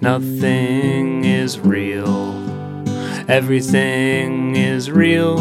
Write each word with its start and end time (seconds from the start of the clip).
Nothing 0.00 1.24
is 1.24 1.58
real. 1.58 2.32
Everything 3.28 4.56
is 4.56 4.90
real. 4.90 5.38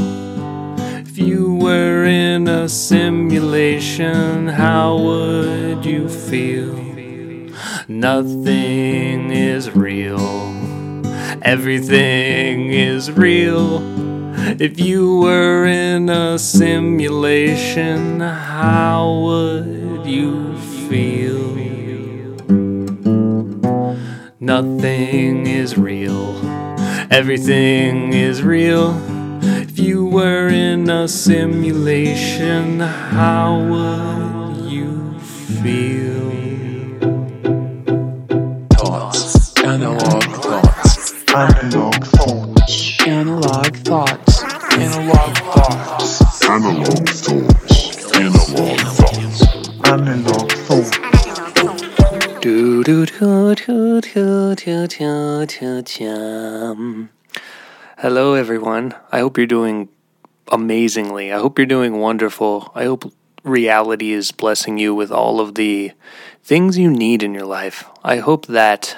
If 0.99 1.17
you 1.17 1.55
were 1.55 2.05
in 2.05 2.47
a 2.47 2.69
simulation, 2.69 4.47
how 4.47 4.97
would 4.97 5.85
you 5.85 6.07
feel? 6.07 6.77
Nothing 7.87 9.31
is 9.31 9.75
real. 9.75 10.19
Everything 11.41 12.71
is 12.71 13.11
real. 13.11 13.81
If 14.61 14.79
you 14.79 15.19
were 15.19 15.65
in 15.65 16.09
a 16.09 16.39
simulation, 16.39 18.21
how 18.21 19.19
would 19.25 20.05
you 20.05 20.57
feel? 20.87 21.60
Nothing 24.43 25.45
is 25.45 25.77
real. 25.77 26.35
Everything 27.11 28.11
is 28.11 28.41
real. 28.41 28.99
If 29.43 29.77
you 29.77 30.07
were 30.07 30.47
in 30.47 30.89
a 30.89 31.07
simulation, 31.07 32.79
how 32.79 33.59
would 33.69 34.65
you 34.65 35.19
feel? 35.61 36.31
Thoughts. 38.73 39.55
Analogue 39.63 40.23
thoughts. 40.41 41.13
Analogue 41.35 42.05
thoughts. 42.07 43.01
Analogue 43.05 43.75
thoughts. 43.77 44.43
Analogue 44.73 45.37
thoughts. 45.37 46.43
Analogue 46.49 47.09
thoughts. 47.09 48.15
Analogue 48.15 48.79
thoughts. 48.79 49.85
Analogue 49.85 50.51
thoughts. 50.51 51.10
Do 52.83 53.05
do 53.05 53.53
do 53.53 54.01
do 54.01 54.55
do 54.55 54.87
do 54.87 55.45
do 55.45 55.81
do. 55.83 57.09
Hello, 57.99 58.33
everyone. 58.33 58.95
I 59.11 59.19
hope 59.19 59.37
you're 59.37 59.45
doing 59.45 59.89
amazingly. 60.51 61.31
I 61.31 61.37
hope 61.37 61.59
you're 61.59 61.67
doing 61.67 61.99
wonderful. 61.99 62.71
I 62.73 62.85
hope 62.85 63.13
reality 63.43 64.13
is 64.13 64.31
blessing 64.31 64.79
you 64.79 64.95
with 64.95 65.11
all 65.11 65.39
of 65.39 65.53
the 65.53 65.91
things 66.43 66.79
you 66.79 66.89
need 66.89 67.21
in 67.21 67.35
your 67.35 67.45
life. 67.45 67.87
I 68.03 68.17
hope 68.17 68.47
that 68.47 68.97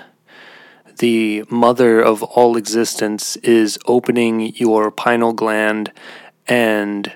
the 0.99 1.43
mother 1.49 1.99
of 1.99 2.23
all 2.23 2.55
existence 2.55 3.35
is 3.37 3.77
opening 3.85 4.55
your 4.55 4.91
pineal 4.91 5.33
gland 5.33 5.91
and 6.47 7.11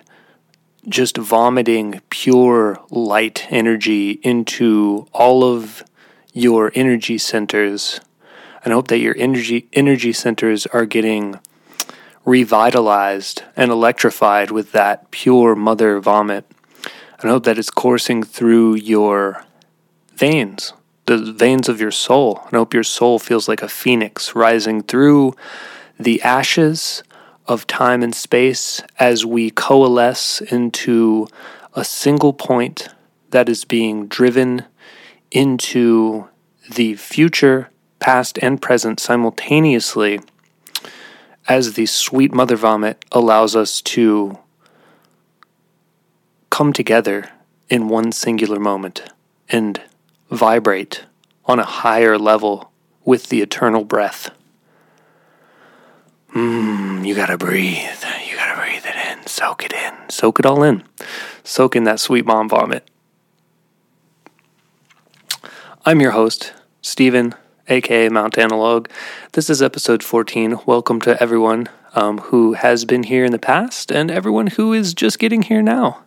just 0.90 1.16
vomiting 1.18 2.02
pure 2.10 2.78
light 2.90 3.48
energy 3.50 4.20
into 4.22 5.08
all 5.14 5.46
of 5.46 5.86
your 6.38 6.72
energy 6.76 7.18
centers 7.18 8.00
and 8.64 8.72
hope 8.72 8.90
that 8.90 9.00
your 9.00 9.16
energy 9.18 9.68
energy 9.74 10.14
centers 10.14 10.68
are 10.68 10.86
getting 10.86 11.40
revitalized 12.26 13.42
and 13.56 13.72
electrified 13.72 14.52
with 14.52 14.72
that 14.72 15.10
pure 15.10 15.56
mother 15.56 16.00
vomit. 16.00 16.46
And 17.20 17.32
hope 17.32 17.46
that 17.46 17.58
it's 17.58 17.72
coursing 17.72 18.22
through 18.22 18.76
your 18.76 19.44
veins, 20.14 20.74
the 21.08 21.18
veins 21.18 21.68
of 21.68 21.82
your 21.82 21.90
soul. 21.90 22.42
And 22.46 22.54
hope 22.54 22.74
your 22.74 22.84
soul 22.84 23.18
feels 23.18 23.48
like 23.48 23.64
a 23.64 23.70
phoenix 23.70 24.36
rising 24.36 24.84
through 24.84 25.34
the 26.00 26.22
ashes 26.22 27.02
of 27.48 27.66
time 27.66 28.04
and 28.04 28.14
space 28.14 28.82
as 29.00 29.26
we 29.26 29.50
coalesce 29.50 30.42
into 30.42 31.28
a 31.74 31.84
single 31.84 32.34
point 32.34 32.90
that 33.32 33.50
is 33.50 33.66
being 33.66 34.08
driven 34.08 34.66
into 35.32 36.28
the 36.74 36.96
future, 36.96 37.70
past, 38.00 38.38
and 38.42 38.62
present 38.62 39.00
simultaneously 39.00 40.20
as 41.48 41.74
the 41.74 41.86
sweet 41.86 42.34
mother 42.34 42.56
vomit 42.56 43.04
allows 43.12 43.56
us 43.56 43.82
to 43.82 44.38
come 46.50 46.74
together 46.74 47.30
in 47.70 47.88
one 47.88 48.12
singular 48.12 48.60
moment 48.60 49.04
and 49.50 49.82
vibrate 50.30 51.06
on 51.46 51.60
a 51.60 51.66
higher 51.66 52.18
level 52.18 52.72
with 53.06 53.30
the 53.30 53.42
eternal 53.42 53.84
breath. 53.86 54.32
Mmm, 56.34 57.08
you 57.08 57.16
gotta 57.16 57.38
breathe. 57.38 58.04
You 58.30 58.36
gotta 58.36 58.60
breathe 58.60 58.86
it 58.86 58.96
in. 59.12 59.26
Soak 59.28 59.64
it 59.64 59.74
in. 59.74 60.10
Soak 60.10 60.40
it 60.40 60.46
all 60.46 60.62
in. 60.64 60.84
Soak 61.44 61.76
in 61.76 61.86
that 61.86 62.00
sweet 62.00 62.26
mom 62.26 62.50
vomit. 62.50 62.88
I'm 65.88 66.02
your 66.02 66.12
host, 66.12 66.52
Stephen, 66.82 67.34
aka 67.70 68.10
Mount 68.10 68.38
Analogue. 68.38 68.90
This 69.32 69.50
is 69.50 69.62
episode 69.62 70.04
14. 70.04 70.60
Welcome 70.66 71.00
to 71.00 71.24
everyone 71.24 71.70
um, 71.96 72.18
who 72.18 72.56
has 72.56 72.84
been 72.84 73.04
here 73.04 73.24
in 73.24 73.32
the 73.32 73.40
past 73.40 73.90
and 73.90 74.12
everyone 74.12 74.48
who 74.48 74.74
is 74.74 74.94
just 74.94 75.18
getting 75.18 75.44
here 75.44 75.62
now. 75.62 76.04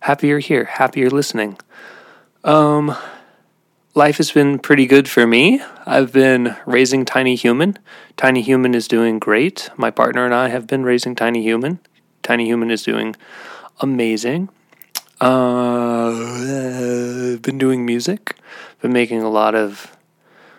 Happy 0.00 0.26
you're 0.26 0.40
here. 0.40 0.64
Happy 0.64 0.98
you're 0.98 1.10
listening. 1.10 1.56
Um, 2.42 2.96
life 3.94 4.16
has 4.16 4.32
been 4.32 4.58
pretty 4.58 4.86
good 4.86 5.08
for 5.08 5.24
me. 5.24 5.62
I've 5.86 6.12
been 6.12 6.56
raising 6.66 7.04
Tiny 7.04 7.36
Human. 7.36 7.78
Tiny 8.16 8.42
Human 8.42 8.74
is 8.74 8.88
doing 8.88 9.20
great. 9.20 9.70
My 9.76 9.92
partner 9.92 10.24
and 10.24 10.34
I 10.34 10.48
have 10.48 10.66
been 10.66 10.82
raising 10.82 11.14
Tiny 11.14 11.44
Human. 11.44 11.78
Tiny 12.24 12.46
Human 12.46 12.72
is 12.72 12.82
doing 12.82 13.14
amazing. 13.78 14.48
Uh, 15.20 16.10
I've 17.36 17.40
been 17.42 17.56
doing 17.56 17.86
music. 17.86 18.36
Been 18.80 18.92
making 18.92 19.22
a 19.22 19.30
lot 19.30 19.54
of 19.54 19.96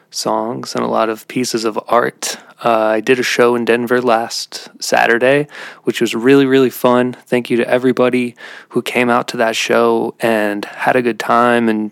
songs 0.10 0.74
and 0.76 0.84
a 0.84 0.88
lot 0.88 1.10
of 1.10 1.28
pieces 1.28 1.66
of 1.66 1.80
art. 1.88 2.38
Uh, 2.64 2.72
I 2.72 3.02
did 3.02 3.20
a 3.20 3.24
show 3.24 3.56
in 3.56 3.66
Denver 3.66 4.02
last 4.02 4.70
Saturday, 4.82 5.48
which 5.84 6.02
was 6.02 6.16
really, 6.16 6.46
really 6.46 6.72
fun. 6.72 7.14
Thank 7.14 7.50
you 7.50 7.58
to 7.58 7.70
everybody 7.70 8.36
who 8.70 8.82
came 8.82 9.10
out 9.10 9.28
to 9.30 9.38
that 9.38 9.56
show 9.56 10.16
and 10.20 10.66
had 10.66 10.96
a 10.96 11.02
good 11.02 11.20
time 11.20 11.70
and 11.70 11.92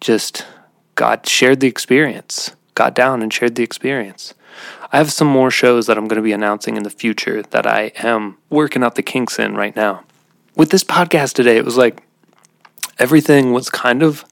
just 0.00 0.46
got 0.94 1.28
shared 1.28 1.60
the 1.60 1.68
experience, 1.68 2.56
got 2.74 2.94
down 2.94 3.22
and 3.22 3.32
shared 3.32 3.54
the 3.54 3.62
experience. 3.62 4.32
I 4.90 4.96
have 4.96 5.12
some 5.12 5.28
more 5.28 5.50
shows 5.50 5.86
that 5.86 5.98
I'm 5.98 6.08
going 6.08 6.16
to 6.16 6.22
be 6.22 6.32
announcing 6.32 6.76
in 6.76 6.82
the 6.82 6.90
future 6.90 7.42
that 7.42 7.66
I 7.66 7.92
am 7.96 8.38
working 8.48 8.82
out 8.82 8.94
the 8.94 9.02
kinks 9.02 9.38
in 9.38 9.54
right 9.54 9.76
now. 9.76 10.04
With 10.56 10.70
this 10.70 10.82
podcast 10.82 11.34
today, 11.34 11.58
it 11.58 11.64
was 11.64 11.76
like 11.76 12.02
everything 12.98 13.52
was 13.52 13.68
kind 13.68 14.02
of 14.02 14.24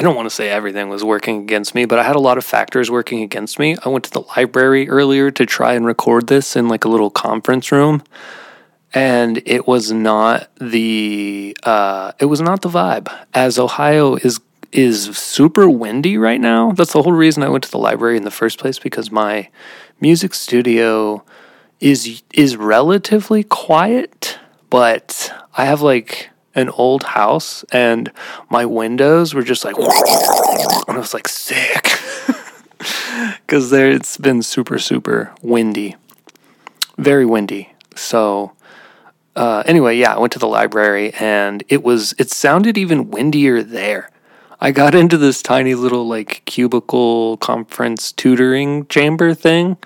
I 0.00 0.02
don't 0.02 0.16
want 0.16 0.24
to 0.24 0.34
say 0.34 0.48
everything 0.48 0.88
was 0.88 1.04
working 1.04 1.42
against 1.42 1.74
me, 1.74 1.84
but 1.84 1.98
I 1.98 2.04
had 2.04 2.16
a 2.16 2.20
lot 2.20 2.38
of 2.38 2.44
factors 2.46 2.90
working 2.90 3.20
against 3.20 3.58
me. 3.58 3.76
I 3.84 3.90
went 3.90 4.06
to 4.06 4.10
the 4.10 4.22
library 4.34 4.88
earlier 4.88 5.30
to 5.32 5.44
try 5.44 5.74
and 5.74 5.84
record 5.84 6.26
this 6.26 6.56
in 6.56 6.68
like 6.68 6.86
a 6.86 6.88
little 6.88 7.10
conference 7.10 7.70
room, 7.70 8.02
and 8.94 9.42
it 9.44 9.68
was 9.68 9.92
not 9.92 10.48
the 10.58 11.54
uh, 11.64 12.12
it 12.18 12.24
was 12.24 12.40
not 12.40 12.62
the 12.62 12.70
vibe. 12.70 13.14
As 13.34 13.58
Ohio 13.58 14.14
is 14.14 14.40
is 14.72 15.14
super 15.18 15.68
windy 15.68 16.16
right 16.16 16.40
now. 16.40 16.72
That's 16.72 16.94
the 16.94 17.02
whole 17.02 17.12
reason 17.12 17.42
I 17.42 17.50
went 17.50 17.64
to 17.64 17.70
the 17.70 17.76
library 17.76 18.16
in 18.16 18.24
the 18.24 18.30
first 18.30 18.58
place 18.58 18.78
because 18.78 19.10
my 19.10 19.50
music 20.00 20.32
studio 20.32 21.22
is 21.78 22.22
is 22.32 22.56
relatively 22.56 23.44
quiet, 23.44 24.38
but 24.70 25.30
I 25.58 25.66
have 25.66 25.82
like 25.82 26.30
an 26.54 26.68
old 26.70 27.04
house 27.04 27.64
and 27.72 28.10
my 28.48 28.64
windows 28.64 29.34
were 29.34 29.42
just 29.42 29.64
like 29.64 29.76
and 29.78 29.88
I 30.88 30.98
was 30.98 31.14
like 31.14 31.28
sick. 31.28 31.88
Because 33.46 33.70
there 33.70 33.90
it's 33.90 34.16
been 34.16 34.42
super 34.42 34.78
super 34.78 35.34
windy. 35.42 35.96
Very 36.96 37.26
windy. 37.26 37.74
So 37.94 38.52
uh, 39.36 39.62
anyway 39.66 39.98
yeah 39.98 40.14
I 40.14 40.18
went 40.18 40.32
to 40.32 40.38
the 40.38 40.48
library 40.48 41.12
and 41.14 41.62
it 41.68 41.82
was 41.82 42.14
it 42.18 42.30
sounded 42.30 42.78
even 42.78 43.10
windier 43.10 43.62
there. 43.62 44.10
I 44.60 44.70
got 44.70 44.94
into 45.02 45.18
this 45.18 45.42
tiny 45.42 45.74
little 45.74 46.06
like 46.06 46.42
cubicle 46.46 47.36
conference 47.38 48.12
tutoring 48.12 48.86
chamber 48.86 49.34
thing 49.34 49.76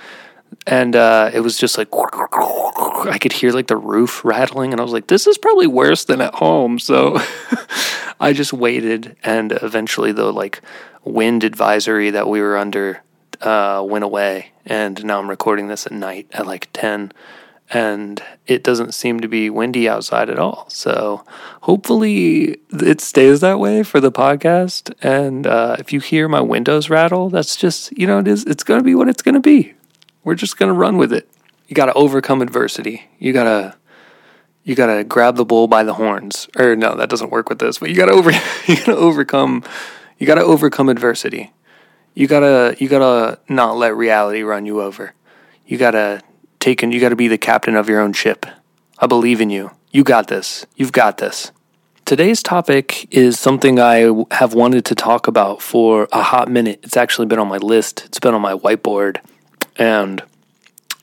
and 0.67 0.97
uh, 0.97 1.31
it 1.33 1.41
was 1.41 1.59
just 1.59 1.79
like 1.79 1.89
I 1.93 3.19
could 3.21 3.33
hear 3.33 3.53
like 3.53 3.67
the 3.67 3.77
roof 3.77 4.25
rattling, 4.25 4.73
and 4.73 4.81
I 4.81 4.85
was 4.85 4.93
like, 4.93 5.06
"This 5.06 5.27
is 5.27 5.39
probably 5.39 5.67
worse 5.67 6.05
than 6.05 6.21
at 6.21 6.35
home." 6.35 6.79
So 6.79 7.19
I 8.21 8.33
just 8.33 8.53
waited, 8.53 9.17
and 9.23 9.53
eventually 9.53 10.12
the 10.12 10.33
like 10.33 10.61
wind 11.05 11.45
advisory 11.45 12.11
that 12.11 12.29
we 12.29 12.41
were 12.41 12.56
under 12.56 13.03
uh, 13.41 13.85
went 13.87 14.05
away, 14.05 14.53
and 14.65 15.05
now 15.05 15.19
I'm 15.19 15.31
recording 15.31 15.69
this 15.69 15.87
at 15.87 15.93
night 15.93 16.27
at 16.33 16.47
like 16.47 16.69
ten, 16.73 17.12
and 17.71 18.23
it 18.47 18.62
doesn't 18.62 18.95
seem 18.95 19.21
to 19.21 19.29
be 19.29 19.51
windy 19.51 19.89
outside 19.89 20.31
at 20.31 20.39
all. 20.39 20.67
So 20.69 21.25
hopefully 21.62 22.59
it 22.71 23.01
stays 23.01 23.41
that 23.41 23.59
way 23.59 23.83
for 23.83 24.01
the 24.01 24.12
podcast. 24.12 24.93
And 25.03 25.47
uh, 25.47 25.77
if 25.79 25.93
you 25.93 26.01
hear 26.01 26.29
my 26.29 26.41
windows 26.41 26.91
rattle, 26.91 27.31
that's 27.31 27.56
just 27.56 27.97
you 27.97 28.06
know 28.06 28.19
it 28.19 28.29
is. 28.29 28.45
It's 28.45 28.65
going 28.65 28.81
to 28.81 28.85
be 28.85 28.95
what 28.95 29.09
it's 29.09 29.23
going 29.23 29.35
to 29.35 29.41
be 29.41 29.75
we're 30.25 30.35
just 30.35 30.56
going 30.56 30.69
to 30.69 30.75
run 30.75 30.97
with 30.97 31.12
it. 31.12 31.29
You 31.69 31.75
got 31.75 31.87
to 31.87 31.94
overcome 31.94 32.43
adversity. 32.43 33.09
You 33.19 33.32
got 33.32 33.44
to 33.44 33.76
you 34.65 34.75
got 34.75 34.94
to 34.94 35.05
grab 35.05 35.37
the 35.37 35.44
bull 35.44 35.69
by 35.69 35.85
the 35.85 35.94
horns. 35.94 36.49
Or 36.56 36.75
no, 36.75 36.97
that 36.97 37.11
doesn't 37.11 37.31
work 37.31 37.49
with 37.49 37.59
this. 37.59 37.79
But 37.79 37.91
you 37.91 37.97
got 37.97 38.06
to 38.06 38.12
over 38.12 38.31
you 38.67 38.76
got 38.76 38.87
to 38.87 38.97
overcome 38.97 39.62
you 40.19 40.26
got 40.26 40.37
to 40.37 40.43
overcome 40.43 40.88
adversity. 40.88 41.53
You 42.15 42.29
gotta 42.29 42.76
you 42.79 42.88
gotta 42.88 43.41
not 43.49 43.76
let 43.76 43.97
reality 43.97 44.43
run 44.43 44.67
you 44.67 44.81
over. 44.81 45.12
You 45.67 45.79
gotta 45.79 46.23
take 46.61 46.82
and 46.82 46.94
you 46.94 47.00
gotta 47.00 47.17
be 47.17 47.27
the 47.27 47.38
captain 47.38 47.75
of 47.75 47.88
your 47.88 48.00
own 48.00 48.12
ship. 48.12 48.47
I 49.00 49.09
believe 49.09 49.41
in 49.41 49.50
you. 49.50 49.73
You 49.91 50.05
got 50.05 50.29
this. 50.29 50.65
You've 50.77 50.93
got 50.93 51.19
this. 51.19 51.50
Today's 52.05 52.41
topic 52.41 53.12
is 53.12 53.41
something 53.41 53.81
I 53.81 54.27
have 54.31 54.55
wanted 54.55 54.85
to 54.87 54.94
talk 54.94 55.27
about 55.27 55.61
for 55.61 56.06
a 56.12 56.23
hot 56.23 56.49
minute. 56.49 56.81
It's 56.85 56.97
actually 56.97 57.27
been 57.27 57.41
on 57.41 57.49
my 57.49 57.56
list. 57.56 58.05
It's 58.05 58.20
been 58.20 58.35
on 58.35 58.43
my 58.43 58.55
whiteboard, 58.55 59.19
and 59.76 60.23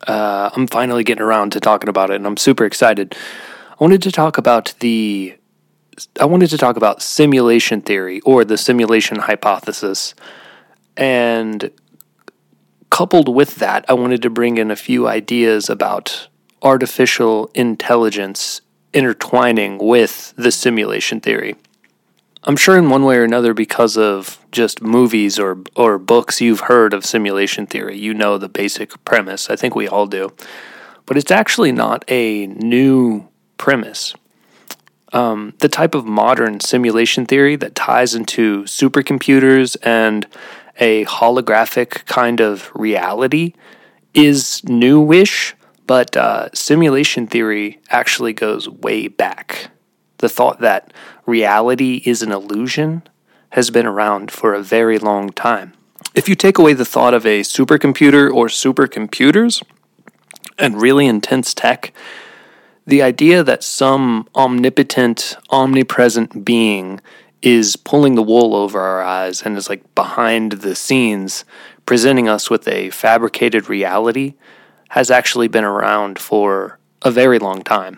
uh, 0.07 0.49
I'm 0.55 0.67
finally 0.67 1.03
getting 1.03 1.23
around 1.23 1.51
to 1.51 1.59
talking 1.59 1.89
about 1.89 2.09
it, 2.09 2.15
and 2.15 2.25
I'm 2.25 2.37
super 2.37 2.65
excited. 2.65 3.15
I 3.69 3.83
wanted 3.83 4.01
to 4.03 4.11
talk 4.11 4.37
about 4.37 4.73
the 4.79 5.35
I 6.19 6.25
wanted 6.25 6.49
to 6.51 6.57
talk 6.57 6.77
about 6.77 7.01
simulation 7.01 7.81
theory 7.81 8.21
or 8.21 8.45
the 8.45 8.57
simulation 8.57 9.19
hypothesis. 9.19 10.15
And 10.97 11.71
coupled 12.89 13.27
with 13.27 13.55
that, 13.55 13.85
I 13.87 13.93
wanted 13.93 14.21
to 14.23 14.29
bring 14.29 14.57
in 14.57 14.71
a 14.71 14.75
few 14.75 15.07
ideas 15.07 15.69
about 15.69 16.27
artificial 16.61 17.51
intelligence 17.53 18.61
intertwining 18.93 19.77
with 19.77 20.33
the 20.37 20.51
simulation 20.51 21.19
theory. 21.19 21.55
I'm 22.43 22.57
sure 22.57 22.75
in 22.75 22.89
one 22.89 23.05
way 23.05 23.17
or 23.17 23.23
another 23.23 23.53
because 23.53 23.97
of 23.97 24.39
just 24.51 24.81
movies 24.81 25.37
or 25.37 25.59
or 25.75 25.99
books 25.99 26.41
you've 26.41 26.61
heard 26.61 26.93
of 26.93 27.05
simulation 27.05 27.67
theory. 27.67 27.97
You 27.97 28.13
know 28.13 28.37
the 28.37 28.49
basic 28.49 29.03
premise. 29.05 29.49
I 29.49 29.55
think 29.55 29.75
we 29.75 29.87
all 29.87 30.07
do. 30.07 30.33
But 31.05 31.17
it's 31.17 31.31
actually 31.31 31.71
not 31.71 32.03
a 32.07 32.47
new 32.47 33.27
premise. 33.57 34.15
Um, 35.13 35.53
the 35.59 35.69
type 35.69 35.93
of 35.93 36.05
modern 36.05 36.61
simulation 36.61 37.25
theory 37.25 37.55
that 37.57 37.75
ties 37.75 38.15
into 38.15 38.63
supercomputers 38.63 39.75
and 39.83 40.25
a 40.79 41.05
holographic 41.05 42.05
kind 42.05 42.39
of 42.39 42.71
reality 42.73 43.53
is 44.13 44.63
newish, 44.63 45.53
but 45.85 46.15
uh, 46.15 46.49
simulation 46.53 47.27
theory 47.27 47.79
actually 47.89 48.33
goes 48.33 48.69
way 48.69 49.07
back. 49.07 49.69
The 50.21 50.29
thought 50.29 50.59
that 50.61 50.93
reality 51.25 52.01
is 52.05 52.21
an 52.21 52.31
illusion 52.31 53.03
has 53.49 53.69
been 53.69 53.85
around 53.85 54.31
for 54.31 54.53
a 54.53 54.63
very 54.63 54.97
long 54.97 55.31
time. 55.31 55.73
If 56.15 56.29
you 56.29 56.35
take 56.35 56.57
away 56.57 56.73
the 56.73 56.85
thought 56.85 57.13
of 57.13 57.25
a 57.25 57.41
supercomputer 57.41 58.31
or 58.31 58.47
supercomputers 58.47 59.63
and 60.57 60.81
really 60.81 61.07
intense 61.07 61.53
tech, 61.53 61.91
the 62.85 63.01
idea 63.01 63.43
that 63.43 63.63
some 63.63 64.27
omnipotent, 64.35 65.37
omnipresent 65.49 66.45
being 66.45 67.01
is 67.41 67.75
pulling 67.75 68.15
the 68.15 68.23
wool 68.23 68.55
over 68.55 68.79
our 68.79 69.01
eyes 69.01 69.41
and 69.41 69.57
is 69.57 69.69
like 69.69 69.95
behind 69.95 70.53
the 70.53 70.75
scenes 70.75 71.45
presenting 71.85 72.29
us 72.29 72.49
with 72.49 72.67
a 72.67 72.91
fabricated 72.91 73.69
reality 73.69 74.35
has 74.89 75.09
actually 75.09 75.47
been 75.47 75.63
around 75.63 76.19
for 76.19 76.77
a 77.01 77.09
very 77.09 77.39
long 77.39 77.63
time. 77.63 77.97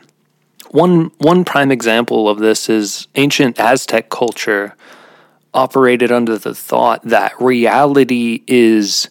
One 0.74 1.12
one 1.20 1.46
prime 1.46 1.72
example 1.72 2.28
of 2.28 2.40
this 2.40 2.68
is 2.68 3.08
ancient 3.14 3.60
Aztec 3.60 4.10
culture 4.10 4.75
operated 5.54 6.12
under 6.12 6.36
the 6.36 6.56
thought 6.56 7.04
that 7.04 7.40
reality 7.40 8.44
is 8.48 9.08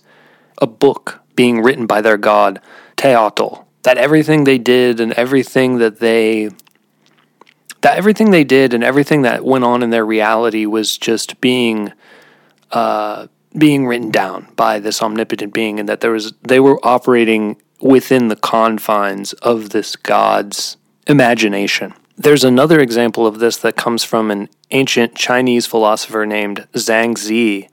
a 0.60 0.66
book 0.66 1.20
being 1.36 1.62
written 1.62 1.86
by 1.86 2.00
their 2.00 2.16
god 2.16 2.60
Teotl. 2.96 3.64
That 3.84 3.96
everything 3.96 4.42
they 4.42 4.58
did 4.58 4.98
and 4.98 5.12
everything 5.12 5.78
that 5.78 6.00
they 6.00 6.50
that 7.82 7.96
everything 7.96 8.32
they 8.32 8.42
did 8.42 8.74
and 8.74 8.82
everything 8.82 9.22
that 9.22 9.44
went 9.44 9.62
on 9.62 9.84
in 9.84 9.90
their 9.90 10.04
reality 10.04 10.66
was 10.66 10.98
just 10.98 11.40
being 11.40 11.92
uh, 12.72 13.28
being 13.56 13.86
written 13.86 14.10
down 14.10 14.48
by 14.56 14.80
this 14.80 15.00
omnipotent 15.00 15.54
being, 15.54 15.78
and 15.78 15.88
that 15.88 16.00
there 16.00 16.10
was 16.10 16.32
they 16.42 16.58
were 16.58 16.84
operating 16.84 17.62
within 17.80 18.26
the 18.26 18.36
confines 18.36 19.32
of 19.34 19.70
this 19.70 19.94
god's 19.94 20.76
imagination. 21.06 21.94
There's 22.16 22.44
another 22.44 22.78
example 22.80 23.26
of 23.26 23.38
this 23.38 23.56
that 23.58 23.76
comes 23.76 24.04
from 24.04 24.30
an 24.30 24.48
ancient 24.70 25.14
Chinese 25.14 25.66
philosopher 25.66 26.26
named 26.26 26.66
Zhuangzi, 26.74 27.68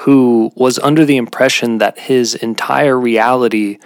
who 0.00 0.52
was 0.54 0.78
under 0.80 1.04
the 1.04 1.16
impression 1.16 1.78
that 1.78 2.00
his 2.00 2.34
entire 2.34 2.98
reality 2.98 3.78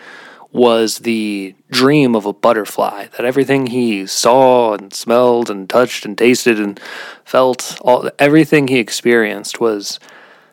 was 0.53 0.99
the 0.99 1.55
dream 1.71 2.17
of 2.17 2.27
a 2.27 2.33
butterfly, 2.33 3.07
that 3.17 3.25
everything 3.25 3.69
he 3.69 4.07
saw 4.07 4.75
and 4.75 4.93
smelled 4.93 5.49
and 5.49 5.71
touched 5.71 6.05
and 6.05 6.19
tasted 6.19 6.59
and 6.59 6.81
felt, 7.25 7.79
all, 7.83 8.11
everything 8.19 8.67
he 8.67 8.79
experienced 8.79 9.61
was 9.61 10.01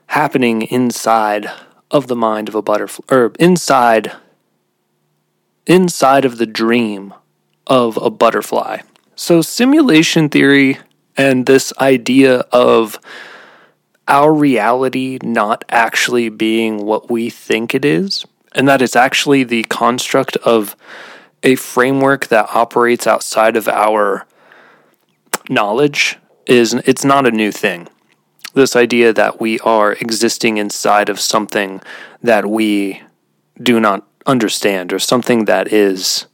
happening 0.08 0.62
inside 0.62 1.50
of 1.90 2.08
the 2.08 2.16
mind 2.16 2.48
of 2.48 2.54
a 2.54 2.62
butterfly, 2.62 3.04
or 3.10 3.34
inside, 3.40 4.12
inside 5.66 6.26
of 6.26 6.38
the 6.38 6.46
dream 6.46 7.14
of 7.68 7.98
a 7.98 8.10
butterfly. 8.10 8.80
So, 9.16 9.42
simulation 9.42 10.30
theory 10.30 10.80
and 11.16 11.46
this 11.46 11.74
idea 11.80 12.40
of 12.52 13.00
our 14.08 14.34
reality 14.34 15.18
not 15.22 15.66
actually 15.70 16.30
being 16.30 16.86
what 16.86 17.10
we 17.10 17.30
think 17.30 17.76
it 17.76 17.84
is, 17.84 18.26
and 18.54 18.68
that 18.68 18.82
it's 18.82 18.96
actually 18.96 19.44
the 19.44 19.64
construct 19.64 20.38
of 20.38 20.76
a 21.44 21.56
framework 21.56 22.28
that 22.28 22.50
operates 22.54 23.06
outside 23.06 23.58
of 23.58 23.68
our 23.68 24.26
knowledge 25.50 26.18
is 26.46 26.74
it's 26.74 27.04
not 27.04 27.28
a 27.28 27.32
new 27.32 27.52
thing. 27.52 27.88
This 28.54 28.76
idea 28.76 29.14
that 29.14 29.40
we 29.40 29.60
are 29.60 29.94
existing 29.94 30.58
inside 30.58 31.10
of 31.10 31.20
something 31.20 31.82
that 32.24 32.46
we 32.46 33.02
do 33.62 33.80
not 33.80 34.08
understand 34.26 34.94
or 34.94 35.00
something 35.00 35.46
that 35.46 35.72
is 35.72 36.27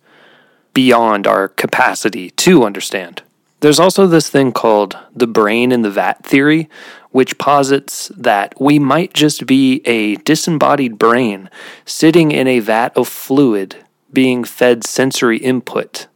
beyond 0.74 1.28
our 1.28 1.48
capacity 1.48 2.32
to 2.32 2.64
understand. 2.64 3.22
There's 3.60 3.80
also 3.80 4.08
this 4.08 4.30
thing 4.30 4.52
called 4.52 4.98
the 5.16 5.28
brain 5.28 5.72
in 5.72 5.84
the 5.84 5.90
vat 5.90 6.26
theory, 6.26 6.70
which 7.12 7.38
posits 7.38 8.12
that 8.18 8.60
we 8.60 8.78
might 8.80 9.14
just 9.14 9.46
be 9.46 9.82
a 9.86 10.16
disembodied 10.18 10.98
brain 11.00 11.50
sitting 11.86 12.32
in 12.32 12.48
a 12.48 12.60
vat 12.60 12.92
of 12.98 13.08
fluid 13.08 13.78
being 14.12 14.44
fed 14.44 14.84
sensory 14.84 15.38
input 15.38 16.08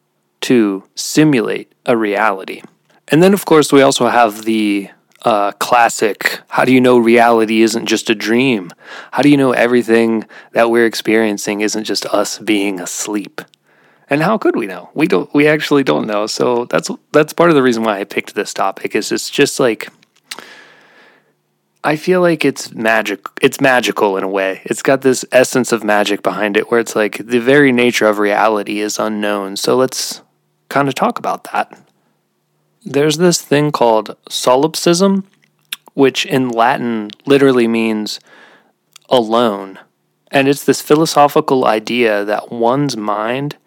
to 0.42 0.84
simulate 0.96 1.72
a 1.86 1.96
reality. 1.96 2.62
And 3.08 3.24
then, 3.24 3.34
of 3.34 3.46
course, 3.46 3.72
we 3.72 3.82
also 3.82 4.08
have 4.08 4.44
the 4.44 4.90
uh, 5.24 5.52
classic 5.54 6.40
how 6.50 6.66
do 6.66 6.74
you 6.74 6.82
know 6.82 6.98
reality 6.98 7.62
isn't 7.62 7.86
just 7.86 8.10
a 8.10 8.16
dream? 8.16 8.72
How 9.12 9.22
do 9.22 9.30
you 9.30 9.38
know 9.38 9.52
everything 9.52 10.26
that 10.52 10.70
we're 10.70 10.86
experiencing 10.86 11.62
isn't 11.62 11.86
just 11.86 12.06
us 12.08 12.40
being 12.40 12.80
asleep? 12.80 13.42
And 14.10 14.22
how 14.22 14.38
could 14.38 14.56
we 14.56 14.68
know? 14.68 14.90
We 14.94 15.08
don't. 15.08 15.34
We 15.34 15.48
actually 15.48 15.84
don't 15.84 16.08
know. 16.08 16.28
So 16.28 16.66
that's 16.66 16.90
that's 17.12 17.34
part 17.34 17.50
of 17.50 17.56
the 17.56 17.64
reason 17.64 17.84
why 17.84 18.00
I 18.00 18.04
picked 18.06 18.36
this 18.36 18.54
topic. 18.54 18.96
Is 18.96 19.12
it's 19.12 19.30
just 19.30 19.60
like 19.60 19.90
I 21.84 21.96
feel 21.96 22.22
like 22.22 22.46
it's 22.46 22.74
magic. 22.74 23.28
It's 23.42 23.62
magical 23.62 24.18
in 24.18 24.24
a 24.24 24.30
way. 24.30 24.62
It's 24.66 24.82
got 24.82 25.02
this 25.02 25.26
essence 25.32 25.72
of 25.72 25.84
magic 25.84 26.24
behind 26.24 26.58
it, 26.58 26.72
where 26.72 26.80
it's 26.80 26.96
like 26.96 27.18
the 27.18 27.40
very 27.40 27.72
nature 27.72 28.08
of 28.08 28.18
reality 28.18 28.80
is 28.80 28.98
unknown. 28.98 29.58
So 29.58 29.76
let's 29.76 30.22
kind 30.70 30.88
of 30.88 30.96
talk 30.96 31.20
about 31.20 31.46
that. 31.52 31.78
There's 32.84 33.18
this 33.18 33.42
thing 33.42 33.72
called 33.72 34.16
solipsism, 34.30 35.26
which 35.94 36.26
in 36.26 36.50
Latin 36.50 37.10
literally 37.26 37.68
means 37.68 38.20
alone. 39.10 39.80
And 40.32 40.48
it's 40.48 40.64
this 40.64 40.82
philosophical 40.82 41.66
idea 41.66 42.26
that 42.26 42.52
one's 42.52 42.98
mind 42.98 43.58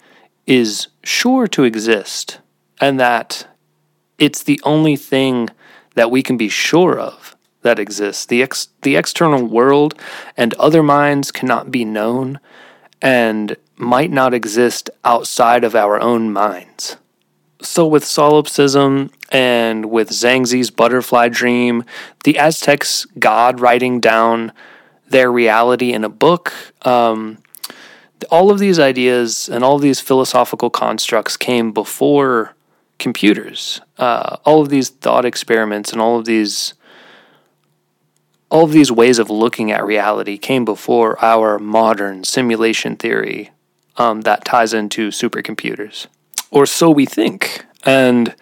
is 0.46 0.88
sure 1.02 1.46
to 1.48 1.64
exist 1.64 2.40
and 2.80 2.98
that 2.98 3.46
it's 4.18 4.42
the 4.42 4.60
only 4.64 4.96
thing 4.96 5.48
that 5.94 6.10
we 6.10 6.22
can 6.22 6.36
be 6.36 6.48
sure 6.48 6.98
of 6.98 7.36
that 7.62 7.78
exists. 7.78 8.26
The, 8.26 8.42
ex- 8.42 8.68
the 8.82 8.96
external 8.96 9.44
world 9.44 9.94
and 10.36 10.54
other 10.54 10.82
minds 10.82 11.30
cannot 11.30 11.70
be 11.70 11.84
known 11.84 12.40
and 13.02 13.56
might 13.76 14.10
not 14.10 14.34
exist 14.34 14.90
outside 15.04 15.64
of 15.64 15.74
our 15.74 16.00
own 16.00 16.32
minds. 16.32 16.96
So, 17.62 17.86
with 17.86 18.04
solipsism 18.04 19.10
and 19.30 19.90
with 19.90 20.10
Zhuangzi's 20.10 20.70
butterfly 20.70 21.28
dream, 21.28 21.84
the 22.24 22.38
Aztecs' 22.38 23.06
god 23.18 23.60
writing 23.60 24.00
down 24.00 24.52
their 25.08 25.30
reality 25.30 25.92
in 25.92 26.04
a 26.04 26.08
book, 26.08 26.54
um, 26.82 27.38
all 28.24 28.50
of 28.50 28.58
these 28.58 28.78
ideas 28.78 29.48
and 29.48 29.64
all 29.64 29.76
of 29.76 29.82
these 29.82 30.00
philosophical 30.00 30.70
constructs 30.70 31.36
came 31.36 31.72
before 31.72 32.54
computers. 32.98 33.80
Uh, 33.98 34.36
all 34.44 34.60
of 34.60 34.68
these 34.68 34.90
thought 34.90 35.24
experiments 35.24 35.92
and 35.92 36.00
all 36.00 36.18
of 36.18 36.24
these 36.24 36.74
all 38.50 38.64
of 38.64 38.72
these 38.72 38.90
ways 38.90 39.20
of 39.20 39.30
looking 39.30 39.70
at 39.70 39.84
reality 39.86 40.36
came 40.36 40.64
before 40.64 41.24
our 41.24 41.56
modern 41.58 42.24
simulation 42.24 42.96
theory 42.96 43.52
um, 43.96 44.22
that 44.22 44.44
ties 44.44 44.74
into 44.74 45.10
supercomputers, 45.10 46.08
or 46.50 46.66
so 46.66 46.90
we 46.90 47.06
think. 47.06 47.64
And 47.84 48.34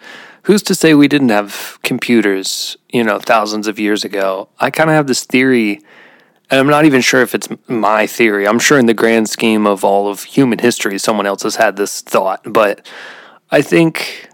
who's 0.43 0.63
to 0.63 0.73
say 0.73 0.95
we 0.95 1.07
didn't 1.07 1.29
have 1.29 1.77
computers, 1.83 2.75
you 2.89 3.03
know, 3.03 3.19
thousands 3.19 3.67
of 3.67 3.79
years 3.79 4.03
ago? 4.03 4.49
I 4.59 4.71
kind 4.71 4.89
of 4.89 4.95
have 4.95 5.05
this 5.05 5.23
theory 5.23 5.81
And 6.51 6.59
I'm 6.59 6.67
not 6.67 6.85
even 6.85 7.01
sure 7.01 7.21
if 7.21 7.35
it's 7.35 7.47
my 7.67 8.07
theory. 8.07 8.47
I'm 8.47 8.59
sure 8.59 8.79
in 8.79 8.87
the 8.87 8.93
grand 8.93 9.29
scheme 9.29 9.67
of 9.67 9.83
all 9.83 10.07
of 10.07 10.23
human 10.23 10.59
history, 10.59 10.97
someone 10.97 11.27
else 11.27 11.43
has 11.43 11.57
had 11.57 11.75
this 11.75 12.01
thought. 12.01 12.41
But 12.43 12.85
I 13.51 13.61
think, 13.61 14.29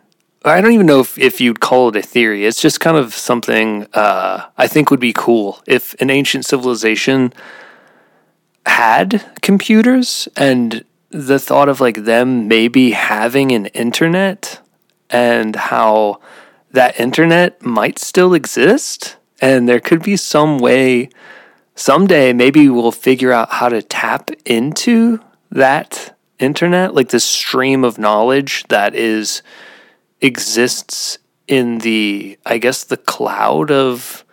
I 0.45 0.61
don't 0.61 0.71
even 0.71 0.85
know 0.85 1.01
if, 1.01 1.17
if 1.17 1.41
you'd 1.41 1.59
call 1.59 1.89
it 1.89 1.97
a 1.97 2.01
theory. 2.01 2.45
It's 2.45 2.61
just 2.61 2.79
kind 2.79 2.95
of 2.95 3.13
something 3.13 3.87
uh, 3.93 4.45
I 4.57 4.67
think 4.67 4.91
would 4.91 4.99
be 4.99 5.13
cool 5.13 5.61
if 5.67 5.93
an 6.01 6.09
ancient 6.09 6.45
civilization 6.45 7.33
had 8.65 9.23
computers 9.41 10.27
and 10.37 10.85
the 11.09 11.39
thought 11.39 11.69
of 11.69 11.79
like 11.81 12.03
them 12.03 12.47
maybe 12.47 12.91
having 12.91 13.51
an 13.51 13.67
internet 13.67 14.59
and 15.09 15.55
how 15.55 16.19
that 16.71 16.99
internet 16.99 17.61
might 17.61 17.99
still 17.99 18.33
exist 18.33 19.17
and 19.39 19.69
there 19.69 19.79
could 19.79 20.01
be 20.01 20.17
some 20.17 20.57
way 20.57 21.09
someday 21.75 22.33
maybe 22.33 22.69
we'll 22.69 22.91
figure 22.91 23.31
out 23.31 23.51
how 23.51 23.69
to 23.69 23.81
tap 23.81 24.31
into 24.45 25.19
that 25.51 26.17
internet 26.39 26.93
like 26.93 27.09
this 27.09 27.25
stream 27.25 27.83
of 27.83 27.97
knowledge 27.97 28.63
that 28.69 28.95
is 28.95 29.41
exists 30.21 31.17
in 31.47 31.79
the 31.79 32.37
i 32.45 32.57
guess 32.57 32.83
the 32.83 32.97
cloud 32.97 33.69
of 33.69 34.25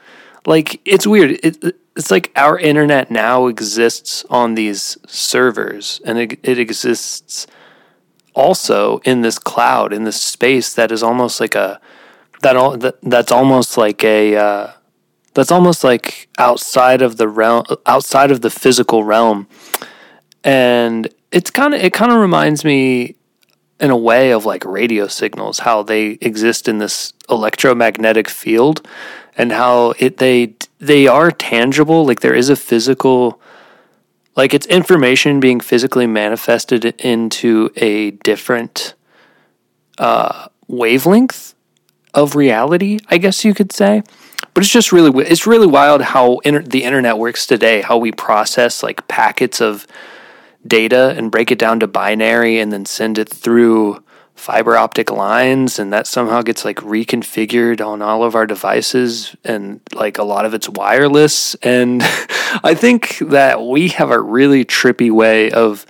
like 0.46 0.80
it's 0.84 1.06
weird. 1.06 1.38
It, 1.42 1.76
it's 1.96 2.10
like 2.10 2.32
our 2.36 2.58
internet 2.58 3.10
now 3.10 3.46
exists 3.46 4.24
on 4.30 4.54
these 4.54 4.96
servers 5.06 6.00
and 6.04 6.18
it, 6.18 6.38
it 6.42 6.58
exists 6.58 7.46
also 8.34 8.98
in 9.04 9.20
this 9.20 9.38
cloud 9.38 9.92
in 9.92 10.04
this 10.04 10.20
space 10.20 10.72
that 10.72 10.90
is 10.90 11.02
almost 11.02 11.38
like 11.38 11.54
a 11.54 11.78
that 12.40 12.56
all 12.56 12.76
that, 12.78 12.96
that's 13.02 13.30
almost 13.30 13.76
like 13.76 14.02
a 14.02 14.36
uh, 14.36 14.72
that's 15.34 15.52
almost 15.52 15.84
like 15.84 16.28
outside 16.38 17.02
of 17.02 17.16
the 17.16 17.28
realm 17.28 17.64
outside 17.86 18.30
of 18.30 18.40
the 18.40 18.50
physical 18.50 19.04
realm. 19.04 19.48
And 20.44 21.08
it's 21.30 21.50
kind 21.50 21.74
of 21.74 21.80
it 21.80 21.92
kind 21.92 22.12
of 22.12 22.18
reminds 22.18 22.64
me 22.64 23.16
in 23.82 23.90
a 23.90 23.96
way 23.96 24.30
of 24.30 24.46
like 24.46 24.64
radio 24.64 25.08
signals 25.08 25.58
how 25.60 25.82
they 25.82 26.18
exist 26.20 26.68
in 26.68 26.78
this 26.78 27.12
electromagnetic 27.28 28.28
field 28.28 28.86
and 29.36 29.50
how 29.52 29.92
it 29.98 30.18
they 30.18 30.54
they 30.78 31.06
are 31.08 31.30
tangible 31.30 32.06
like 32.06 32.20
there 32.20 32.34
is 32.34 32.48
a 32.48 32.56
physical 32.56 33.40
like 34.36 34.54
it's 34.54 34.66
information 34.66 35.40
being 35.40 35.58
physically 35.58 36.06
manifested 36.06 36.84
into 37.00 37.70
a 37.76 38.12
different 38.12 38.94
uh, 39.98 40.48
wavelength 40.68 41.54
of 42.14 42.36
reality 42.36 42.98
i 43.08 43.18
guess 43.18 43.44
you 43.44 43.52
could 43.52 43.72
say 43.72 44.02
but 44.54 44.62
it's 44.62 44.72
just 44.72 44.92
really 44.92 45.24
it's 45.24 45.46
really 45.46 45.66
wild 45.66 46.02
how 46.02 46.38
inter- 46.38 46.62
the 46.62 46.84
internet 46.84 47.18
works 47.18 47.46
today 47.46 47.80
how 47.80 47.96
we 47.96 48.12
process 48.12 48.82
like 48.82 49.06
packets 49.08 49.60
of 49.60 49.86
data 50.66 51.14
and 51.16 51.30
break 51.30 51.50
it 51.50 51.58
down 51.58 51.80
to 51.80 51.86
binary 51.86 52.58
and 52.58 52.72
then 52.72 52.84
send 52.84 53.18
it 53.18 53.28
through 53.28 54.02
fiber 54.42 54.76
optic 54.76 55.08
lines 55.10 55.78
and 55.78 55.92
that 55.92 56.04
somehow 56.04 56.42
gets 56.42 56.64
like 56.64 56.78
reconfigured 56.78 57.84
on 57.84 58.02
all 58.02 58.24
of 58.24 58.34
our 58.34 58.44
devices 58.44 59.36
and 59.44 59.80
like 59.92 60.18
a 60.18 60.24
lot 60.24 60.44
of 60.44 60.52
it's 60.52 60.68
wireless. 60.68 61.54
And 61.56 62.02
I 62.64 62.74
think 62.74 63.18
that 63.18 63.64
we 63.64 63.88
have 63.90 64.10
a 64.10 64.20
really 64.20 64.64
trippy 64.64 65.12
way 65.12 65.50
of 65.52 65.86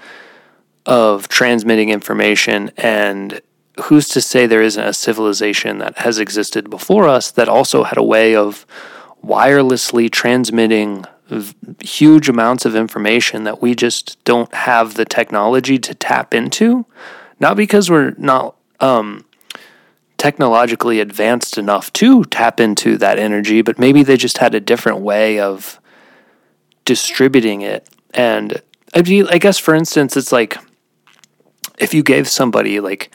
of 0.84 1.28
transmitting 1.28 1.90
information 1.90 2.72
and 2.76 3.40
who's 3.84 4.08
to 4.08 4.20
say 4.20 4.46
there 4.46 4.62
isn't 4.62 4.84
a 4.84 4.92
civilization 4.92 5.78
that 5.78 5.98
has 5.98 6.18
existed 6.18 6.68
before 6.68 7.08
us 7.08 7.30
that 7.30 7.48
also 7.48 7.84
had 7.84 7.96
a 7.96 8.02
way 8.02 8.36
of 8.36 8.66
wirelessly 9.24 10.10
transmitting 10.10 11.04
huge 11.80 12.28
amounts 12.28 12.66
of 12.66 12.76
information 12.76 13.44
that 13.44 13.62
we 13.62 13.74
just 13.74 14.22
don't 14.24 14.52
have 14.54 14.94
the 14.94 15.04
technology 15.04 15.78
to 15.78 15.94
tap 15.94 16.34
into 16.34 16.84
not 17.40 17.56
because 17.56 17.90
we're 17.90 18.14
not 18.18 18.54
um, 18.78 19.24
technologically 20.16 21.00
advanced 21.00 21.58
enough 21.58 21.92
to 21.92 22.22
tap 22.26 22.60
into 22.60 22.96
that 22.96 23.18
energy, 23.18 23.60
but 23.60 23.76
maybe 23.76 24.04
they 24.04 24.16
just 24.16 24.38
had 24.38 24.54
a 24.54 24.60
different 24.60 24.98
way 24.98 25.40
of 25.40 25.80
distributing 26.84 27.62
it. 27.62 27.88
And 28.14 28.62
I, 28.94 29.00
guess, 29.02 29.58
for 29.58 29.74
instance, 29.74 30.16
it's 30.16 30.30
like 30.30 30.56
if 31.78 31.92
you 31.92 32.04
gave 32.04 32.28
somebody 32.28 32.78
like 32.78 33.10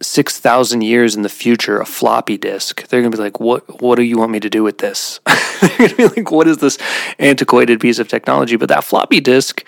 six 0.00 0.38
thousand 0.38 0.82
years 0.82 1.16
in 1.16 1.22
the 1.22 1.28
future 1.28 1.80
a 1.80 1.86
floppy 1.86 2.36
disk, 2.36 2.86
they're 2.88 3.00
gonna 3.02 3.16
be 3.16 3.22
like, 3.22 3.40
"What? 3.40 3.82
What 3.82 3.96
do 3.96 4.02
you 4.02 4.18
want 4.18 4.32
me 4.32 4.40
to 4.40 4.50
do 4.50 4.62
with 4.62 4.78
this?" 4.78 5.20
they're 5.60 5.78
gonna 5.78 5.94
be 5.96 6.08
like, 6.08 6.30
"What 6.30 6.48
is 6.48 6.58
this 6.58 6.78
antiquated 7.18 7.80
piece 7.80 7.98
of 7.98 8.08
technology?" 8.08 8.56
But 8.56 8.68
that 8.68 8.84
floppy 8.84 9.20
disk 9.20 9.64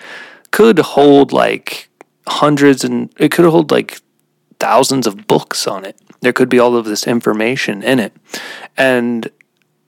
could 0.51 0.79
hold 0.79 1.31
like 1.31 1.89
hundreds 2.27 2.83
and 2.83 3.13
it 3.17 3.31
could 3.31 3.45
hold 3.45 3.71
like 3.71 3.99
thousands 4.59 5.07
of 5.07 5.27
books 5.27 5.67
on 5.67 5.85
it. 5.85 5.97
There 6.21 6.33
could 6.33 6.49
be 6.49 6.59
all 6.59 6.75
of 6.75 6.85
this 6.85 7.07
information 7.07 7.81
in 7.83 7.99
it, 7.99 8.13
and 8.77 9.29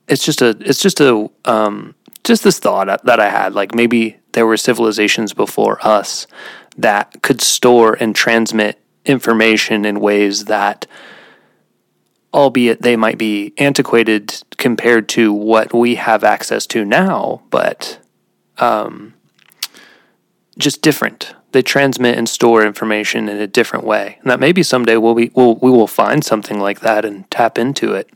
it's 0.07 0.25
just 0.25 0.41
a 0.41 0.57
it's 0.59 0.81
just 0.81 1.00
a 1.00 1.29
um, 1.45 1.95
just 2.23 2.43
this 2.43 2.59
thought 2.59 3.03
that 3.05 3.19
I 3.19 3.29
had. 3.29 3.53
Like 3.53 3.75
maybe 3.75 4.17
there 4.33 4.45
were 4.45 4.57
civilizations 4.57 5.33
before 5.33 5.85
us 5.85 6.27
that 6.77 7.21
could 7.21 7.39
store 7.39 7.93
and 7.93 8.15
transmit 8.15 8.79
information 9.05 9.86
in 9.86 10.00
ways 10.00 10.45
that 10.45 10.88
albeit 12.33 12.81
they 12.81 12.95
might 12.95 13.17
be 13.17 13.53
antiquated 13.57 14.41
compared 14.57 15.07
to 15.07 15.31
what 15.31 15.74
we 15.74 15.95
have 15.95 16.24
access 16.24 16.65
to 16.65 16.83
now, 16.83 17.43
but 17.50 18.00
um, 18.57 19.13
just 20.57 20.81
different. 20.81 21.36
They 21.51 21.62
transmit 21.62 22.17
and 22.17 22.27
store 22.27 22.65
information 22.65 23.29
in 23.29 23.38
a 23.38 23.45
different 23.45 23.86
way, 23.86 24.17
and 24.22 24.31
that 24.31 24.39
maybe 24.39 24.63
someday 24.63 24.98
we'll 24.98 25.13
be 25.13 25.31
we'll, 25.36 25.55
we 25.55 25.69
will 25.69 25.88
find 25.88 26.24
something 26.24 26.60
like 26.60 26.79
that 26.79 27.05
and 27.05 27.29
tap 27.29 27.60
into 27.60 27.93
it. 27.93 28.10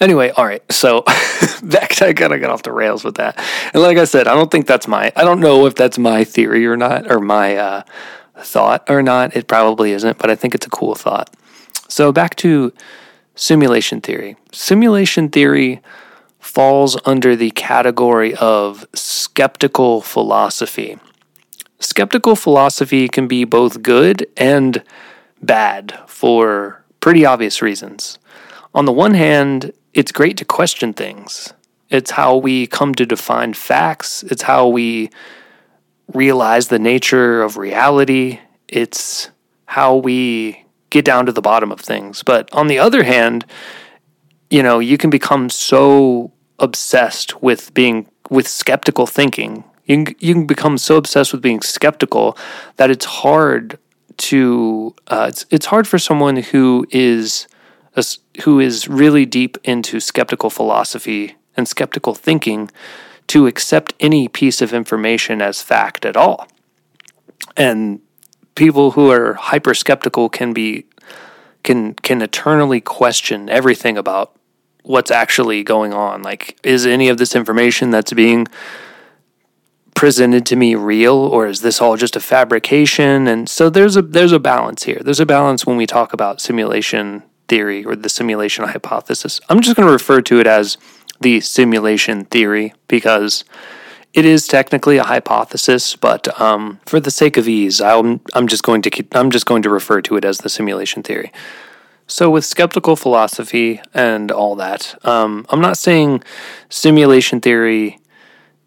Anyway, 0.00 0.30
all 0.30 0.44
right. 0.44 0.64
So 0.72 1.02
back, 1.62 2.02
I 2.02 2.12
kind 2.12 2.32
of 2.32 2.40
got 2.40 2.50
off 2.50 2.64
the 2.64 2.72
rails 2.72 3.04
with 3.04 3.14
that, 3.16 3.38
and 3.72 3.80
like 3.80 3.98
I 3.98 4.04
said, 4.04 4.26
I 4.26 4.34
don't 4.34 4.50
think 4.50 4.66
that's 4.66 4.88
my. 4.88 5.12
I 5.14 5.22
don't 5.22 5.38
know 5.38 5.66
if 5.66 5.76
that's 5.76 5.98
my 5.98 6.24
theory 6.24 6.66
or 6.66 6.76
not, 6.76 7.08
or 7.08 7.20
my 7.20 7.56
uh, 7.56 7.82
thought 8.38 8.84
or 8.88 9.02
not. 9.02 9.36
It 9.36 9.48
probably 9.48 9.92
isn't, 9.92 10.18
but 10.18 10.30
I 10.30 10.34
think 10.34 10.54
it's 10.54 10.66
a 10.66 10.70
cool 10.70 10.94
thought. 10.94 11.34
So 11.88 12.12
back 12.12 12.36
to 12.36 12.72
simulation 13.34 14.00
theory. 14.00 14.36
Simulation 14.52 15.28
theory 15.28 15.80
falls 16.38 16.98
under 17.04 17.36
the 17.36 17.50
category 17.52 18.34
of 18.36 18.86
skeptical 18.94 20.00
philosophy. 20.00 20.98
Skeptical 21.78 22.36
philosophy 22.36 23.08
can 23.08 23.26
be 23.26 23.44
both 23.44 23.82
good 23.82 24.26
and 24.36 24.82
bad 25.42 25.98
for 26.06 26.82
pretty 27.00 27.24
obvious 27.24 27.60
reasons. 27.62 28.18
On 28.74 28.84
the 28.84 28.92
one 28.92 29.14
hand, 29.14 29.72
it's 29.92 30.12
great 30.12 30.36
to 30.38 30.44
question 30.44 30.92
things. 30.92 31.52
It's 31.90 32.12
how 32.12 32.36
we 32.36 32.66
come 32.66 32.94
to 32.94 33.04
define 33.04 33.52
facts. 33.52 34.22
It's 34.22 34.42
how 34.42 34.66
we 34.68 35.10
realize 36.14 36.68
the 36.68 36.78
nature 36.78 37.42
of 37.42 37.56
reality. 37.56 38.40
It's 38.68 39.30
how 39.66 39.96
we 39.96 40.64
get 40.90 41.04
down 41.04 41.26
to 41.26 41.32
the 41.32 41.42
bottom 41.42 41.72
of 41.72 41.80
things. 41.80 42.22
But 42.22 42.52
on 42.52 42.66
the 42.66 42.78
other 42.78 43.02
hand, 43.02 43.46
you 44.50 44.62
know, 44.62 44.78
you 44.78 44.98
can 44.98 45.10
become 45.10 45.48
so 45.48 46.32
obsessed 46.58 47.42
with 47.42 47.72
being 47.74 48.08
with 48.30 48.46
skeptical 48.46 49.06
thinking. 49.06 49.64
You 49.86 50.04
can, 50.04 50.16
you 50.20 50.34
can 50.34 50.46
become 50.46 50.78
so 50.78 50.96
obsessed 50.96 51.32
with 51.32 51.42
being 51.42 51.60
skeptical 51.62 52.36
that 52.76 52.90
it's 52.90 53.04
hard 53.04 53.78
to 54.18 54.94
uh, 55.08 55.26
it's 55.28 55.46
it's 55.50 55.66
hard 55.66 55.88
for 55.88 55.98
someone 55.98 56.36
who 56.36 56.86
is 56.90 57.48
a, 57.96 58.04
who 58.44 58.60
is 58.60 58.88
really 58.88 59.26
deep 59.26 59.56
into 59.64 60.00
skeptical 60.00 60.50
philosophy 60.50 61.36
and 61.56 61.66
skeptical 61.66 62.14
thinking 62.14 62.70
to 63.32 63.46
accept 63.46 63.94
any 63.98 64.28
piece 64.28 64.60
of 64.60 64.74
information 64.74 65.40
as 65.40 65.62
fact 65.62 66.04
at 66.04 66.18
all. 66.18 66.46
And 67.56 68.02
people 68.54 68.90
who 68.90 69.10
are 69.10 69.32
hyper 69.32 69.72
skeptical 69.72 70.28
can 70.28 70.52
be 70.52 70.84
can 71.62 71.94
can 71.94 72.20
eternally 72.20 72.82
question 72.82 73.48
everything 73.48 73.96
about 73.96 74.36
what's 74.82 75.10
actually 75.10 75.62
going 75.62 75.94
on. 75.94 76.22
Like, 76.22 76.58
is 76.62 76.84
any 76.84 77.08
of 77.08 77.16
this 77.16 77.34
information 77.34 77.90
that's 77.90 78.12
being 78.12 78.48
presented 79.94 80.44
to 80.44 80.56
me 80.56 80.74
real, 80.74 81.16
or 81.16 81.46
is 81.46 81.62
this 81.62 81.80
all 81.80 81.96
just 81.96 82.16
a 82.16 82.20
fabrication? 82.20 83.26
And 83.26 83.48
so 83.48 83.70
there's 83.70 83.96
a 83.96 84.02
there's 84.02 84.32
a 84.32 84.38
balance 84.38 84.82
here. 84.82 85.00
There's 85.02 85.20
a 85.20 85.24
balance 85.24 85.64
when 85.64 85.78
we 85.78 85.86
talk 85.86 86.12
about 86.12 86.42
simulation 86.42 87.22
theory 87.48 87.82
or 87.82 87.96
the 87.96 88.10
simulation 88.10 88.66
hypothesis. 88.66 89.40
I'm 89.48 89.62
just 89.62 89.74
going 89.74 89.86
to 89.86 89.92
refer 89.92 90.20
to 90.20 90.38
it 90.38 90.46
as 90.46 90.76
the 91.22 91.40
simulation 91.40 92.24
theory 92.26 92.74
because 92.88 93.44
it 94.12 94.26
is 94.26 94.46
technically 94.46 94.98
a 94.98 95.04
hypothesis, 95.04 95.96
but 95.96 96.38
um, 96.40 96.80
for 96.84 97.00
the 97.00 97.10
sake 97.10 97.36
of 97.36 97.48
ease, 97.48 97.80
I'm 97.80 98.20
I'm 98.34 98.46
just 98.46 98.62
going 98.62 98.82
to 98.82 98.90
keep, 98.90 99.16
I'm 99.16 99.30
just 99.30 99.46
going 99.46 99.62
to 99.62 99.70
refer 99.70 100.02
to 100.02 100.16
it 100.16 100.24
as 100.24 100.38
the 100.38 100.48
simulation 100.48 101.02
theory. 101.02 101.32
So, 102.06 102.28
with 102.28 102.44
skeptical 102.44 102.94
philosophy 102.94 103.80
and 103.94 104.30
all 104.30 104.54
that, 104.56 104.94
um, 105.06 105.46
I'm 105.48 105.60
not 105.60 105.78
saying 105.78 106.22
simulation 106.68 107.40
theory 107.40 108.00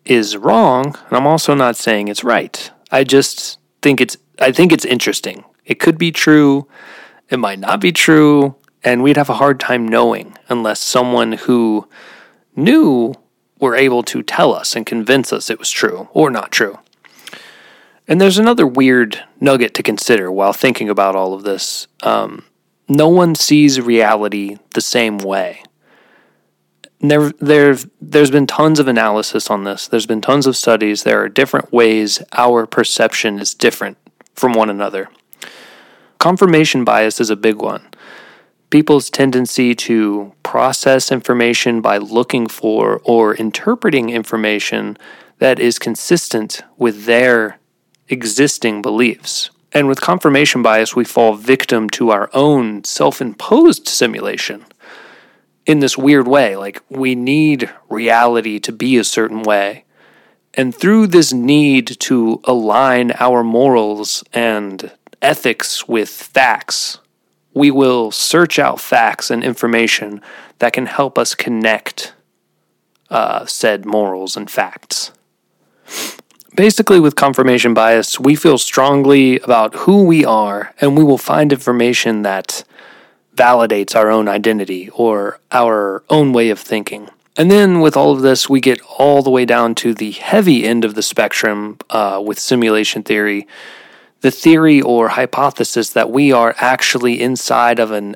is 0.03 0.35
wrong, 0.35 0.97
and 1.07 1.17
I'm 1.17 1.27
also 1.27 1.53
not 1.53 1.75
saying 1.75 2.07
it's 2.07 2.23
right. 2.23 2.71
I 2.91 3.03
just 3.03 3.59
think 3.83 4.01
it's 4.01 4.17
I 4.39 4.51
think 4.51 4.71
it's 4.71 4.85
interesting. 4.85 5.43
It 5.63 5.79
could 5.79 5.97
be 5.97 6.11
true, 6.11 6.67
it 7.29 7.37
might 7.37 7.59
not 7.59 7.79
be 7.79 7.91
true, 7.91 8.55
and 8.83 9.03
we'd 9.03 9.17
have 9.17 9.29
a 9.29 9.35
hard 9.35 9.59
time 9.59 9.87
knowing 9.87 10.37
unless 10.49 10.79
someone 10.79 11.33
who 11.33 11.87
knew 12.55 13.13
were 13.59 13.75
able 13.75 14.03
to 14.03 14.21
tell 14.21 14.53
us 14.53 14.75
and 14.75 14.85
convince 14.85 15.31
us 15.31 15.49
it 15.49 15.59
was 15.59 15.71
true 15.71 16.09
or 16.13 16.29
not 16.29 16.51
true. 16.51 16.79
And 18.07 18.21
there's 18.21 18.37
another 18.37 18.67
weird 18.67 19.23
nugget 19.39 19.73
to 19.75 19.83
consider 19.83 20.31
while 20.31 20.53
thinking 20.53 20.89
about 20.89 21.15
all 21.15 21.33
of 21.33 21.43
this. 21.43 21.87
Um, 22.03 22.45
no 22.87 23.09
one 23.09 23.33
sees 23.33 23.81
reality 23.81 24.57
the 24.73 24.81
same 24.81 25.17
way. 25.17 25.63
There, 26.99 27.31
there, 27.39 27.77
there's 27.99 28.31
been 28.31 28.47
tons 28.47 28.79
of 28.79 28.87
analysis 28.87 29.49
on 29.49 29.63
this. 29.63 29.87
There's 29.87 30.05
been 30.05 30.21
tons 30.21 30.45
of 30.45 30.55
studies. 30.55 31.03
There 31.03 31.21
are 31.21 31.29
different 31.29 31.71
ways 31.73 32.21
our 32.33 32.65
perception 32.65 33.39
is 33.39 33.53
different 33.53 33.97
from 34.33 34.53
one 34.53 34.69
another. 34.69 35.09
Confirmation 36.19 36.83
bias 36.83 37.19
is 37.19 37.29
a 37.29 37.35
big 37.35 37.55
one. 37.55 37.87
People's 38.69 39.09
tendency 39.09 39.75
to 39.75 40.33
process 40.55 41.11
information 41.11 41.81
by 41.81 41.97
looking 41.97 42.47
for 42.47 43.01
or 43.03 43.35
interpreting 43.35 44.09
information 44.09 44.97
that 45.39 45.59
is 45.59 45.77
consistent 45.77 46.61
with 46.77 47.03
their 47.03 47.59
existing 48.07 48.81
beliefs. 48.81 49.49
And 49.73 49.89
with 49.89 49.99
confirmation 49.99 50.63
bias, 50.63 50.95
we 50.95 51.03
fall 51.03 51.33
victim 51.33 51.89
to 51.89 52.11
our 52.11 52.29
own 52.31 52.85
self 52.85 53.19
imposed 53.19 53.89
simulation 53.89 54.63
in 55.65 55.81
this 55.81 55.97
weird 55.97 56.25
way. 56.25 56.55
Like, 56.55 56.81
we 56.87 57.15
need 57.15 57.69
reality 57.89 58.57
to 58.59 58.71
be 58.71 58.95
a 58.95 59.03
certain 59.03 59.43
way. 59.43 59.83
And 60.53 60.73
through 60.73 61.07
this 61.07 61.33
need 61.33 61.99
to 61.99 62.39
align 62.45 63.11
our 63.19 63.43
morals 63.43 64.23
and 64.31 64.89
ethics 65.21 65.85
with 65.85 66.07
facts, 66.07 66.99
we 67.55 67.71
will 67.71 68.11
search 68.11 68.59
out 68.59 68.79
facts 68.79 69.31
and 69.31 69.43
information 69.43 70.21
that 70.59 70.73
can 70.73 70.85
help 70.85 71.17
us 71.17 71.35
connect 71.35 72.13
uh, 73.09 73.45
said 73.45 73.85
morals 73.85 74.35
and 74.35 74.49
facts. 74.49 75.11
Basically, 76.55 76.99
with 76.99 77.15
confirmation 77.15 77.73
bias, 77.73 78.19
we 78.19 78.35
feel 78.35 78.57
strongly 78.57 79.39
about 79.39 79.75
who 79.75 80.03
we 80.03 80.23
are, 80.23 80.73
and 80.79 80.97
we 80.97 81.03
will 81.03 81.17
find 81.17 81.51
information 81.51 82.21
that 82.21 82.63
validates 83.35 83.95
our 83.95 84.09
own 84.09 84.29
identity 84.29 84.89
or 84.91 85.39
our 85.51 86.03
own 86.09 86.31
way 86.31 86.49
of 86.49 86.59
thinking. 86.59 87.09
And 87.37 87.51
then 87.51 87.81
with 87.81 87.97
all 87.97 88.11
of 88.11 88.21
this, 88.21 88.49
we 88.49 88.61
get 88.61 88.79
all 88.97 89.21
the 89.21 89.29
way 89.29 89.43
down 89.43 89.75
to 89.75 89.93
the 89.93 90.11
heavy 90.11 90.63
end 90.63 90.85
of 90.85 90.95
the 90.95 91.01
spectrum 91.01 91.77
uh, 91.89 92.23
with 92.25 92.39
simulation 92.39 93.03
theory, 93.03 93.45
the 94.21 94.31
theory 94.31 94.81
or 94.81 95.09
hypothesis 95.09 95.89
that 95.89 96.09
we 96.09 96.31
are 96.31 96.55
actually 96.57 97.21
inside 97.21 97.79
of 97.79 97.91
an 97.91 98.15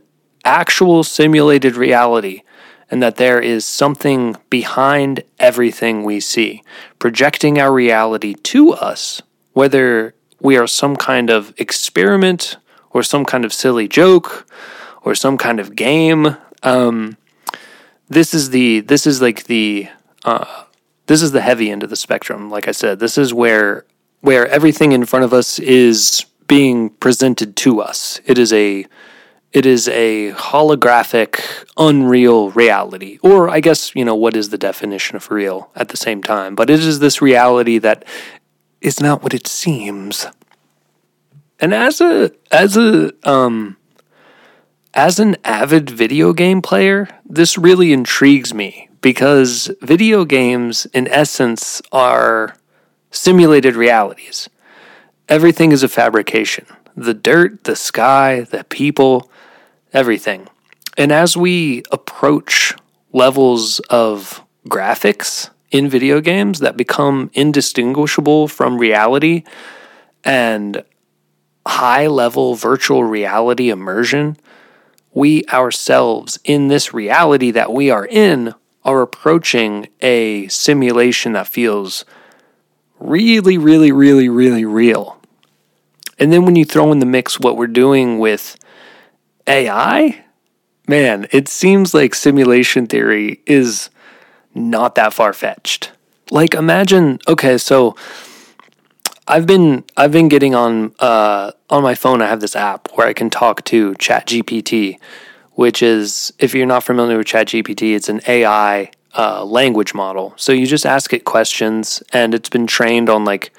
actual 0.49 1.03
simulated 1.03 1.75
reality 1.75 2.41
and 2.89 3.03
that 3.03 3.17
there 3.17 3.39
is 3.39 3.65
something 3.65 4.35
behind 4.49 5.23
everything 5.39 6.03
we 6.03 6.19
see, 6.19 6.63
projecting 6.97 7.59
our 7.59 7.71
reality 7.71 8.33
to 8.33 8.73
us, 8.73 9.21
whether 9.53 10.15
we 10.41 10.57
are 10.57 10.65
some 10.65 10.95
kind 10.95 11.29
of 11.29 11.53
experiment 11.57 12.57
or 12.89 13.03
some 13.03 13.25
kind 13.25 13.45
of 13.45 13.53
silly 13.53 13.87
joke 13.87 14.47
or 15.03 15.13
some 15.13 15.37
kind 15.37 15.59
of 15.59 15.75
game. 15.75 16.35
Um, 16.63 17.17
this 18.09 18.33
is 18.33 18.49
the 18.49 18.79
this 18.79 19.05
is 19.05 19.21
like 19.21 19.43
the 19.43 19.87
uh, 20.25 20.63
this 21.05 21.21
is 21.21 21.31
the 21.31 21.41
heavy 21.41 21.69
end 21.69 21.83
of 21.83 21.91
the 21.91 21.95
spectrum. 21.95 22.49
Like 22.49 22.67
I 22.67 22.71
said, 22.71 22.99
this 22.99 23.19
is 23.19 23.33
where 23.33 23.85
where 24.21 24.47
everything 24.47 24.93
in 24.93 25.05
front 25.05 25.25
of 25.25 25.33
us 25.33 25.59
is 25.59 26.25
being 26.47 26.89
presented 26.89 27.55
to 27.55 27.81
us. 27.81 28.19
It 28.25 28.39
is 28.39 28.51
a 28.51 28.87
it 29.51 29.65
is 29.65 29.87
a 29.87 30.31
holographic, 30.33 31.65
unreal 31.77 32.51
reality. 32.51 33.17
Or 33.23 33.49
I 33.49 33.59
guess, 33.59 33.95
you 33.95 34.05
know, 34.05 34.15
what 34.15 34.35
is 34.35 34.49
the 34.49 34.57
definition 34.57 35.15
of 35.15 35.31
real 35.31 35.71
at 35.75 35.89
the 35.89 35.97
same 35.97 36.21
time? 36.21 36.55
But 36.55 36.69
it 36.69 36.79
is 36.79 36.99
this 36.99 37.21
reality 37.21 37.79
that 37.79 38.05
is 38.81 38.99
not 38.99 39.23
what 39.23 39.33
it 39.33 39.47
seems. 39.47 40.27
And 41.59 41.73
as 41.73 41.99
a 41.99 42.31
as 42.51 42.77
a 42.77 43.11
um 43.27 43.77
as 44.93 45.19
an 45.19 45.35
avid 45.43 45.89
video 45.89 46.31
game 46.33 46.61
player, 46.61 47.07
this 47.25 47.57
really 47.57 47.91
intrigues 47.91 48.53
me 48.53 48.89
because 49.01 49.71
video 49.81 50.25
games 50.25 50.85
in 50.93 51.07
essence 51.07 51.81
are 51.91 52.55
simulated 53.11 53.75
realities. 53.75 54.49
Everything 55.27 55.71
is 55.71 55.83
a 55.83 55.89
fabrication. 55.89 56.65
The 56.95 57.13
dirt, 57.13 57.63
the 57.63 57.75
sky, 57.75 58.41
the 58.41 58.63
people, 58.65 59.29
everything. 59.93 60.47
And 60.97 61.11
as 61.11 61.37
we 61.37 61.83
approach 61.91 62.73
levels 63.13 63.79
of 63.89 64.43
graphics 64.67 65.49
in 65.71 65.87
video 65.87 66.21
games 66.21 66.59
that 66.59 66.77
become 66.77 67.29
indistinguishable 67.33 68.47
from 68.47 68.77
reality 68.77 69.43
and 70.23 70.83
high 71.65 72.07
level 72.07 72.55
virtual 72.55 73.03
reality 73.03 73.69
immersion, 73.69 74.37
we 75.13 75.43
ourselves 75.45 76.39
in 76.43 76.67
this 76.67 76.93
reality 76.93 77.51
that 77.51 77.71
we 77.71 77.89
are 77.89 78.05
in 78.05 78.53
are 78.83 79.01
approaching 79.01 79.87
a 80.01 80.47
simulation 80.47 81.33
that 81.33 81.47
feels 81.47 82.05
really, 82.99 83.57
really, 83.57 83.91
really, 83.91 84.29
really 84.29 84.65
real. 84.65 85.21
And 86.17 86.33
then 86.33 86.45
when 86.45 86.55
you 86.55 86.65
throw 86.65 86.91
in 86.91 86.99
the 86.99 87.05
mix 87.05 87.39
what 87.39 87.57
we're 87.57 87.67
doing 87.67 88.19
with 88.19 88.57
AI, 89.49 90.23
man, 90.87 91.27
it 91.31 91.47
seems 91.47 91.93
like 91.93 92.13
simulation 92.13 92.87
theory 92.87 93.41
is 93.45 93.89
not 94.53 94.95
that 94.95 95.13
far 95.13 95.33
fetched. 95.33 95.91
Like 96.31 96.53
imagine, 96.53 97.19
okay, 97.27 97.57
so 97.57 97.95
I've 99.27 99.45
been 99.45 99.83
I've 99.97 100.11
been 100.11 100.27
getting 100.27 100.55
on 100.55 100.93
uh, 100.99 101.51
on 101.69 101.83
my 101.83 101.95
phone. 101.95 102.21
I 102.21 102.27
have 102.27 102.41
this 102.41 102.55
app 102.55 102.89
where 102.95 103.07
I 103.07 103.13
can 103.13 103.29
talk 103.29 103.63
to 103.65 103.93
ChatGPT, 103.93 104.99
which 105.53 105.81
is 105.81 106.33
if 106.39 106.53
you're 106.53 106.65
not 106.65 106.83
familiar 106.83 107.17
with 107.17 107.27
ChatGPT, 107.27 107.95
it's 107.95 108.09
an 108.09 108.21
AI 108.27 108.91
uh, 109.17 109.43
language 109.45 109.93
model. 109.93 110.33
So 110.35 110.51
you 110.51 110.65
just 110.65 110.85
ask 110.85 111.13
it 111.13 111.25
questions, 111.25 112.03
and 112.13 112.33
it's 112.33 112.49
been 112.49 112.67
trained 112.67 113.09
on 113.09 113.25
like 113.25 113.51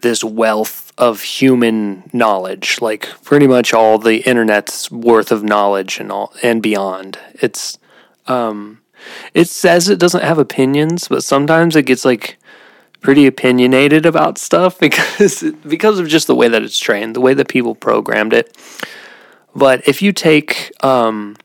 this 0.00 0.22
wealth 0.22 0.92
of 0.98 1.22
human 1.22 2.08
knowledge, 2.12 2.80
like 2.80 3.08
pretty 3.22 3.46
much 3.46 3.72
all 3.72 3.98
the 3.98 4.18
internet's 4.28 4.90
worth 4.90 5.32
of 5.32 5.42
knowledge 5.42 5.98
and 5.98 6.10
all 6.10 6.32
and 6.42 6.62
beyond. 6.62 7.18
It's 7.34 7.78
um 8.26 8.80
it 9.34 9.48
says 9.48 9.88
it 9.88 9.98
doesn't 9.98 10.22
have 10.22 10.38
opinions, 10.38 11.08
but 11.08 11.22
sometimes 11.22 11.76
it 11.76 11.84
gets 11.84 12.04
like 12.04 12.38
pretty 13.00 13.26
opinionated 13.26 14.06
about 14.06 14.38
stuff 14.38 14.78
because 14.80 15.44
because 15.66 15.98
of 15.98 16.08
just 16.08 16.26
the 16.26 16.34
way 16.34 16.48
that 16.48 16.62
it's 16.62 16.78
trained, 16.78 17.14
the 17.14 17.20
way 17.20 17.34
that 17.34 17.48
people 17.48 17.74
programmed 17.74 18.32
it. 18.32 18.56
But 19.54 19.88
if 19.88 20.02
you 20.02 20.12
take 20.12 20.72
um, 20.84 21.36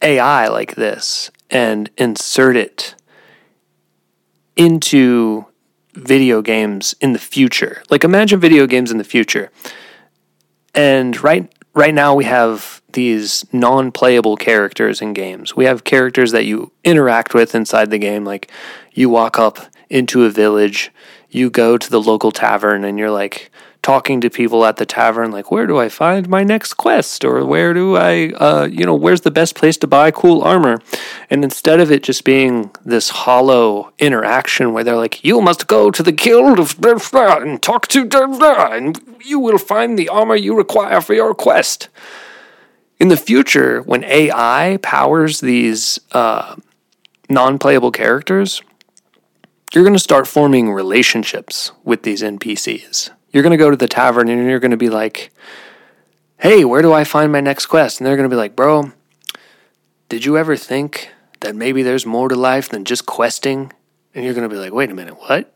AI 0.00 0.48
like 0.48 0.74
this 0.76 1.30
and 1.50 1.90
insert 1.98 2.56
it 2.56 2.94
into 4.56 5.46
video 5.94 6.42
games 6.42 6.94
in 7.00 7.12
the 7.12 7.18
future. 7.18 7.82
Like 7.90 8.04
imagine 8.04 8.40
video 8.40 8.66
games 8.66 8.90
in 8.90 8.98
the 8.98 9.04
future. 9.04 9.50
And 10.74 11.22
right 11.22 11.52
right 11.74 11.94
now 11.94 12.14
we 12.14 12.24
have 12.24 12.82
these 12.92 13.44
non-playable 13.52 14.36
characters 14.36 15.00
in 15.00 15.12
games. 15.12 15.56
We 15.56 15.64
have 15.64 15.84
characters 15.84 16.32
that 16.32 16.44
you 16.44 16.72
interact 16.84 17.34
with 17.34 17.54
inside 17.54 17.90
the 17.90 17.98
game 17.98 18.24
like 18.24 18.50
you 18.92 19.08
walk 19.08 19.38
up 19.38 19.58
into 19.88 20.24
a 20.24 20.30
village, 20.30 20.90
you 21.30 21.50
go 21.50 21.78
to 21.78 21.90
the 21.90 22.00
local 22.00 22.32
tavern 22.32 22.84
and 22.84 22.98
you're 22.98 23.10
like 23.10 23.50
talking 23.82 24.20
to 24.20 24.30
people 24.30 24.64
at 24.64 24.76
the 24.76 24.86
tavern 24.86 25.32
like 25.32 25.50
where 25.50 25.66
do 25.66 25.78
i 25.78 25.88
find 25.88 26.28
my 26.28 26.44
next 26.44 26.74
quest? 26.74 27.24
Or 27.24 27.44
where 27.44 27.74
do 27.74 27.96
i 27.96 28.30
uh, 28.30 28.68
you 28.70 28.86
know 28.86 28.94
where's 28.94 29.22
the 29.22 29.30
best 29.30 29.54
place 29.56 29.76
to 29.78 29.86
buy 29.86 30.10
cool 30.10 30.42
armor? 30.42 30.80
And 31.28 31.44
instead 31.44 31.80
of 31.80 31.90
it 31.90 32.02
just 32.02 32.24
being 32.24 32.70
this 32.84 33.10
hollow 33.10 33.92
interaction 33.98 34.72
where 34.72 34.84
they're 34.84 34.96
like 34.96 35.24
you 35.24 35.40
must 35.40 35.66
go 35.66 35.90
to 35.90 36.02
the 36.02 36.12
guild 36.12 36.58
of 36.58 36.80
blah, 36.80 36.98
blah, 37.10 37.38
and 37.38 37.60
talk 37.60 37.88
to 37.88 38.04
blah, 38.04 38.26
blah, 38.26 38.72
and 38.72 39.00
you 39.24 39.38
will 39.40 39.58
find 39.58 39.98
the 39.98 40.08
armor 40.08 40.36
you 40.36 40.56
require 40.56 41.00
for 41.00 41.14
your 41.14 41.34
quest. 41.34 41.88
In 43.00 43.08
the 43.08 43.16
future 43.16 43.82
when 43.82 44.04
ai 44.04 44.78
powers 44.82 45.40
these 45.40 45.98
uh, 46.12 46.54
non-playable 47.28 47.90
characters 47.90 48.62
you're 49.74 49.84
going 49.84 49.94
to 49.94 49.98
start 49.98 50.26
forming 50.28 50.70
relationships 50.70 51.72
with 51.82 52.02
these 52.02 52.22
npcs 52.22 53.10
you're 53.32 53.42
going 53.42 53.52
to 53.52 53.56
go 53.56 53.70
to 53.70 53.76
the 53.76 53.88
tavern 53.88 54.28
and 54.28 54.46
you're 54.48 54.60
going 54.60 54.72
to 54.72 54.76
be 54.76 54.90
like, 54.90 55.32
hey, 56.38 56.64
where 56.64 56.82
do 56.82 56.92
I 56.92 57.04
find 57.04 57.32
my 57.32 57.40
next 57.40 57.66
quest? 57.66 58.00
And 58.00 58.06
they're 58.06 58.16
going 58.16 58.28
to 58.28 58.34
be 58.34 58.38
like, 58.38 58.56
bro, 58.56 58.92
did 60.08 60.24
you 60.24 60.36
ever 60.36 60.56
think 60.56 61.10
that 61.40 61.56
maybe 61.56 61.82
there's 61.82 62.04
more 62.04 62.28
to 62.28 62.36
life 62.36 62.68
than 62.68 62.84
just 62.84 63.06
questing? 63.06 63.72
And 64.14 64.24
you're 64.24 64.34
going 64.34 64.48
to 64.48 64.54
be 64.54 64.60
like, 64.60 64.72
wait 64.72 64.90
a 64.90 64.94
minute, 64.94 65.14
what? 65.14 65.52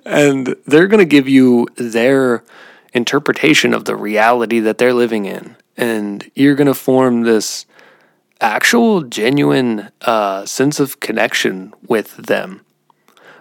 and 0.04 0.54
they're 0.66 0.86
going 0.86 1.00
to 1.00 1.04
give 1.04 1.28
you 1.28 1.66
their 1.76 2.44
interpretation 2.92 3.74
of 3.74 3.84
the 3.84 3.96
reality 3.96 4.60
that 4.60 4.78
they're 4.78 4.94
living 4.94 5.24
in. 5.24 5.56
And 5.76 6.30
you're 6.34 6.54
going 6.54 6.68
to 6.68 6.74
form 6.74 7.22
this 7.22 7.66
actual, 8.40 9.02
genuine 9.02 9.90
uh, 10.02 10.46
sense 10.46 10.78
of 10.78 11.00
connection 11.00 11.72
with 11.86 12.16
them. 12.16 12.63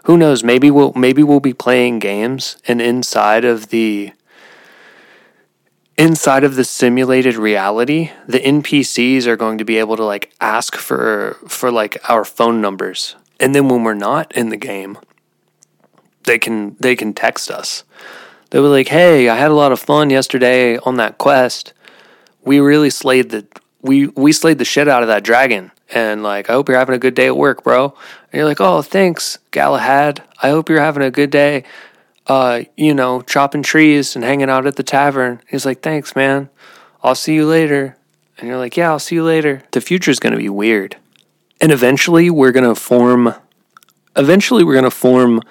Who 0.04 0.18
knows? 0.18 0.44
Maybe 0.44 0.70
we'll 0.70 0.94
maybe 0.94 1.24
we'll 1.24 1.40
be 1.40 1.54
playing 1.54 2.00
games, 2.00 2.58
and 2.68 2.82
inside 2.82 3.46
of 3.46 3.70
the 3.70 4.12
inside 5.98 6.44
of 6.44 6.56
the 6.56 6.66
simulated 6.66 7.36
reality, 7.36 8.12
the 8.28 8.40
NPCs 8.40 9.26
are 9.28 9.38
going 9.38 9.58
to 9.58 9.66
be 9.66 9.78
able 9.78 9.96
to 9.96 10.04
like 10.04 10.34
ask 10.42 10.76
for 10.76 11.38
for 11.48 11.72
like 11.72 11.98
our 12.10 12.26
phone 12.26 12.60
numbers. 12.60 13.16
And 13.40 13.56
then 13.56 13.70
when 13.70 13.84
we're 13.84 13.94
not 13.94 14.32
in 14.34 14.50
the 14.50 14.58
game, 14.58 14.98
they 16.26 16.38
can 16.38 16.76
they 16.80 16.96
can 16.96 17.14
text 17.14 17.50
us. 17.50 17.84
They 18.50 18.60
were 18.60 18.68
like, 18.68 18.90
"Hey, 18.90 19.30
I 19.30 19.36
had 19.36 19.52
a 19.52 19.56
lot 19.56 19.72
of 19.72 19.80
fun 19.80 20.10
yesterday 20.10 20.78
on 20.80 20.98
that 20.98 21.18
quest. 21.18 21.74
We 22.44 22.60
really 22.60 22.90
slayed 22.90 23.30
the 23.30 23.48
we 23.82 24.08
we 24.08 24.34
slayed 24.34 24.58
the 24.58 24.66
shit 24.66 24.90
out 24.90 25.02
of 25.02 25.08
that 25.08 25.24
dragon. 25.24 25.72
And 25.94 26.24
like, 26.24 26.50
I 26.50 26.54
hope 26.54 26.70
you're 26.70 26.78
having 26.78 26.96
a 26.96 27.00
good 27.00 27.16
day 27.16 27.28
at 27.28 27.38
work, 27.38 27.64
bro." 27.64 27.86
And 28.32 28.34
you're 28.34 28.46
like, 28.46 28.62
"Oh, 28.62 28.82
thanks, 28.82 29.38
Galahad. 29.52 30.24
I 30.42 30.50
hope 30.50 30.70
you're 30.70 30.80
having 30.82 31.04
a 31.04 31.12
good 31.12 31.30
day." 31.30 31.64
uh, 32.28 32.64
you 32.78 32.94
know, 32.94 33.22
chopping 33.22 33.64
trees 33.64 34.16
and 34.16 34.24
hanging 34.24 34.50
out 34.50 34.66
at 34.66 34.76
the 34.76 34.84
tavern. 34.84 35.42
He's 35.48 35.66
like, 35.66 35.82
thanks, 35.82 36.16
man. 36.16 36.50
I'll 37.04 37.16
see 37.16 37.36
you 37.36 37.46
later. 37.46 37.98
And 38.38 38.48
you're 38.48 38.58
like, 38.58 38.78
yeah, 38.78 38.90
I'll 38.90 39.00
see 39.00 39.16
you 39.16 39.24
later. 39.24 39.64
The 39.72 39.82
future 39.82 40.12
is 40.12 40.20
going 40.20 40.32
to 40.32 40.40
be 40.40 40.50
weird. 40.50 40.98
And 41.60 41.72
eventually 41.72 42.30
we're 42.30 42.52
going 42.52 42.68
to 42.68 42.80
form, 42.80 43.36
eventually 44.16 44.64
we're 44.64 44.74
going 44.74 44.84
to 44.86 44.92
form 44.92 45.42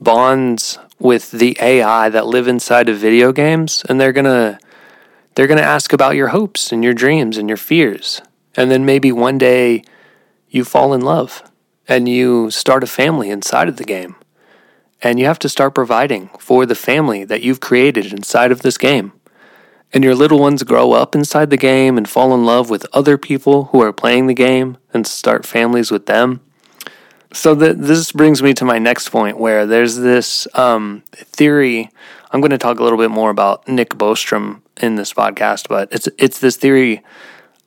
bonds 0.00 0.78
with 0.98 1.30
the 1.30 1.56
AI 1.60 2.08
that 2.08 2.26
live 2.26 2.48
inside 2.48 2.88
of 2.88 2.98
video 2.98 3.32
games. 3.32 3.84
And 3.88 4.00
they're 4.00 4.12
going 4.12 4.24
to, 4.24 4.58
they're 5.34 5.46
going 5.46 5.58
to 5.58 5.64
ask 5.64 5.92
about 5.92 6.16
your 6.16 6.28
hopes 6.28 6.72
and 6.72 6.82
your 6.82 6.94
dreams 6.94 7.38
and 7.38 7.48
your 7.48 7.56
fears. 7.56 8.20
And 8.58 8.72
then 8.72 8.84
maybe 8.84 9.12
one 9.12 9.38
day 9.38 9.84
you 10.48 10.64
fall 10.64 10.92
in 10.92 11.00
love 11.00 11.44
and 11.86 12.08
you 12.08 12.50
start 12.50 12.82
a 12.82 12.88
family 12.88 13.30
inside 13.30 13.68
of 13.68 13.76
the 13.76 13.84
game 13.84 14.16
and 15.00 15.20
you 15.20 15.26
have 15.26 15.38
to 15.38 15.48
start 15.48 15.76
providing 15.76 16.28
for 16.40 16.66
the 16.66 16.74
family 16.74 17.22
that 17.22 17.40
you've 17.40 17.60
created 17.60 18.12
inside 18.12 18.50
of 18.50 18.62
this 18.62 18.76
game. 18.76 19.12
And 19.92 20.02
your 20.02 20.16
little 20.16 20.40
ones 20.40 20.64
grow 20.64 20.90
up 20.90 21.14
inside 21.14 21.50
the 21.50 21.56
game 21.56 21.96
and 21.96 22.08
fall 22.08 22.34
in 22.34 22.44
love 22.44 22.68
with 22.68 22.84
other 22.92 23.16
people 23.16 23.66
who 23.66 23.80
are 23.80 23.92
playing 23.92 24.26
the 24.26 24.34
game 24.34 24.76
and 24.92 25.06
start 25.06 25.46
families 25.46 25.92
with 25.92 26.06
them. 26.06 26.40
So 27.32 27.54
that 27.54 27.80
this 27.80 28.10
brings 28.10 28.42
me 28.42 28.54
to 28.54 28.64
my 28.64 28.80
next 28.80 29.10
point, 29.10 29.38
where 29.38 29.66
there's 29.66 29.96
this 29.96 30.48
um, 30.54 31.04
theory. 31.14 31.90
I'm 32.32 32.40
going 32.40 32.50
to 32.50 32.58
talk 32.58 32.80
a 32.80 32.82
little 32.82 32.98
bit 32.98 33.10
more 33.10 33.30
about 33.30 33.68
Nick 33.68 33.90
Bostrom 33.90 34.62
in 34.78 34.96
this 34.96 35.12
podcast, 35.12 35.68
but 35.68 35.92
it's 35.92 36.08
it's 36.18 36.40
this 36.40 36.56
theory 36.56 37.04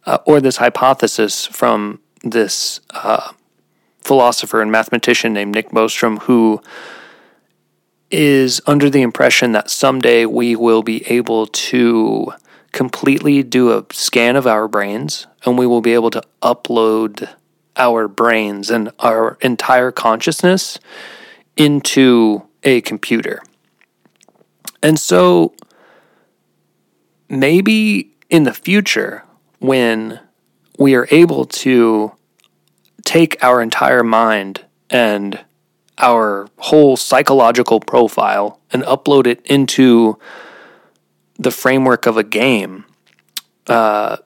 uh, 0.06 0.18
or 0.26 0.42
this 0.42 0.58
hypothesis 0.58 1.46
from 1.46 2.00
this 2.24 2.80
uh, 2.92 3.32
philosopher 4.04 4.62
and 4.62 4.72
mathematician 4.72 5.34
named 5.34 5.54
Nick 5.54 5.70
Bostrom, 5.70 6.20
who 6.24 6.62
is 8.10 8.62
under 8.68 8.90
the 8.90 9.02
impression 9.02 9.54
that 9.54 9.70
someday 9.70 10.26
we 10.26 10.56
will 10.56 10.84
be 10.84 11.06
able 11.10 11.48
to 11.48 12.34
completely 12.72 13.44
do 13.44 13.72
a 13.72 13.86
scan 13.92 14.36
of 14.36 14.48
our 14.48 14.68
brains 14.68 15.28
and 15.46 15.58
we 15.58 15.68
will 15.68 15.82
be 15.82 15.94
able 15.94 16.10
to 16.10 16.22
upload 16.42 17.30
our 17.76 18.08
brains 18.08 18.70
and 18.70 18.92
our 19.00 19.38
entire 19.42 19.92
consciousness 19.92 20.78
into 21.56 22.44
a 22.64 22.82
computer. 22.82 23.42
And 24.84 25.00
so 25.00 25.54
maybe 27.30 28.12
in 28.30 28.44
the 28.44 28.54
future, 28.54 29.24
when 29.62 30.20
we 30.80 30.96
are 30.96 31.08
able 31.12 31.46
to 31.46 32.12
take 33.06 33.42
our 33.44 33.62
entire 33.62 34.04
mind 34.04 34.66
and 34.90 35.40
our 36.00 36.48
whole 36.58 36.98
psychological 36.98 37.80
profile 37.80 38.60
and 38.74 38.82
upload 38.84 39.28
it 39.28 39.40
into 39.46 40.18
the 41.38 41.52
framework 41.52 42.08
of 42.08 42.18
a 42.18 42.24
game, 42.24 42.86
uh, 43.68 44.18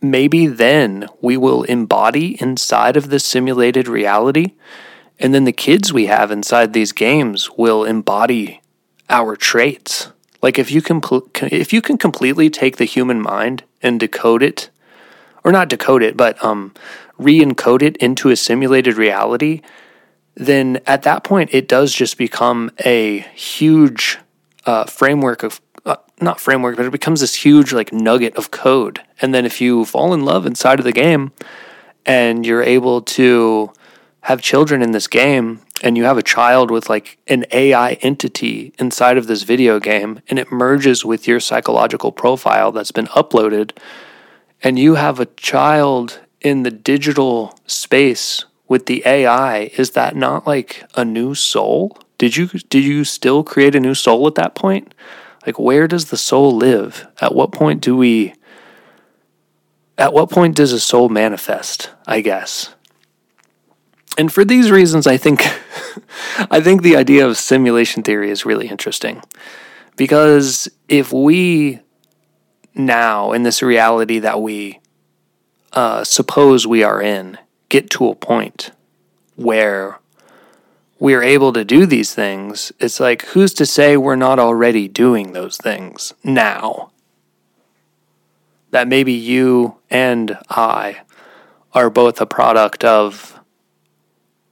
maybe 0.00 0.46
then 0.46 1.06
we 1.20 1.36
will 1.36 1.62
embody 1.64 2.40
inside 2.40 2.96
of 2.96 3.10
this 3.10 3.24
simulated 3.24 3.86
reality. 3.86 4.54
And 5.18 5.34
then 5.34 5.44
the 5.44 5.52
kids 5.52 5.92
we 5.92 6.06
have 6.06 6.30
inside 6.30 6.72
these 6.72 6.92
games 6.92 7.50
will 7.50 7.84
embody 7.84 8.62
our 9.10 9.36
traits. 9.36 10.10
Like 10.40 10.58
if 10.58 10.70
you 10.70 10.80
can, 10.80 11.02
if 11.42 11.72
you 11.72 11.82
can 11.82 11.98
completely 11.98 12.48
take 12.48 12.78
the 12.78 12.84
human 12.86 13.20
mind 13.20 13.64
and 13.84 14.00
decode 14.00 14.42
it, 14.42 14.70
or 15.44 15.52
not 15.52 15.68
decode 15.68 16.02
it, 16.02 16.16
but 16.16 16.42
um, 16.42 16.74
re-encode 17.18 17.82
it 17.82 17.96
into 17.98 18.30
a 18.30 18.36
simulated 18.36 18.96
reality, 18.96 19.60
then 20.34 20.80
at 20.86 21.02
that 21.02 21.22
point 21.22 21.50
it 21.52 21.68
does 21.68 21.92
just 21.92 22.18
become 22.18 22.70
a 22.84 23.20
huge 23.34 24.18
uh, 24.66 24.84
framework 24.84 25.42
of 25.42 25.60
uh, 25.86 25.96
not 26.20 26.40
framework, 26.40 26.76
but 26.76 26.86
it 26.86 26.92
becomes 26.92 27.20
this 27.20 27.34
huge 27.34 27.72
like 27.72 27.92
nugget 27.92 28.34
of 28.36 28.50
code. 28.50 29.02
And 29.20 29.34
then 29.34 29.44
if 29.44 29.60
you 29.60 29.84
fall 29.84 30.14
in 30.14 30.24
love 30.24 30.46
inside 30.46 30.78
of 30.78 30.84
the 30.84 30.92
game 30.92 31.32
and 32.06 32.44
you're 32.44 32.62
able 32.62 33.02
to 33.02 33.70
have 34.22 34.40
children 34.40 34.82
in 34.82 34.92
this 34.92 35.06
game 35.06 35.60
and 35.84 35.98
you 35.98 36.04
have 36.04 36.16
a 36.16 36.22
child 36.22 36.70
with 36.70 36.88
like 36.88 37.18
an 37.26 37.44
AI 37.52 37.92
entity 38.00 38.72
inside 38.78 39.18
of 39.18 39.26
this 39.26 39.42
video 39.42 39.78
game 39.78 40.20
and 40.30 40.38
it 40.38 40.50
merges 40.50 41.04
with 41.04 41.28
your 41.28 41.38
psychological 41.38 42.10
profile 42.10 42.72
that's 42.72 42.90
been 42.90 43.06
uploaded 43.08 43.70
and 44.62 44.78
you 44.78 44.94
have 44.94 45.20
a 45.20 45.26
child 45.26 46.20
in 46.40 46.62
the 46.62 46.70
digital 46.70 47.58
space 47.66 48.46
with 48.66 48.86
the 48.86 49.02
AI, 49.04 49.70
is 49.76 49.90
that 49.90 50.16
not 50.16 50.46
like 50.46 50.84
a 50.94 51.04
new 51.04 51.34
soul? 51.34 51.98
Did 52.16 52.34
you 52.36 52.46
did 52.46 52.82
you 52.82 53.04
still 53.04 53.44
create 53.44 53.74
a 53.74 53.80
new 53.80 53.94
soul 53.94 54.26
at 54.26 54.36
that 54.36 54.54
point? 54.54 54.94
Like 55.44 55.58
where 55.58 55.86
does 55.86 56.06
the 56.06 56.16
soul 56.16 56.56
live? 56.56 57.06
At 57.20 57.34
what 57.34 57.52
point 57.52 57.82
do 57.82 57.94
we 57.94 58.32
at 59.98 60.14
what 60.14 60.30
point 60.30 60.56
does 60.56 60.72
a 60.72 60.80
soul 60.80 61.10
manifest, 61.10 61.90
I 62.06 62.22
guess? 62.22 62.74
And 64.16 64.32
for 64.32 64.44
these 64.44 64.70
reasons 64.70 65.06
I 65.06 65.16
think 65.16 65.42
I 66.50 66.60
think 66.60 66.82
the 66.82 66.96
idea 66.96 67.26
of 67.26 67.36
simulation 67.36 68.02
theory 68.02 68.30
is 68.30 68.46
really 68.46 68.68
interesting. 68.68 69.22
Because 69.96 70.68
if 70.88 71.12
we 71.12 71.80
now 72.74 73.32
in 73.32 73.44
this 73.44 73.62
reality 73.62 74.18
that 74.18 74.40
we 74.40 74.80
uh, 75.72 76.04
suppose 76.04 76.66
we 76.66 76.82
are 76.82 77.02
in 77.02 77.38
get 77.68 77.90
to 77.90 78.08
a 78.08 78.14
point 78.14 78.70
where 79.36 79.98
we're 80.98 81.22
able 81.22 81.52
to 81.52 81.64
do 81.64 81.86
these 81.86 82.14
things, 82.14 82.72
it's 82.78 83.00
like, 83.00 83.22
who's 83.26 83.52
to 83.54 83.66
say 83.66 83.96
we're 83.96 84.16
not 84.16 84.38
already 84.38 84.88
doing 84.88 85.32
those 85.32 85.56
things 85.56 86.14
now? 86.22 86.92
That 88.70 88.88
maybe 88.88 89.12
you 89.12 89.76
and 89.90 90.38
I 90.48 91.02
are 91.72 91.90
both 91.90 92.20
a 92.20 92.26
product 92.26 92.84
of 92.84 93.38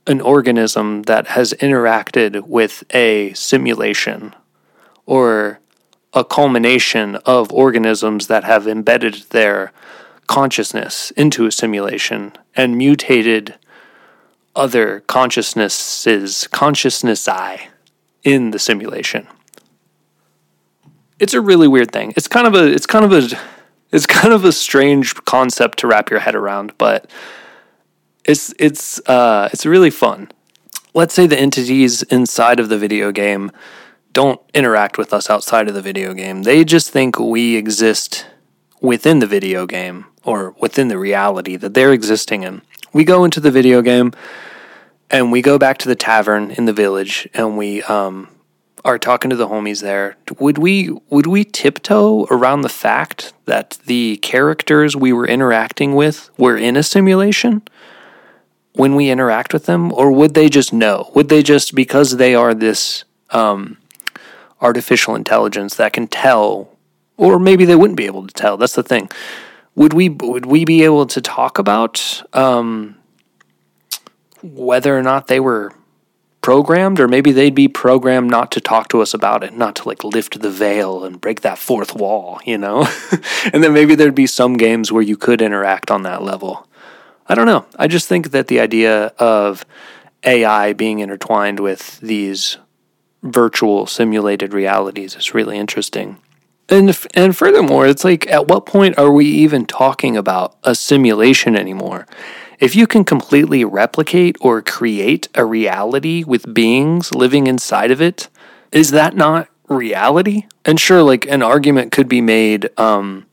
an 0.07 0.21
organism 0.21 1.03
that 1.03 1.29
has 1.29 1.53
interacted 1.55 2.47
with 2.49 2.85
a 2.95 3.33
simulation 3.35 4.35
or 5.07 5.61
a 6.13 6.25
culmination 6.25 7.17
of 7.25 7.53
organisms 7.53 8.27
that 8.27 8.45
have 8.45 8.67
embedded 8.67 9.15
their 9.31 9.73
consciousness 10.27 11.11
into 11.13 11.47
a 11.47 11.53
simulation 11.53 12.33
and 12.55 12.77
mutated 12.77 13.55
other 14.55 15.01
consciousnesses, 15.01 16.47
consciousness 16.49 17.29
I 17.29 17.69
in 18.23 18.51
the 18.51 18.59
simulation. 18.59 19.27
It's 21.19 21.35
a 21.35 21.41
really 21.41 21.69
weird 21.69 21.93
thing. 21.93 22.13
It's 22.17 22.29
kind 22.29 22.47
of 22.47 22.55
a 22.55 22.67
it's 22.67 22.87
kind 22.87 23.05
of 23.05 23.13
a 23.13 23.39
it's 23.93 24.07
kind 24.07 24.35
of 24.35 24.45
a 24.45 24.53
strange 24.53 25.15
concept 25.25 25.79
to 25.79 25.87
wrap 25.87 26.11
your 26.11 26.21
head 26.21 26.35
around, 26.35 26.73
but 26.79 27.11
it's 28.25 28.55
it's 28.59 29.01
uh 29.09 29.49
it's 29.53 29.67
really 29.67 29.91
fun. 29.91 30.31
Let's 30.95 31.15
say 31.15 31.27
the 31.27 31.39
entities 31.39 32.03
inside 32.05 32.61
of 32.61 32.69
the 32.69 32.79
video 32.79 33.13
game 33.13 33.51
don't 34.13 34.41
interact 34.53 34.99
with 34.99 35.13
us 35.13 35.31
outside 35.31 35.69
of 35.69 35.75
the 35.75 35.81
video 35.83 36.13
game. 36.13 36.43
They 36.43 36.65
just 36.65 36.91
think 36.91 37.19
we 37.19 37.57
exist 37.57 38.27
within 38.81 39.21
the 39.21 39.27
video 39.27 39.67
game 39.67 40.05
or 40.25 40.55
within 40.61 40.89
the 40.89 40.99
reality 40.99 41.57
that 41.57 41.73
they're 41.73 41.93
existing 41.93 42.43
in. 42.43 42.63
We 42.93 43.05
go 43.05 43.25
into 43.25 43.41
the 43.41 43.51
video 43.51 43.81
game 43.81 44.13
and 45.11 45.33
we 45.33 45.41
go 45.41 45.59
back 45.59 45.79
to 45.79 45.89
the 45.89 45.95
tavern 45.95 46.51
in 46.51 46.67
the 46.67 46.73
village 46.75 47.27
and 47.33 47.57
we 47.57 47.83
um, 47.85 48.29
are 48.85 48.99
talking 48.99 49.31
to 49.31 49.37
the 49.37 49.49
homies 49.49 49.81
there, 49.81 50.17
would 50.39 50.59
we 50.59 50.91
would 51.09 51.27
we 51.27 51.45
tiptoe 51.45 52.27
around 52.31 52.63
the 52.63 52.69
fact 52.69 53.33
that 53.45 53.79
the 53.87 54.17
characters 54.19 54.97
we 54.97 55.13
were 55.13 55.27
interacting 55.27 55.95
with 55.95 56.31
were 56.37 56.57
in 56.57 56.77
a 56.77 56.83
simulation 56.83 57.63
when 58.75 58.95
we 58.95 59.11
interact 59.11 59.53
with 59.53 59.67
them, 59.67 59.93
or 59.93 60.11
would 60.11 60.35
they 60.35 60.49
just 60.49 60.73
know? 60.73 61.11
Would 61.15 61.29
they 61.29 61.43
just 61.43 61.75
because 61.75 62.17
they 62.17 62.35
are 62.35 62.55
this 62.55 63.05
um, 63.31 63.77
artificial 64.61 65.15
intelligence 65.15 65.75
that 65.77 65.93
can 65.93 66.09
tell, 66.09 66.77
or 67.17 67.39
maybe 67.39 67.65
they 67.65 67.77
wouldn't 67.77 67.97
be 67.97 68.07
able 68.07 68.27
to 68.27 68.35
tell? 68.35 68.57
That's 68.57 68.75
the 68.75 68.83
thing. 68.83 69.11
Would 69.75 69.93
we 69.93 70.09
would 70.09 70.47
we 70.47 70.65
be 70.65 70.85
able 70.85 71.07
to 71.07 71.21
talk 71.21 71.59
about 71.59 72.23
um, 72.33 72.97
whether 74.43 74.97
or 74.97 75.03
not 75.03 75.29
they 75.29 75.41
were 75.41 75.73
programmed 76.43 76.99
or 76.99 77.07
maybe 77.07 77.31
they'd 77.31 77.55
be 77.55 77.69
programmed 77.69 78.29
not 78.29 78.51
to 78.51 78.61
talk 78.61 78.89
to 78.89 79.01
us 79.01 79.15
about 79.15 79.45
it 79.45 79.57
not 79.57 79.77
to 79.77 79.89
like 79.89 80.03
lift 80.03 80.41
the 80.41 80.51
veil 80.51 81.05
and 81.05 81.21
break 81.21 81.41
that 81.43 81.57
fourth 81.57 81.95
wall 81.95 82.41
you 82.45 82.59
know 82.59 82.85
and 83.53 83.63
then 83.63 83.73
maybe 83.73 83.95
there'd 83.95 84.15
be 84.15 84.27
some 84.27 84.57
games 84.57 84.91
where 84.91 85.05
you 85.05 85.17
could 85.17 85.41
interact 85.41 85.89
on 85.89 86.03
that 86.03 86.21
level 86.21 86.67
i 87.27 87.35
don't 87.35 87.47
know. 87.47 87.65
I 87.77 87.87
just 87.87 88.09
think 88.09 88.31
that 88.31 88.49
the 88.49 88.61
idea 88.61 89.07
of 89.19 89.65
ai 90.25 90.73
being 90.73 91.01
intertwined 91.01 91.61
with 91.61 91.99
these 92.01 92.59
virtual 93.23 93.87
simulated 93.87 94.53
realities 94.53 95.17
is 95.17 95.35
really 95.35 95.59
interesting. 95.59 96.19
And 96.69 96.97
and 97.15 97.37
furthermore 97.37 97.87
it's 97.87 98.05
like 98.05 98.27
at 98.29 98.49
what 98.49 98.67
point 98.67 98.99
are 98.99 99.13
we 99.13 99.27
even 99.27 99.67
talking 99.67 100.17
about 100.17 100.57
a 100.65 100.75
simulation 100.75 101.57
anymore? 101.57 102.07
If 102.63 102.77
you 102.77 102.87
can 102.87 103.05
completely 103.05 103.65
replicate 103.65 104.37
or 104.41 104.63
create 104.63 105.29
a 105.35 105.45
reality 105.45 106.23
with 106.23 106.55
beings 106.55 107.13
living 107.13 107.49
inside 107.49 107.91
of 107.91 108.01
it, 108.01 108.29
is 108.71 108.93
that 108.93 109.17
not 109.17 109.49
reality? 109.69 110.47
And 110.65 110.79
sure, 110.79 111.03
like 111.03 111.27
an 111.27 111.43
argument 111.43 111.91
could 111.91 112.09
be 112.09 112.21
made 112.21 112.71
um, 112.79 113.27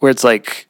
where 0.00 0.10
it's 0.10 0.22
like, 0.22 0.65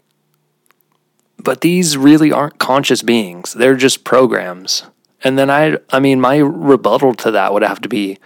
but 1.47 1.61
these 1.61 1.97
really 1.97 2.33
aren't 2.33 2.59
conscious 2.59 3.03
beings. 3.03 3.53
They're 3.53 3.77
just 3.77 4.03
programs. 4.03 4.83
And 5.23 5.39
then 5.39 5.49
I, 5.49 5.79
I 5.91 6.01
mean, 6.01 6.21
my 6.21 6.39
rebuttal 6.39 7.15
to 7.15 7.31
that 7.31 7.53
would 7.53 7.63
have 7.63 7.81
to 7.83 7.89
be, 7.89 8.19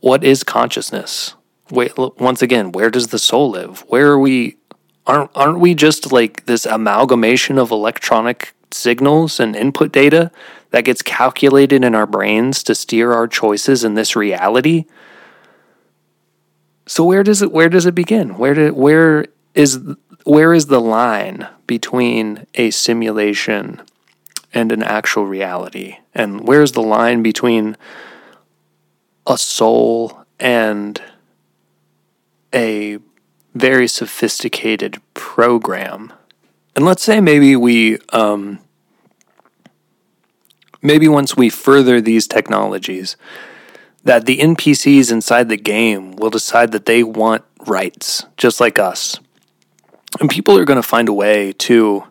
what 0.00 0.22
is 0.22 0.44
consciousness? 0.44 1.34
Wait, 1.70 1.96
look, 1.96 2.20
once 2.20 2.42
again, 2.42 2.72
where 2.72 2.90
does 2.90 3.06
the 3.06 3.18
soul 3.18 3.48
live? 3.48 3.84
Where 3.88 4.08
are 4.08 4.18
we? 4.18 4.58
Aren't 5.06 5.30
aren't 5.34 5.60
we 5.60 5.74
just 5.74 6.12
like 6.12 6.44
this 6.44 6.66
amalgamation 6.66 7.58
of 7.58 7.70
electronic 7.70 8.52
signals 8.70 9.40
and 9.40 9.56
input 9.56 9.90
data 9.90 10.30
that 10.72 10.84
gets 10.84 11.00
calculated 11.00 11.84
in 11.84 11.94
our 11.94 12.06
brains 12.06 12.62
to 12.64 12.74
steer 12.74 13.14
our 13.14 13.26
choices 13.26 13.82
in 13.82 13.94
this 13.94 14.14
reality? 14.14 14.84
So 16.86 17.02
where 17.02 17.22
does 17.22 17.40
it 17.40 17.50
where 17.50 17.70
does 17.70 17.86
it 17.86 17.94
begin? 17.94 18.36
Where 18.36 18.52
do, 18.52 18.74
where 18.74 19.26
is 19.54 19.80
where 20.26 20.52
is 20.52 20.66
the 20.66 20.80
line 20.80 21.46
between 21.68 22.46
a 22.56 22.70
simulation 22.72 23.80
and 24.52 24.72
an 24.72 24.82
actual 24.82 25.24
reality? 25.24 25.98
And 26.14 26.46
where's 26.46 26.72
the 26.72 26.82
line 26.82 27.22
between 27.22 27.76
a 29.24 29.38
soul 29.38 30.24
and 30.40 31.00
a 32.52 32.98
very 33.54 33.86
sophisticated 33.86 35.00
program? 35.14 36.12
And 36.74 36.84
let's 36.84 37.04
say 37.04 37.20
maybe 37.20 37.54
we 37.54 37.98
um, 38.08 38.58
maybe 40.82 41.06
once 41.06 41.36
we 41.36 41.50
further 41.50 42.00
these 42.00 42.26
technologies, 42.26 43.16
that 44.02 44.26
the 44.26 44.38
NPCs 44.38 45.12
inside 45.12 45.48
the 45.48 45.56
game 45.56 46.16
will 46.16 46.30
decide 46.30 46.72
that 46.72 46.86
they 46.86 47.04
want 47.04 47.44
rights, 47.64 48.26
just 48.36 48.58
like 48.58 48.80
us. 48.80 49.20
And 50.20 50.30
people 50.30 50.56
are 50.58 50.64
going 50.64 50.80
to 50.80 50.88
find 50.88 51.08
a 51.08 51.12
way 51.12 51.52
to 51.52 52.04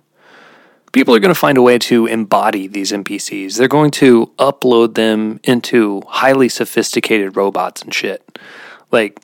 people 0.91 1.13
are 1.13 1.19
going 1.19 1.34
to 1.34 1.39
find 1.39 1.58
a 1.58 1.62
way 1.62 1.77
to 1.77 2.05
embody 2.05 2.67
these 2.67 2.93
NPCs. 2.93 3.58
They're 3.58 3.67
going 3.67 3.91
to 3.91 4.27
upload 4.39 4.95
them 4.95 5.41
into 5.43 6.01
highly 6.08 6.47
sophisticated 6.47 7.36
robots 7.36 7.81
and 7.81 7.93
shit. 7.93 8.39
Like 8.91 9.19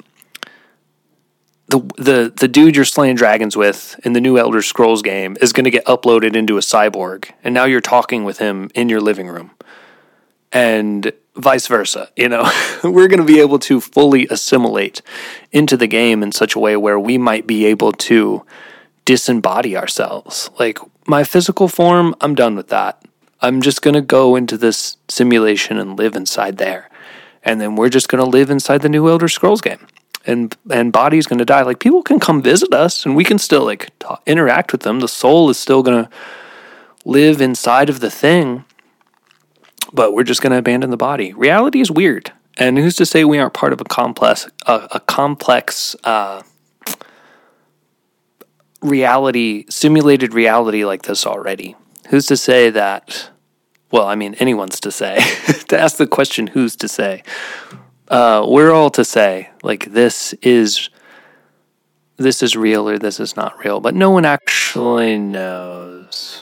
the 1.67 1.79
the 1.97 2.34
the 2.36 2.47
dude 2.49 2.75
you're 2.75 2.86
slaying 2.86 3.15
dragons 3.15 3.55
with 3.55 3.99
in 4.03 4.13
the 4.13 4.21
new 4.21 4.38
Elder 4.38 4.62
Scrolls 4.62 5.01
game 5.01 5.38
is 5.41 5.53
going 5.53 5.63
to 5.63 5.71
get 5.71 5.86
uploaded 5.86 6.36
into 6.36 6.57
a 6.57 6.62
cyborg, 6.62 7.31
and 7.43 7.53
now 7.53 7.63
you're 7.63 7.81
talking 7.81 8.25
with 8.25 8.39
him 8.39 8.69
in 8.75 8.89
your 8.89 8.99
living 8.99 9.27
room, 9.27 9.51
and 10.51 11.13
vice 11.35 11.67
versa. 11.67 12.09
You 12.15 12.29
know, 12.29 12.49
we're 12.83 13.07
going 13.07 13.19
to 13.19 13.25
be 13.25 13.39
able 13.39 13.59
to 13.59 13.81
fully 13.81 14.27
assimilate 14.29 15.01
into 15.51 15.77
the 15.77 15.87
game 15.87 16.23
in 16.23 16.31
such 16.31 16.55
a 16.55 16.59
way 16.59 16.75
where 16.77 16.99
we 16.99 17.17
might 17.17 17.47
be 17.47 17.65
able 17.65 17.91
to 17.93 18.45
disembody 19.05 19.75
ourselves. 19.75 20.49
Like 20.59 20.79
my 21.07 21.23
physical 21.23 21.67
form, 21.67 22.15
I'm 22.21 22.35
done 22.35 22.55
with 22.55 22.69
that. 22.69 23.03
I'm 23.41 23.61
just 23.61 23.81
going 23.81 23.95
to 23.95 24.01
go 24.01 24.35
into 24.35 24.57
this 24.57 24.97
simulation 25.07 25.77
and 25.77 25.97
live 25.97 26.15
inside 26.15 26.57
there. 26.57 26.89
And 27.43 27.59
then 27.59 27.75
we're 27.75 27.89
just 27.89 28.07
going 28.07 28.23
to 28.23 28.29
live 28.29 28.51
inside 28.51 28.81
the 28.83 28.89
new 28.89 29.09
Elder 29.09 29.27
Scrolls 29.27 29.61
game 29.61 29.87
and 30.25 30.55
and 30.69 30.93
body's 30.93 31.27
going 31.27 31.39
to 31.39 31.45
die 31.45 31.61
like 31.61 31.79
people 31.79 32.03
can 32.03 32.19
come 32.19 32.41
visit 32.41 32.73
us 32.73 33.05
and 33.05 33.15
we 33.15 33.23
can 33.23 33.37
still 33.37 33.65
like 33.65 33.97
talk, 33.99 34.21
interact 34.25 34.71
with 34.71 34.81
them 34.81 34.99
the 34.99 35.07
soul 35.07 35.49
is 35.49 35.57
still 35.57 35.83
going 35.83 36.03
to 36.03 36.09
live 37.05 37.41
inside 37.41 37.89
of 37.89 37.99
the 37.99 38.11
thing 38.11 38.63
but 39.93 40.13
we're 40.13 40.23
just 40.23 40.41
going 40.41 40.51
to 40.51 40.58
abandon 40.58 40.89
the 40.89 40.97
body. 40.97 41.34
Reality 41.34 41.82
is 41.82 41.91
weird 41.91 42.32
and 42.58 42.77
who's 42.77 42.95
to 42.95 43.06
say 43.06 43.23
we 43.23 43.39
aren't 43.39 43.54
part 43.54 43.73
of 43.73 43.82
a 43.82 43.86
complex 43.86 44.47
a, 44.65 44.88
a 44.91 44.99
complex 44.99 45.95
uh, 46.04 46.41
reality 48.82 49.65
simulated 49.69 50.34
reality 50.34 50.86
like 50.86 51.04
this 51.04 51.25
already? 51.25 51.75
Who's 52.10 52.25
to 52.27 52.38
say 52.38 52.69
that 52.69 53.30
well 53.91 54.06
i 54.06 54.15
mean 54.15 54.36
anyone's 54.36 54.80
to 54.82 54.91
say. 54.91 55.19
To 55.71 55.80
ask 55.80 55.95
the 55.95 56.08
question 56.08 56.47
who's 56.47 56.75
to 56.77 56.89
say? 56.89 57.23
Uh, 58.10 58.45
we're 58.45 58.71
all 58.71 58.89
to 58.89 59.06
say 59.06 59.49
like 59.63 59.93
this 59.93 60.34
is 60.41 60.89
this 62.17 62.43
is 62.43 62.58
real 62.58 62.88
or 62.89 62.99
this 62.99 63.19
is 63.19 63.38
not 63.38 63.58
real, 63.63 63.80
but 63.80 63.95
no 63.95 64.12
one 64.12 64.25
actually 64.25 65.17
knows. 65.17 66.40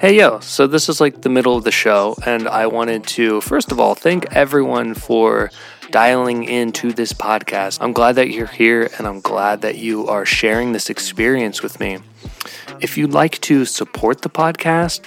Hey 0.00 0.16
yo, 0.16 0.38
so 0.38 0.68
this 0.68 0.88
is 0.88 1.00
like 1.00 1.22
the 1.22 1.28
middle 1.28 1.56
of 1.56 1.64
the 1.64 1.72
show, 1.72 2.14
and 2.24 2.46
I 2.46 2.68
wanted 2.68 3.04
to 3.08 3.40
first 3.40 3.72
of 3.72 3.80
all 3.80 3.96
thank 3.96 4.32
everyone 4.32 4.94
for 4.94 5.50
dialing 5.90 6.44
into 6.44 6.92
this 6.92 7.12
podcast. 7.12 7.78
I'm 7.80 7.92
glad 7.92 8.14
that 8.14 8.30
you're 8.30 8.46
here 8.46 8.88
and 8.96 9.08
I'm 9.08 9.20
glad 9.20 9.60
that 9.62 9.76
you 9.76 10.06
are 10.06 10.24
sharing 10.24 10.70
this 10.70 10.88
experience 10.88 11.64
with 11.64 11.80
me. 11.80 11.98
If 12.80 12.96
you'd 12.96 13.10
like 13.10 13.40
to 13.40 13.64
support 13.64 14.22
the 14.22 14.30
podcast, 14.30 15.00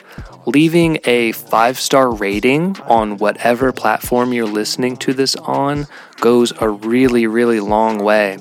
leaving 0.45 0.99
a 1.05 1.31
five 1.31 1.79
star 1.79 2.11
rating 2.13 2.75
on 2.81 3.15
whatever 3.15 3.71
platform 3.71 4.33
you're 4.33 4.45
listening 4.45 4.97
to 4.97 5.13
this 5.13 5.37
on 5.37 5.87
goes 6.19 6.51
a 6.59 6.67
really, 6.67 7.27
really 7.27 7.61
long 7.61 8.03
way. 8.03 8.39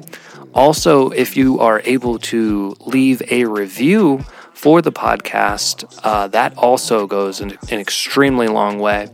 Also, 0.53 1.11
if 1.11 1.37
you 1.37 1.61
are 1.61 1.81
able 1.85 2.19
to 2.19 2.75
leave 2.81 3.23
a 3.31 3.45
review 3.45 4.25
for 4.61 4.83
the 4.83 4.93
podcast, 4.93 5.99
uh, 6.05 6.29
that 6.29 6.55
also 6.59 7.07
goes 7.07 7.41
an, 7.41 7.57
an 7.71 7.81
extremely 7.81 8.47
long 8.47 8.79
way. 8.79 9.09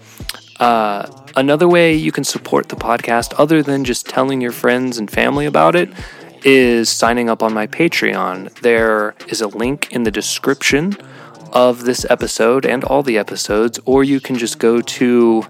Uh, 0.58 1.06
another 1.36 1.68
way 1.68 1.94
you 1.94 2.10
can 2.10 2.24
support 2.24 2.68
the 2.68 2.74
podcast, 2.74 3.32
other 3.38 3.62
than 3.62 3.84
just 3.84 4.08
telling 4.08 4.40
your 4.40 4.50
friends 4.50 4.98
and 4.98 5.08
family 5.08 5.46
about 5.46 5.76
it, 5.76 5.88
is 6.42 6.88
signing 6.88 7.30
up 7.30 7.44
on 7.44 7.54
my 7.54 7.64
Patreon. 7.64 8.52
There 8.58 9.14
is 9.28 9.40
a 9.40 9.46
link 9.46 9.92
in 9.92 10.02
the 10.02 10.10
description 10.10 10.96
of 11.52 11.84
this 11.84 12.04
episode 12.10 12.66
and 12.66 12.82
all 12.82 13.04
the 13.04 13.16
episodes, 13.16 13.78
or 13.84 14.02
you 14.02 14.18
can 14.18 14.36
just 14.36 14.58
go 14.58 14.80
to 14.80 15.46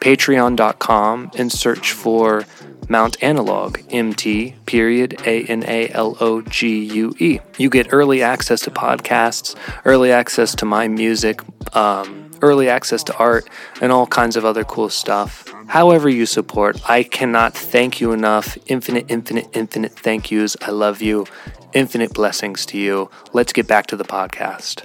patreon.com 0.00 1.32
and 1.36 1.52
search 1.52 1.92
for 1.92 2.46
Mount 2.88 3.22
Analogue, 3.22 3.80
MT, 3.90 4.56
period, 4.66 5.20
A 5.26 5.44
N 5.44 5.64
A 5.66 5.88
L 5.90 6.16
O 6.20 6.42
G 6.42 6.84
U 6.84 7.14
E. 7.18 7.40
You 7.58 7.70
get 7.70 7.88
early 7.92 8.22
access 8.22 8.60
to 8.62 8.70
podcasts, 8.70 9.54
early 9.84 10.12
access 10.12 10.54
to 10.56 10.64
my 10.64 10.88
music, 10.88 11.40
um, 11.74 12.30
early 12.42 12.68
access 12.68 13.02
to 13.04 13.16
art, 13.16 13.48
and 13.80 13.90
all 13.90 14.06
kinds 14.06 14.36
of 14.36 14.44
other 14.44 14.64
cool 14.64 14.90
stuff. 14.90 15.52
However, 15.66 16.08
you 16.08 16.26
support, 16.26 16.78
I 16.88 17.02
cannot 17.02 17.54
thank 17.54 18.00
you 18.00 18.12
enough. 18.12 18.58
Infinite, 18.66 19.06
infinite, 19.08 19.48
infinite 19.54 19.92
thank 19.92 20.30
yous. 20.30 20.56
I 20.60 20.70
love 20.70 21.00
you. 21.00 21.26
Infinite 21.72 22.12
blessings 22.12 22.66
to 22.66 22.78
you. 22.78 23.10
Let's 23.32 23.52
get 23.52 23.66
back 23.66 23.86
to 23.88 23.96
the 23.96 24.04
podcast. 24.04 24.84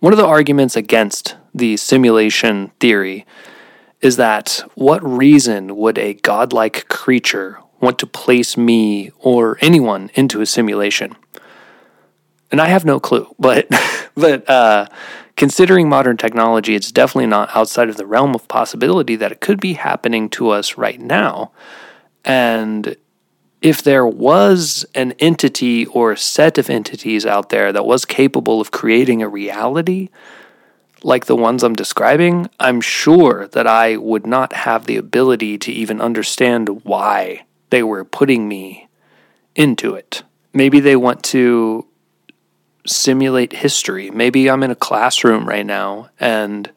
One 0.00 0.12
of 0.12 0.18
the 0.18 0.26
arguments 0.26 0.76
against 0.76 1.36
the 1.54 1.76
simulation 1.76 2.72
theory 2.80 3.26
is 4.02 4.16
that 4.16 4.62
what 4.74 5.02
reason 5.02 5.76
would 5.76 5.96
a 5.96 6.14
godlike 6.14 6.88
creature 6.88 7.58
want 7.80 7.98
to 8.00 8.06
place 8.06 8.56
me 8.56 9.12
or 9.18 9.56
anyone 9.60 10.10
into 10.14 10.40
a 10.40 10.46
simulation? 10.46 11.16
And 12.50 12.60
I 12.60 12.66
have 12.66 12.84
no 12.84 13.00
clue, 13.00 13.32
but 13.38 13.68
but 14.14 14.48
uh, 14.50 14.86
considering 15.36 15.88
modern 15.88 16.16
technology, 16.16 16.74
it's 16.74 16.92
definitely 16.92 17.28
not 17.28 17.48
outside 17.54 17.88
of 17.88 17.96
the 17.96 18.06
realm 18.06 18.34
of 18.34 18.48
possibility 18.48 19.16
that 19.16 19.32
it 19.32 19.40
could 19.40 19.60
be 19.60 19.74
happening 19.74 20.28
to 20.30 20.50
us 20.50 20.76
right 20.76 21.00
now. 21.00 21.52
And 22.24 22.96
if 23.62 23.82
there 23.82 24.06
was 24.06 24.84
an 24.94 25.12
entity 25.20 25.86
or 25.86 26.12
a 26.12 26.16
set 26.16 26.58
of 26.58 26.68
entities 26.68 27.24
out 27.24 27.50
there 27.50 27.72
that 27.72 27.86
was 27.86 28.04
capable 28.04 28.60
of 28.60 28.72
creating 28.72 29.22
a 29.22 29.28
reality 29.28 30.08
like 31.02 31.26
the 31.26 31.36
ones 31.36 31.62
I'm 31.62 31.74
describing, 31.74 32.48
I'm 32.60 32.80
sure 32.80 33.48
that 33.48 33.66
I 33.66 33.96
would 33.96 34.26
not 34.26 34.52
have 34.52 34.86
the 34.86 34.96
ability 34.96 35.58
to 35.58 35.72
even 35.72 36.00
understand 36.00 36.84
why 36.84 37.44
they 37.70 37.82
were 37.82 38.04
putting 38.04 38.48
me 38.48 38.88
into 39.54 39.94
it. 39.94 40.22
Maybe 40.52 40.80
they 40.80 40.96
want 40.96 41.22
to 41.24 41.86
simulate 42.86 43.52
history. 43.52 44.10
Maybe 44.10 44.50
I'm 44.50 44.62
in 44.62 44.70
a 44.70 44.76
classroom 44.76 45.48
right 45.48 45.66
now 45.66 46.10
and 46.18 46.70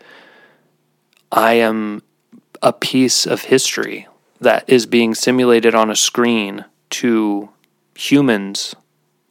I 1.32 1.54
am 1.54 2.04
a 2.62 2.74
piece 2.74 3.26
of 3.26 3.42
history 3.42 4.08
that 4.40 4.64
is 4.68 4.86
being 4.86 5.16
simulated 5.16 5.76
on 5.76 5.90
a 5.90 5.96
screen 5.96 6.66
to 6.92 7.50
humans, 7.96 8.76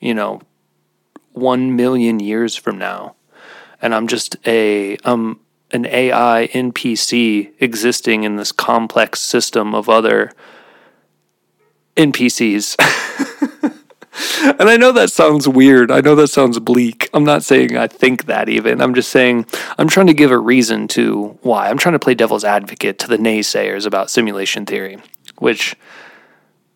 you 0.01 0.15
know, 0.15 0.41
1 1.33 1.75
million 1.75 2.21
years 2.21 2.57
from 2.57 2.79
now. 2.79 3.15
And 3.85 3.95
I'm 3.95 4.09
just 4.09 4.37
a 4.47 4.97
um 5.05 5.41
an 5.71 5.85
AI 5.85 6.49
NPC 6.53 7.53
existing 7.61 8.25
in 8.25 8.37
this 8.37 8.51
complex 8.51 9.21
system 9.21 9.75
of 9.75 9.91
other 9.91 10.33
NPCs. 11.95 12.77
and 14.59 14.69
I 14.71 14.79
know 14.79 14.91
that 14.93 15.11
sounds 15.11 15.47
weird. 15.47 15.91
I 15.91 16.01
know 16.01 16.15
that 16.15 16.29
sounds 16.29 16.59
bleak. 16.61 17.11
I'm 17.13 17.25
not 17.25 17.45
saying 17.45 17.77
I 17.77 17.87
think 17.87 18.25
that 18.25 18.49
even. 18.49 18.81
I'm 18.81 18.95
just 18.95 19.11
saying 19.11 19.45
I'm 19.77 19.89
trying 19.89 20.07
to 20.07 20.15
give 20.15 20.31
a 20.31 20.39
reason 20.39 20.89
to 20.89 21.39
why. 21.43 21.69
I'm 21.69 21.77
trying 21.77 21.93
to 21.93 21.99
play 21.99 22.15
devil's 22.15 22.45
advocate 22.45 22.99
to 23.01 23.09
the 23.09 23.19
naysayers 23.19 23.85
about 23.85 24.11
simulation 24.11 24.65
theory, 24.65 24.97
which 25.37 25.77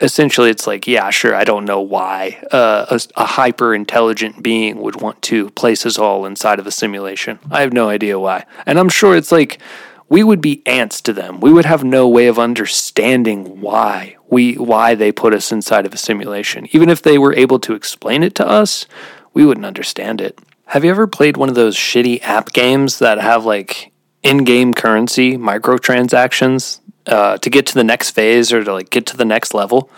essentially 0.01 0.51
it's 0.51 0.67
like, 0.67 0.87
yeah, 0.87 1.11
sure, 1.11 1.35
I 1.35 1.45
don't 1.45 1.65
know 1.65 1.81
why 1.81 2.43
uh, 2.53 2.87
a, 2.91 3.01
a 3.17 3.27
hyper 3.27 3.75
intelligent 3.75 4.43
being 4.43 4.81
would 4.81 5.01
want 5.01 5.23
to 5.23 5.51
place 5.51 5.85
us 5.85 5.99
all 5.99 6.25
inside 6.25 6.59
of 6.59 6.67
a 6.67 6.71
simulation. 6.71 7.39
I 7.51 7.61
have 7.63 7.73
no 7.73 7.89
idea 7.89 8.19
why. 8.19 8.47
And 8.67 8.79
I'm 8.79 8.89
sure 8.89 9.17
it's 9.17 9.33
like 9.33 9.59
we 10.09 10.23
would 10.23 10.41
be 10.41 10.63
ants 10.67 11.01
to 11.03 11.13
them. 11.13 11.41
We 11.41 11.53
would 11.53 11.67
have 11.67 11.85
no 11.85 12.09
way 12.09 12.27
of 12.29 12.39
understanding 12.39 13.61
why 13.61 14.17
we 14.31 14.55
why 14.55 14.95
they 14.95 15.13
put 15.13 15.35
us 15.35 15.53
inside 15.53 15.87
of 15.87 15.95
a 15.95 15.99
simulation. 15.99 16.69
Even 16.73 16.89
if 16.89 17.03
they 17.03 17.19
were 17.19 17.35
able 17.35 17.59
to 17.61 17.75
explain 17.75 18.23
it 18.23 18.35
to 18.37 18.47
us, 18.47 18.87
we 19.35 19.45
wouldn't 19.45 19.67
understand 19.67 20.21
it. 20.21 20.39
Have 20.67 20.85
you 20.85 20.91
ever 20.91 21.07
played 21.07 21.37
one 21.37 21.49
of 21.49 21.55
those 21.55 21.77
shitty 21.77 22.23
app 22.23 22.53
games 22.53 22.99
that 22.99 23.19
have 23.19 23.45
like 23.45 23.93
in-game 24.23 24.75
currency 24.75 25.37
microtransactions 25.37 26.81
uh, 27.09 27.39
to 27.39 27.51
get 27.51 27.67
to 27.67 27.75
the 27.75 27.85
next 27.85 28.11
phase 28.11 28.53
or 28.53 28.63
to 28.63 28.73
like 28.73 28.91
get 28.91 29.07
to 29.07 29.17
the 29.17 29.25
next 29.25 29.55
level? 29.55 29.91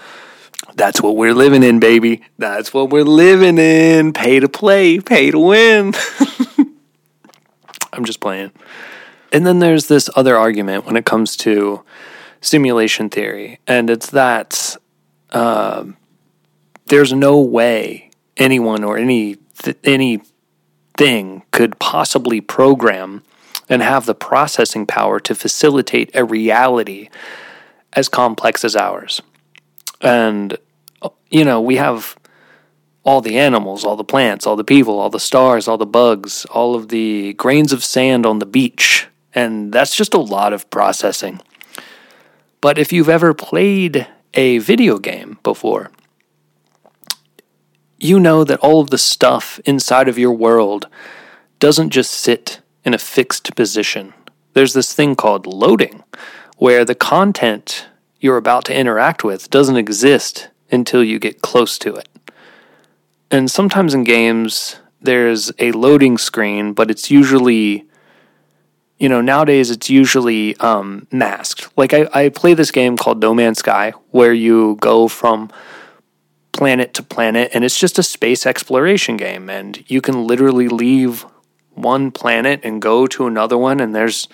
That's 0.74 1.00
what 1.00 1.16
we're 1.16 1.34
living 1.34 1.62
in, 1.62 1.80
baby. 1.80 2.22
That's 2.38 2.72
what 2.72 2.90
we're 2.90 3.04
living 3.04 3.58
in. 3.58 4.12
Pay 4.12 4.40
to 4.40 4.48
play, 4.48 5.00
pay 5.00 5.30
to 5.30 5.38
win. 5.38 5.94
I'm 7.92 8.04
just 8.04 8.20
playing. 8.20 8.52
And 9.32 9.46
then 9.46 9.58
there's 9.58 9.86
this 9.86 10.08
other 10.16 10.36
argument 10.36 10.86
when 10.86 10.96
it 10.96 11.04
comes 11.04 11.36
to 11.38 11.82
simulation 12.40 13.10
theory, 13.10 13.60
and 13.66 13.90
it's 13.90 14.10
that 14.10 14.76
uh, 15.30 15.84
there's 16.86 17.12
no 17.12 17.40
way 17.40 18.10
anyone 18.36 18.82
or 18.82 18.96
any 18.96 19.36
th- 19.62 19.78
any 19.84 20.20
thing 20.96 21.42
could 21.52 21.78
possibly 21.78 22.40
program 22.40 23.22
and 23.70 23.80
have 23.80 24.04
the 24.04 24.14
processing 24.14 24.84
power 24.84 25.18
to 25.20 25.34
facilitate 25.34 26.10
a 26.14 26.24
reality 26.24 27.08
as 27.94 28.08
complex 28.08 28.64
as 28.64 28.76
ours. 28.76 29.22
And 30.02 30.58
you 31.30 31.44
know, 31.44 31.62
we 31.62 31.76
have 31.76 32.16
all 33.04 33.22
the 33.22 33.38
animals, 33.38 33.84
all 33.84 33.96
the 33.96 34.04
plants, 34.04 34.46
all 34.46 34.56
the 34.56 34.64
people, 34.64 34.98
all 34.98 35.08
the 35.08 35.18
stars, 35.18 35.66
all 35.66 35.78
the 35.78 35.86
bugs, 35.86 36.44
all 36.46 36.74
of 36.74 36.88
the 36.88 37.32
grains 37.34 37.72
of 37.72 37.82
sand 37.82 38.26
on 38.26 38.40
the 38.40 38.46
beach 38.46 39.06
and 39.34 39.72
that's 39.72 39.94
just 39.94 40.14
a 40.14 40.18
lot 40.18 40.52
of 40.52 40.68
processing. 40.70 41.40
But 42.60 42.78
if 42.78 42.92
you've 42.92 43.08
ever 43.08 43.32
played 43.32 44.06
a 44.34 44.58
video 44.58 44.98
game 44.98 45.38
before, 45.42 45.90
you 47.98 48.18
know 48.18 48.44
that 48.44 48.60
all 48.60 48.80
of 48.80 48.90
the 48.90 48.98
stuff 48.98 49.60
inside 49.64 50.08
of 50.08 50.18
your 50.18 50.32
world 50.32 50.88
doesn't 51.58 51.90
just 51.90 52.10
sit 52.10 52.60
in 52.90 52.94
a 52.94 52.98
fixed 52.98 53.54
position. 53.54 54.12
There's 54.54 54.72
this 54.72 54.92
thing 54.92 55.14
called 55.14 55.46
loading, 55.46 56.02
where 56.56 56.84
the 56.84 56.96
content 56.96 57.86
you're 58.18 58.36
about 58.36 58.64
to 58.64 58.76
interact 58.76 59.22
with 59.22 59.48
doesn't 59.48 59.76
exist 59.76 60.48
until 60.72 61.04
you 61.04 61.20
get 61.20 61.40
close 61.40 61.78
to 61.78 61.94
it. 61.94 62.08
And 63.30 63.48
sometimes 63.48 63.94
in 63.94 64.02
games, 64.02 64.80
there's 65.00 65.52
a 65.60 65.70
loading 65.70 66.18
screen, 66.18 66.72
but 66.72 66.90
it's 66.90 67.12
usually 67.12 67.86
you 68.98 69.08
know, 69.08 69.22
nowadays 69.22 69.70
it's 69.70 69.88
usually 69.88 70.56
um, 70.56 71.06
masked. 71.10 71.70
Like 71.74 71.94
I, 71.94 72.06
I 72.12 72.28
play 72.28 72.52
this 72.52 72.70
game 72.70 72.98
called 72.98 73.18
No 73.20 73.32
Man's 73.32 73.60
Sky, 73.60 73.94
where 74.10 74.34
you 74.34 74.76
go 74.80 75.08
from 75.08 75.48
planet 76.52 76.92
to 76.94 77.02
planet, 77.02 77.52
and 77.54 77.64
it's 77.64 77.78
just 77.78 77.98
a 77.98 78.02
space 78.02 78.44
exploration 78.44 79.16
game, 79.16 79.48
and 79.48 79.88
you 79.88 80.02
can 80.02 80.26
literally 80.26 80.68
leave 80.68 81.24
one 81.74 82.10
planet 82.10 82.60
and 82.62 82.82
go 82.82 83.06
to 83.06 83.26
another 83.26 83.58
one, 83.58 83.80
and 83.80 83.94
there's 83.94 84.28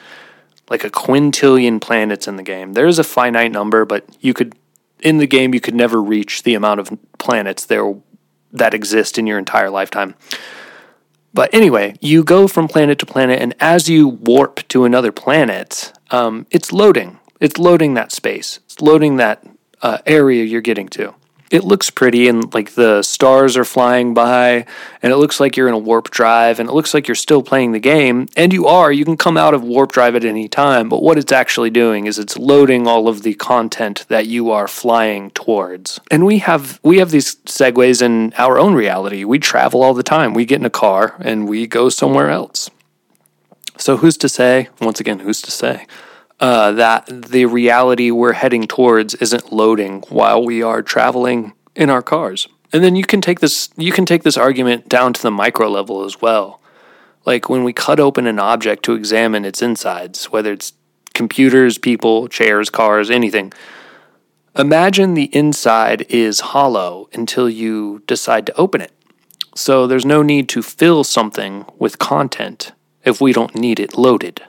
like 0.68 0.84
a 0.84 0.90
quintillion 0.90 1.80
planets 1.80 2.26
in 2.26 2.36
the 2.36 2.42
game. 2.42 2.72
There's 2.72 2.98
a 2.98 3.04
finite 3.04 3.52
number, 3.52 3.84
but 3.84 4.04
you 4.20 4.34
could 4.34 4.54
in 5.00 5.18
the 5.18 5.26
game 5.26 5.54
you 5.54 5.60
could 5.60 5.74
never 5.74 6.02
reach 6.02 6.42
the 6.42 6.54
amount 6.54 6.80
of 6.80 6.98
planets 7.18 7.66
there 7.66 7.94
that 8.52 8.74
exist 8.74 9.18
in 9.18 9.26
your 9.26 9.38
entire 9.38 9.70
lifetime. 9.70 10.14
But 11.34 11.52
anyway, 11.52 11.96
you 12.00 12.24
go 12.24 12.48
from 12.48 12.66
planet 12.66 12.98
to 13.00 13.06
planet, 13.06 13.40
and 13.40 13.54
as 13.60 13.88
you 13.90 14.08
warp 14.08 14.66
to 14.68 14.84
another 14.84 15.12
planet, 15.12 15.92
um, 16.10 16.46
it's 16.50 16.72
loading. 16.72 17.18
It's 17.40 17.58
loading 17.58 17.92
that 17.94 18.10
space. 18.10 18.58
It's 18.64 18.80
loading 18.80 19.16
that 19.16 19.46
uh, 19.82 19.98
area 20.06 20.44
you're 20.44 20.62
getting 20.62 20.88
to 20.88 21.14
it 21.50 21.64
looks 21.64 21.90
pretty 21.90 22.28
and 22.28 22.52
like 22.52 22.72
the 22.72 23.02
stars 23.02 23.56
are 23.56 23.64
flying 23.64 24.14
by 24.14 24.66
and 25.02 25.12
it 25.12 25.16
looks 25.16 25.38
like 25.38 25.56
you're 25.56 25.68
in 25.68 25.74
a 25.74 25.78
warp 25.78 26.10
drive 26.10 26.58
and 26.58 26.68
it 26.68 26.72
looks 26.72 26.92
like 26.94 27.06
you're 27.06 27.14
still 27.14 27.42
playing 27.42 27.72
the 27.72 27.78
game. 27.78 28.28
And 28.36 28.52
you 28.52 28.66
are 28.66 28.92
you 28.92 29.04
can 29.04 29.16
come 29.16 29.36
out 29.36 29.54
of 29.54 29.62
warp 29.62 29.92
drive 29.92 30.14
at 30.16 30.24
any 30.24 30.48
time 30.48 30.88
but 30.88 31.02
what 31.02 31.18
it's 31.18 31.32
actually 31.32 31.70
doing 31.70 32.06
is 32.06 32.18
it's 32.18 32.36
loading 32.36 32.86
all 32.86 33.08
of 33.08 33.22
the 33.22 33.34
content 33.34 34.04
that 34.08 34.26
you 34.26 34.50
are 34.50 34.68
flying 34.68 35.30
towards. 35.30 36.00
And 36.10 36.24
we 36.24 36.38
have 36.38 36.80
we 36.82 36.98
have 36.98 37.10
these 37.10 37.36
segues 37.46 38.02
in 38.02 38.32
our 38.36 38.58
own 38.58 38.74
reality. 38.74 39.24
We 39.24 39.38
travel 39.38 39.82
all 39.82 39.94
the 39.94 40.02
time. 40.02 40.34
We 40.34 40.44
get 40.44 40.60
in 40.60 40.66
a 40.66 40.70
car 40.70 41.16
and 41.20 41.48
we 41.48 41.66
go 41.66 41.88
somewhere 41.88 42.30
else. 42.30 42.70
So 43.78 43.98
who's 43.98 44.16
to 44.18 44.28
say 44.28 44.68
once 44.80 45.00
again 45.00 45.20
who's 45.20 45.42
to 45.42 45.50
say 45.50 45.86
uh, 46.40 46.72
that 46.72 47.06
the 47.06 47.46
reality 47.46 48.10
we're 48.10 48.34
heading 48.34 48.66
towards 48.66 49.14
isn't 49.14 49.52
loading 49.52 50.02
while 50.08 50.44
we 50.44 50.62
are 50.62 50.82
traveling 50.82 51.54
in 51.74 51.90
our 51.90 52.02
cars. 52.02 52.48
And 52.72 52.82
then 52.84 52.96
you 52.96 53.04
can 53.04 53.20
take 53.20 53.40
this 53.40 53.70
you 53.76 53.92
can 53.92 54.04
take 54.04 54.22
this 54.22 54.36
argument 54.36 54.88
down 54.88 55.12
to 55.14 55.22
the 55.22 55.30
micro 55.30 55.68
level 55.68 56.04
as 56.04 56.20
well. 56.20 56.60
Like 57.24 57.48
when 57.48 57.64
we 57.64 57.72
cut 57.72 57.98
open 57.98 58.26
an 58.26 58.38
object 58.38 58.84
to 58.84 58.92
examine 58.92 59.44
its 59.44 59.62
insides, 59.62 60.26
whether 60.26 60.52
it's 60.52 60.72
computers, 61.14 61.78
people, 61.78 62.28
chairs, 62.28 62.68
cars, 62.70 63.10
anything. 63.10 63.52
Imagine 64.58 65.14
the 65.14 65.34
inside 65.34 66.06
is 66.08 66.40
hollow 66.40 67.08
until 67.12 67.48
you 67.48 68.02
decide 68.06 68.46
to 68.46 68.56
open 68.56 68.80
it. 68.80 68.92
So 69.54 69.86
there's 69.86 70.04
no 70.04 70.22
need 70.22 70.48
to 70.50 70.62
fill 70.62 71.04
something 71.04 71.64
with 71.78 71.98
content 71.98 72.72
if 73.04 73.20
we 73.20 73.32
don't 73.32 73.54
need 73.54 73.80
it 73.80 73.96
loaded. 73.96 74.42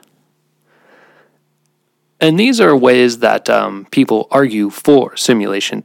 And 2.20 2.38
these 2.38 2.60
are 2.60 2.76
ways 2.76 3.20
that 3.20 3.48
um, 3.48 3.86
people 3.90 4.26
argue 4.30 4.70
for 4.70 5.16
simulation 5.16 5.84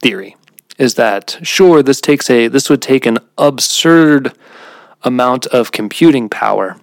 theory. 0.00 0.36
Is 0.78 0.94
that 0.94 1.38
sure? 1.42 1.82
This 1.82 2.00
takes 2.00 2.30
a 2.30 2.48
this 2.48 2.70
would 2.70 2.82
take 2.82 3.06
an 3.06 3.18
absurd 3.38 4.36
amount 5.02 5.46
of 5.46 5.72
computing 5.72 6.28
power, 6.28 6.76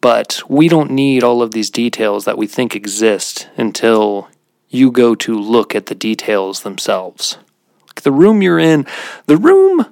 but 0.00 0.42
we 0.48 0.68
don't 0.68 0.90
need 0.90 1.22
all 1.22 1.42
of 1.42 1.50
these 1.50 1.70
details 1.70 2.24
that 2.24 2.38
we 2.38 2.46
think 2.46 2.74
exist 2.74 3.48
until 3.56 4.28
you 4.68 4.90
go 4.90 5.14
to 5.16 5.38
look 5.38 5.74
at 5.74 5.86
the 5.86 5.94
details 5.94 6.62
themselves. 6.62 7.36
Like 7.88 8.02
the 8.02 8.12
room 8.12 8.42
you're 8.42 8.58
in, 8.58 8.86
the 9.26 9.36
room, 9.36 9.86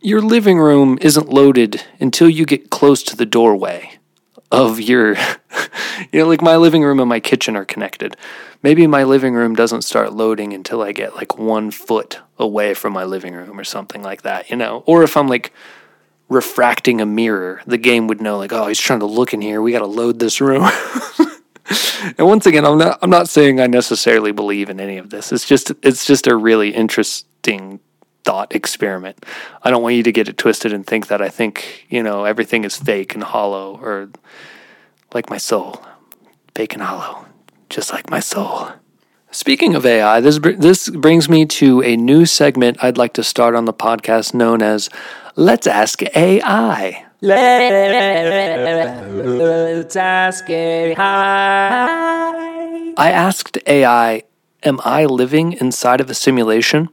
your 0.00 0.22
living 0.22 0.58
room 0.58 0.98
isn't 1.00 1.28
loaded 1.28 1.82
until 2.00 2.28
you 2.28 2.46
get 2.46 2.70
close 2.70 3.02
to 3.04 3.16
the 3.16 3.26
doorway 3.26 3.98
of 4.54 4.80
your 4.80 5.14
you 6.12 6.20
know 6.20 6.26
like 6.26 6.42
my 6.42 6.56
living 6.56 6.82
room 6.82 7.00
and 7.00 7.08
my 7.08 7.20
kitchen 7.20 7.56
are 7.56 7.64
connected 7.64 8.16
maybe 8.62 8.86
my 8.86 9.04
living 9.04 9.34
room 9.34 9.54
doesn't 9.54 9.82
start 9.82 10.12
loading 10.12 10.52
until 10.52 10.82
i 10.82 10.92
get 10.92 11.14
like 11.16 11.38
one 11.38 11.70
foot 11.70 12.20
away 12.38 12.74
from 12.74 12.92
my 12.92 13.04
living 13.04 13.34
room 13.34 13.58
or 13.58 13.64
something 13.64 14.02
like 14.02 14.22
that 14.22 14.48
you 14.50 14.56
know 14.56 14.82
or 14.86 15.02
if 15.02 15.16
i'm 15.16 15.28
like 15.28 15.52
refracting 16.28 17.00
a 17.00 17.06
mirror, 17.06 17.62
the 17.66 17.78
game 17.78 18.06
would 18.08 18.20
know 18.20 18.38
like, 18.38 18.52
oh, 18.52 18.66
he's 18.66 18.80
trying 18.80 19.00
to 19.00 19.06
look 19.06 19.34
in 19.34 19.40
here. 19.40 19.60
We 19.60 19.72
got 19.72 19.80
to 19.80 19.86
load 19.86 20.18
this 20.18 20.40
room. 20.40 20.62
and 22.18 22.26
once 22.26 22.46
again, 22.46 22.64
I'm 22.64 22.78
not 22.78 22.98
I'm 23.02 23.10
not 23.10 23.28
saying 23.28 23.60
I 23.60 23.66
necessarily 23.66 24.32
believe 24.32 24.70
in 24.70 24.80
any 24.80 24.98
of 24.98 25.10
this. 25.10 25.32
It's 25.32 25.46
just 25.46 25.72
it's 25.82 26.06
just 26.06 26.26
a 26.26 26.36
really 26.36 26.74
interesting 26.74 27.80
thought 28.24 28.54
experiment. 28.54 29.24
I 29.62 29.70
don't 29.70 29.82
want 29.82 29.96
you 29.96 30.02
to 30.02 30.12
get 30.12 30.28
it 30.28 30.38
twisted 30.38 30.72
and 30.72 30.86
think 30.86 31.08
that 31.08 31.20
I 31.22 31.28
think, 31.28 31.86
you 31.88 32.02
know, 32.02 32.24
everything 32.24 32.64
is 32.64 32.76
fake 32.76 33.14
and 33.14 33.22
hollow 33.22 33.78
or 33.82 34.08
like 35.12 35.30
my 35.30 35.38
soul, 35.38 35.84
fake 36.54 36.74
and 36.74 36.82
hollow, 36.82 37.26
just 37.68 37.92
like 37.92 38.10
my 38.10 38.20
soul. 38.20 38.68
Speaking 39.30 39.74
of 39.74 39.84
AI, 39.84 40.20
this 40.20 40.38
br- 40.38 40.52
this 40.52 40.88
brings 40.88 41.28
me 41.28 41.44
to 41.46 41.82
a 41.82 41.96
new 41.96 42.24
segment 42.24 42.78
I'd 42.82 42.96
like 42.96 43.12
to 43.14 43.24
start 43.24 43.54
on 43.54 43.64
the 43.64 43.72
podcast 43.72 44.32
known 44.32 44.62
as 44.62 44.88
Let's 45.36 45.66
Ask 45.66 46.02
AI. 46.16 47.04
Let's 47.20 48.46
ask 49.96 50.48
AI. 50.48 50.94
I 52.96 53.10
asked 53.10 53.58
AI, 53.66 54.22
Am 54.62 54.80
I 54.84 55.04
living 55.06 55.54
inside 55.54 56.00
of 56.00 56.08
a 56.08 56.14
simulation? 56.14 56.88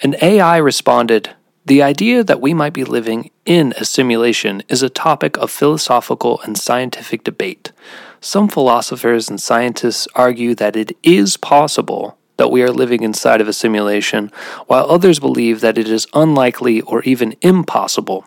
And 0.00 0.16
AI 0.22 0.58
responded, 0.58 1.30
The 1.66 1.82
idea 1.82 2.22
that 2.22 2.40
we 2.40 2.54
might 2.54 2.72
be 2.72 2.84
living 2.84 3.30
in 3.44 3.74
a 3.76 3.84
simulation 3.84 4.62
is 4.68 4.82
a 4.82 4.88
topic 4.88 5.36
of 5.38 5.50
philosophical 5.50 6.40
and 6.42 6.56
scientific 6.56 7.24
debate. 7.24 7.72
Some 8.20 8.48
philosophers 8.48 9.28
and 9.28 9.40
scientists 9.40 10.06
argue 10.14 10.54
that 10.54 10.76
it 10.76 10.96
is 11.02 11.36
possible 11.36 12.16
that 12.36 12.52
we 12.52 12.62
are 12.62 12.70
living 12.70 13.02
inside 13.02 13.40
of 13.40 13.48
a 13.48 13.52
simulation, 13.52 14.30
while 14.66 14.88
others 14.88 15.18
believe 15.18 15.60
that 15.60 15.76
it 15.76 15.88
is 15.88 16.06
unlikely 16.14 16.80
or 16.82 17.02
even 17.02 17.34
impossible. 17.42 18.24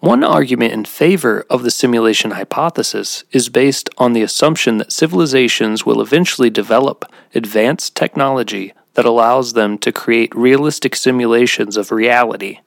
One 0.00 0.24
argument 0.24 0.72
in 0.72 0.84
favor 0.84 1.44
of 1.50 1.62
the 1.62 1.70
simulation 1.70 2.30
hypothesis 2.30 3.24
is 3.32 3.48
based 3.48 3.90
on 3.98 4.12
the 4.12 4.22
assumption 4.22 4.78
that 4.78 4.92
civilizations 4.92 5.84
will 5.84 6.00
eventually 6.00 6.50
develop 6.50 7.04
advanced 7.34 7.94
technology 7.94 8.72
that 8.98 9.06
allows 9.06 9.52
them 9.52 9.78
to 9.78 9.92
create 9.92 10.34
realistic 10.34 10.96
simulations 10.96 11.76
of 11.76 11.92
reality. 11.92 12.58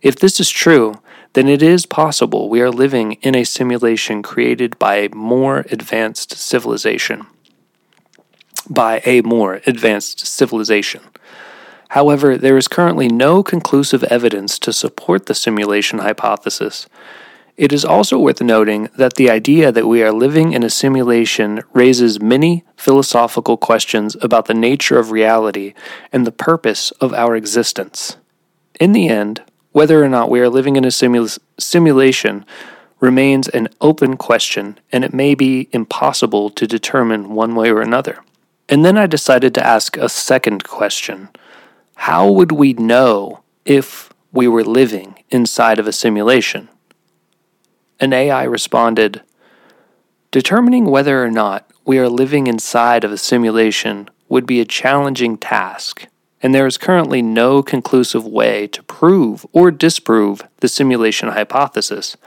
If 0.00 0.16
this 0.16 0.40
is 0.40 0.48
true, 0.48 1.02
then 1.34 1.46
it 1.46 1.60
is 1.60 1.84
possible 1.84 2.48
we 2.48 2.62
are 2.62 2.70
living 2.70 3.12
in 3.20 3.34
a 3.34 3.44
simulation 3.44 4.22
created 4.22 4.78
by 4.78 4.94
a 4.94 5.10
more 5.10 5.66
advanced 5.70 6.38
civilization. 6.38 7.26
By 8.66 9.02
a 9.04 9.20
more 9.20 9.60
advanced 9.66 10.26
civilization. 10.26 11.02
However, 11.90 12.38
there 12.38 12.56
is 12.56 12.66
currently 12.66 13.08
no 13.08 13.42
conclusive 13.42 14.04
evidence 14.04 14.58
to 14.60 14.72
support 14.72 15.26
the 15.26 15.34
simulation 15.34 15.98
hypothesis. 15.98 16.86
It 17.56 17.72
is 17.72 17.84
also 17.84 18.18
worth 18.18 18.40
noting 18.40 18.88
that 18.96 19.14
the 19.14 19.30
idea 19.30 19.70
that 19.70 19.86
we 19.86 20.02
are 20.02 20.10
living 20.10 20.52
in 20.52 20.64
a 20.64 20.70
simulation 20.70 21.62
raises 21.72 22.20
many 22.20 22.64
philosophical 22.76 23.56
questions 23.56 24.16
about 24.20 24.46
the 24.46 24.54
nature 24.54 24.98
of 24.98 25.12
reality 25.12 25.72
and 26.12 26.26
the 26.26 26.32
purpose 26.32 26.90
of 27.00 27.14
our 27.14 27.36
existence. 27.36 28.16
In 28.80 28.90
the 28.90 29.08
end, 29.08 29.42
whether 29.70 30.02
or 30.02 30.08
not 30.08 30.30
we 30.30 30.40
are 30.40 30.48
living 30.48 30.74
in 30.74 30.84
a 30.84 30.90
simul- 30.90 31.28
simulation 31.56 32.44
remains 32.98 33.48
an 33.48 33.68
open 33.80 34.16
question, 34.16 34.78
and 34.90 35.04
it 35.04 35.14
may 35.14 35.36
be 35.36 35.68
impossible 35.70 36.50
to 36.50 36.66
determine 36.66 37.34
one 37.34 37.54
way 37.54 37.70
or 37.70 37.80
another. 37.80 38.18
And 38.68 38.84
then 38.84 38.98
I 38.98 39.06
decided 39.06 39.54
to 39.54 39.66
ask 39.66 39.96
a 39.96 40.08
second 40.08 40.64
question 40.64 41.28
How 41.96 42.28
would 42.28 42.50
we 42.50 42.72
know 42.72 43.42
if 43.64 44.12
we 44.32 44.48
were 44.48 44.64
living 44.64 45.22
inside 45.30 45.78
of 45.78 45.86
a 45.86 45.92
simulation? 45.92 46.68
An 48.00 48.12
AI 48.12 48.44
responded 48.44 49.22
Determining 50.30 50.86
whether 50.86 51.22
or 51.22 51.30
not 51.30 51.70
we 51.84 51.98
are 51.98 52.08
living 52.08 52.46
inside 52.46 53.04
of 53.04 53.12
a 53.12 53.18
simulation 53.18 54.08
would 54.28 54.46
be 54.46 54.60
a 54.60 54.64
challenging 54.64 55.36
task 55.36 56.06
and 56.44 56.54
there 56.54 56.66
is 56.66 56.76
currently 56.76 57.22
no 57.22 57.62
conclusive 57.62 58.26
way 58.26 58.66
to 58.66 58.82
prove 58.82 59.46
or 59.54 59.70
disprove 59.70 60.42
the 60.58 60.68
simulation 60.68 61.30
hypothesis. 61.30 62.18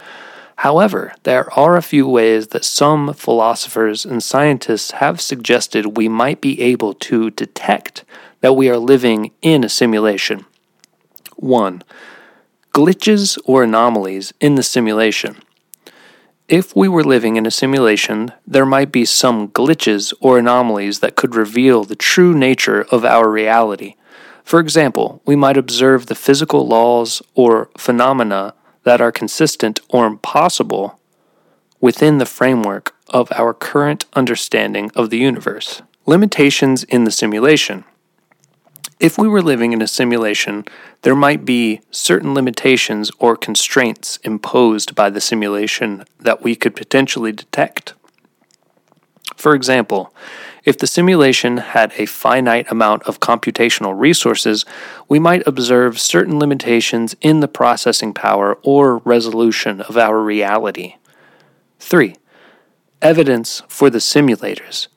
However, 0.56 1.14
there 1.22 1.54
are 1.54 1.78
a 1.78 1.84
few 1.84 2.08
ways 2.08 2.48
that 2.48 2.66
some 2.66 3.14
philosophers 3.14 4.06
and 4.06 4.24
scientists 4.24 4.90
have 4.94 5.22
suggested 5.22 5.98
we 5.98 6.10
might 6.10 6.42
be 6.42 6.60
able 6.62 6.96
to 6.96 7.30
detect 7.30 8.04
that 8.42 8.54
we 8.54 8.68
are 8.72 8.80
living 8.80 9.34
in 9.44 9.64
a 9.64 9.70
simulation. 9.70 10.48
1. 11.36 11.84
Glitches 12.74 13.38
or 13.46 13.62
anomalies 13.62 14.34
in 14.40 14.56
the 14.56 14.64
simulation. 14.64 15.38
If 16.48 16.74
we 16.74 16.88
were 16.88 17.04
living 17.04 17.36
in 17.36 17.46
a 17.46 17.52
simulation, 17.52 18.32
there 18.46 18.66
might 18.66 18.90
be 18.90 19.04
some 19.04 19.50
glitches 19.50 20.14
or 20.22 20.40
anomalies 20.40 21.00
that 21.00 21.18
could 21.18 21.36
reveal 21.36 21.84
the 21.84 21.96
true 21.98 22.34
nature 22.34 22.84
of 22.90 23.04
our 23.04 23.30
reality. 23.30 23.96
For 24.46 24.62
example, 24.62 25.22
we 25.26 25.36
might 25.36 25.58
observe 25.58 26.06
the 26.06 26.16
physical 26.16 26.66
laws 26.66 27.22
or 27.36 27.70
phenomena 27.78 28.54
that 28.84 29.02
are 29.02 29.12
consistent 29.12 29.82
or 29.90 30.08
impossible 30.08 30.98
within 31.82 32.18
the 32.18 32.26
framework 32.26 32.96
of 33.10 33.30
our 33.34 33.54
current 33.54 34.06
understanding 34.14 34.90
of 34.96 35.10
the 35.10 35.18
universe. 35.18 35.82
Limitations 36.06 36.86
in 36.86 37.04
the 37.04 37.12
simulation. 37.12 37.84
If 39.00 39.18
we 39.18 39.28
were 39.28 39.44
living 39.44 39.74
in 39.74 39.82
a 39.82 39.88
simulation, 39.88 40.66
there 41.04 41.16
might 41.16 41.46
be 41.46 41.82
certain 41.92 42.34
limitations 42.34 43.12
or 43.20 43.36
constraints 43.36 44.18
imposed 44.24 44.96
by 44.96 45.12
the 45.12 45.22
simulation 45.22 46.04
that 46.20 46.42
we 46.42 46.56
could 46.56 46.76
potentially 46.76 47.32
detect. 47.32 47.94
For 49.36 49.54
example, 49.54 50.12
if 50.66 50.80
the 50.80 50.88
simulation 50.88 51.58
had 51.58 51.94
a 51.98 52.08
finite 52.08 52.72
amount 52.72 53.04
of 53.04 53.20
computational 53.20 53.98
resources, 53.98 54.66
we 55.08 55.20
might 55.20 55.46
observe 55.46 56.00
certain 56.00 56.40
limitations 56.40 57.16
in 57.22 57.40
the 57.40 57.48
processing 57.48 58.16
power 58.16 58.58
or 58.64 58.98
resolution 58.98 59.80
of 59.82 59.96
our 59.96 60.20
reality. 60.20 60.96
3. 61.80 62.16
Evidence 63.04 63.62
for 63.68 63.92
the 63.92 64.00
simulators. 64.00 64.88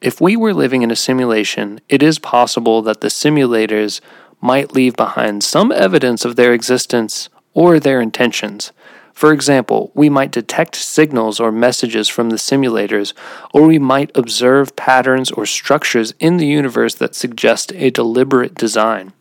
If 0.00 0.20
we 0.20 0.36
were 0.36 0.52
living 0.52 0.82
in 0.82 0.90
a 0.90 0.96
simulation, 0.96 1.80
it 1.88 2.02
is 2.02 2.18
possible 2.18 2.82
that 2.82 3.00
the 3.00 3.08
simulators 3.08 4.00
might 4.42 4.74
leave 4.74 4.94
behind 4.94 5.42
some 5.42 5.72
evidence 5.72 6.24
of 6.24 6.36
their 6.36 6.52
existence 6.52 7.30
or 7.54 7.80
their 7.80 8.00
intentions. 8.00 8.72
For 9.14 9.32
example, 9.32 9.90
we 9.94 10.10
might 10.10 10.30
detect 10.30 10.76
signals 10.76 11.40
or 11.40 11.50
messages 11.50 12.06
from 12.06 12.28
the 12.28 12.36
simulators, 12.36 13.14
or 13.54 13.62
we 13.62 13.78
might 13.78 14.14
observe 14.14 14.76
patterns 14.76 15.30
or 15.30 15.46
structures 15.46 16.12
in 16.20 16.36
the 16.36 16.46
universe 16.46 16.94
that 16.96 17.14
suggest 17.14 17.72
a 17.74 17.88
deliberate 17.88 18.54
design. 18.54 19.14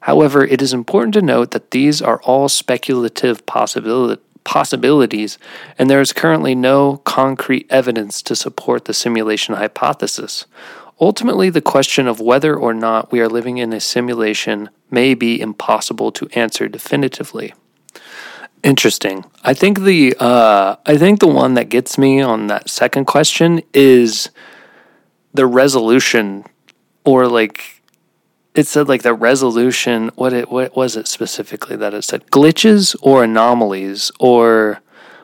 However, 0.00 0.42
it 0.46 0.62
is 0.62 0.72
important 0.72 1.12
to 1.14 1.22
note 1.22 1.50
that 1.50 1.72
these 1.72 2.00
are 2.00 2.22
all 2.22 2.48
speculative 2.48 3.44
possibility, 3.44 4.22
possibilities, 4.44 5.38
and 5.78 5.88
there 5.88 6.00
is 6.00 6.12
currently 6.12 6.54
no 6.54 6.98
concrete 6.98 7.66
evidence 7.70 8.22
to 8.22 8.36
support 8.36 8.84
the 8.84 8.94
simulation 8.94 9.54
hypothesis. 9.54 10.46
Ultimately, 11.00 11.48
the 11.48 11.62
question 11.62 12.06
of 12.06 12.20
whether 12.20 12.54
or 12.54 12.74
not 12.74 13.10
we 13.10 13.20
are 13.20 13.28
living 13.28 13.58
in 13.58 13.72
a 13.72 13.80
simulation 13.80 14.68
may 14.90 15.14
be 15.14 15.40
impossible 15.40 16.12
to 16.12 16.28
answer 16.34 16.68
definitively. 16.68 17.54
Interesting. 18.62 19.24
I 19.42 19.54
think 19.54 19.80
the 19.80 20.14
uh, 20.20 20.76
I 20.84 20.98
think 20.98 21.20
the 21.20 21.28
one 21.28 21.54
that 21.54 21.70
gets 21.70 21.96
me 21.96 22.20
on 22.20 22.48
that 22.48 22.68
second 22.68 23.06
question 23.06 23.62
is 23.72 24.28
the 25.32 25.46
resolution, 25.46 26.44
or 27.04 27.26
like 27.26 27.79
it 28.54 28.66
said 28.66 28.88
like 28.88 29.02
the 29.02 29.14
resolution. 29.14 30.10
What 30.14 30.32
it 30.32 30.50
what 30.50 30.76
was 30.76 30.96
it 30.96 31.06
specifically 31.06 31.76
that 31.76 31.94
it 31.94 32.02
said 32.02 32.26
glitches 32.26 32.96
or 33.00 33.24
anomalies, 33.24 34.10
or 34.18 34.80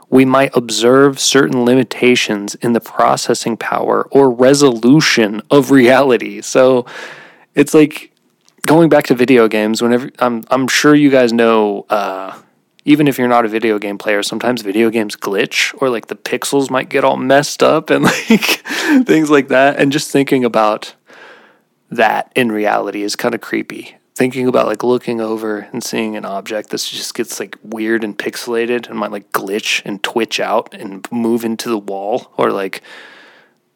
we 0.08 0.24
might 0.24 0.56
observe 0.56 1.18
certain 1.18 1.64
limitations 1.64 2.54
in 2.56 2.72
the 2.72 2.80
processing 2.80 3.56
power 3.56 4.06
or 4.10 4.30
resolution 4.30 5.42
of 5.50 5.70
reality. 5.70 6.40
So 6.40 6.86
it's 7.54 7.74
like 7.74 8.12
going 8.66 8.88
back 8.88 9.06
to 9.06 9.14
video 9.14 9.48
games. 9.48 9.82
Whenever 9.82 10.10
I'm 10.18 10.44
I'm 10.48 10.68
sure 10.68 10.94
you 10.94 11.10
guys 11.10 11.32
know. 11.32 11.86
Uh, 11.88 12.40
even 12.88 13.08
if 13.08 13.18
you're 13.18 13.26
not 13.26 13.44
a 13.44 13.48
video 13.48 13.80
game 13.80 13.98
player, 13.98 14.22
sometimes 14.22 14.62
video 14.62 14.90
games 14.90 15.16
glitch 15.16 15.74
or 15.82 15.90
like 15.90 16.06
the 16.06 16.14
pixels 16.14 16.70
might 16.70 16.88
get 16.88 17.02
all 17.02 17.16
messed 17.16 17.60
up 17.60 17.90
and 17.90 18.04
like 18.30 18.62
things 19.04 19.28
like 19.28 19.48
that. 19.48 19.80
And 19.80 19.90
just 19.90 20.12
thinking 20.12 20.44
about 20.44 20.94
that 21.90 22.32
in 22.34 22.50
reality 22.50 23.02
is 23.02 23.16
kind 23.16 23.34
of 23.34 23.40
creepy. 23.40 23.96
Thinking 24.14 24.48
about 24.48 24.66
like 24.66 24.82
looking 24.82 25.20
over 25.20 25.68
and 25.72 25.84
seeing 25.84 26.16
an 26.16 26.24
object 26.24 26.70
that 26.70 26.78
just 26.78 27.14
gets 27.14 27.38
like 27.38 27.56
weird 27.62 28.02
and 28.02 28.16
pixelated 28.16 28.88
and 28.88 28.98
might 28.98 29.12
like 29.12 29.30
glitch 29.32 29.82
and 29.84 30.02
twitch 30.02 30.40
out 30.40 30.72
and 30.74 31.06
move 31.12 31.44
into 31.44 31.68
the 31.68 31.78
wall 31.78 32.32
or 32.38 32.50
like 32.50 32.82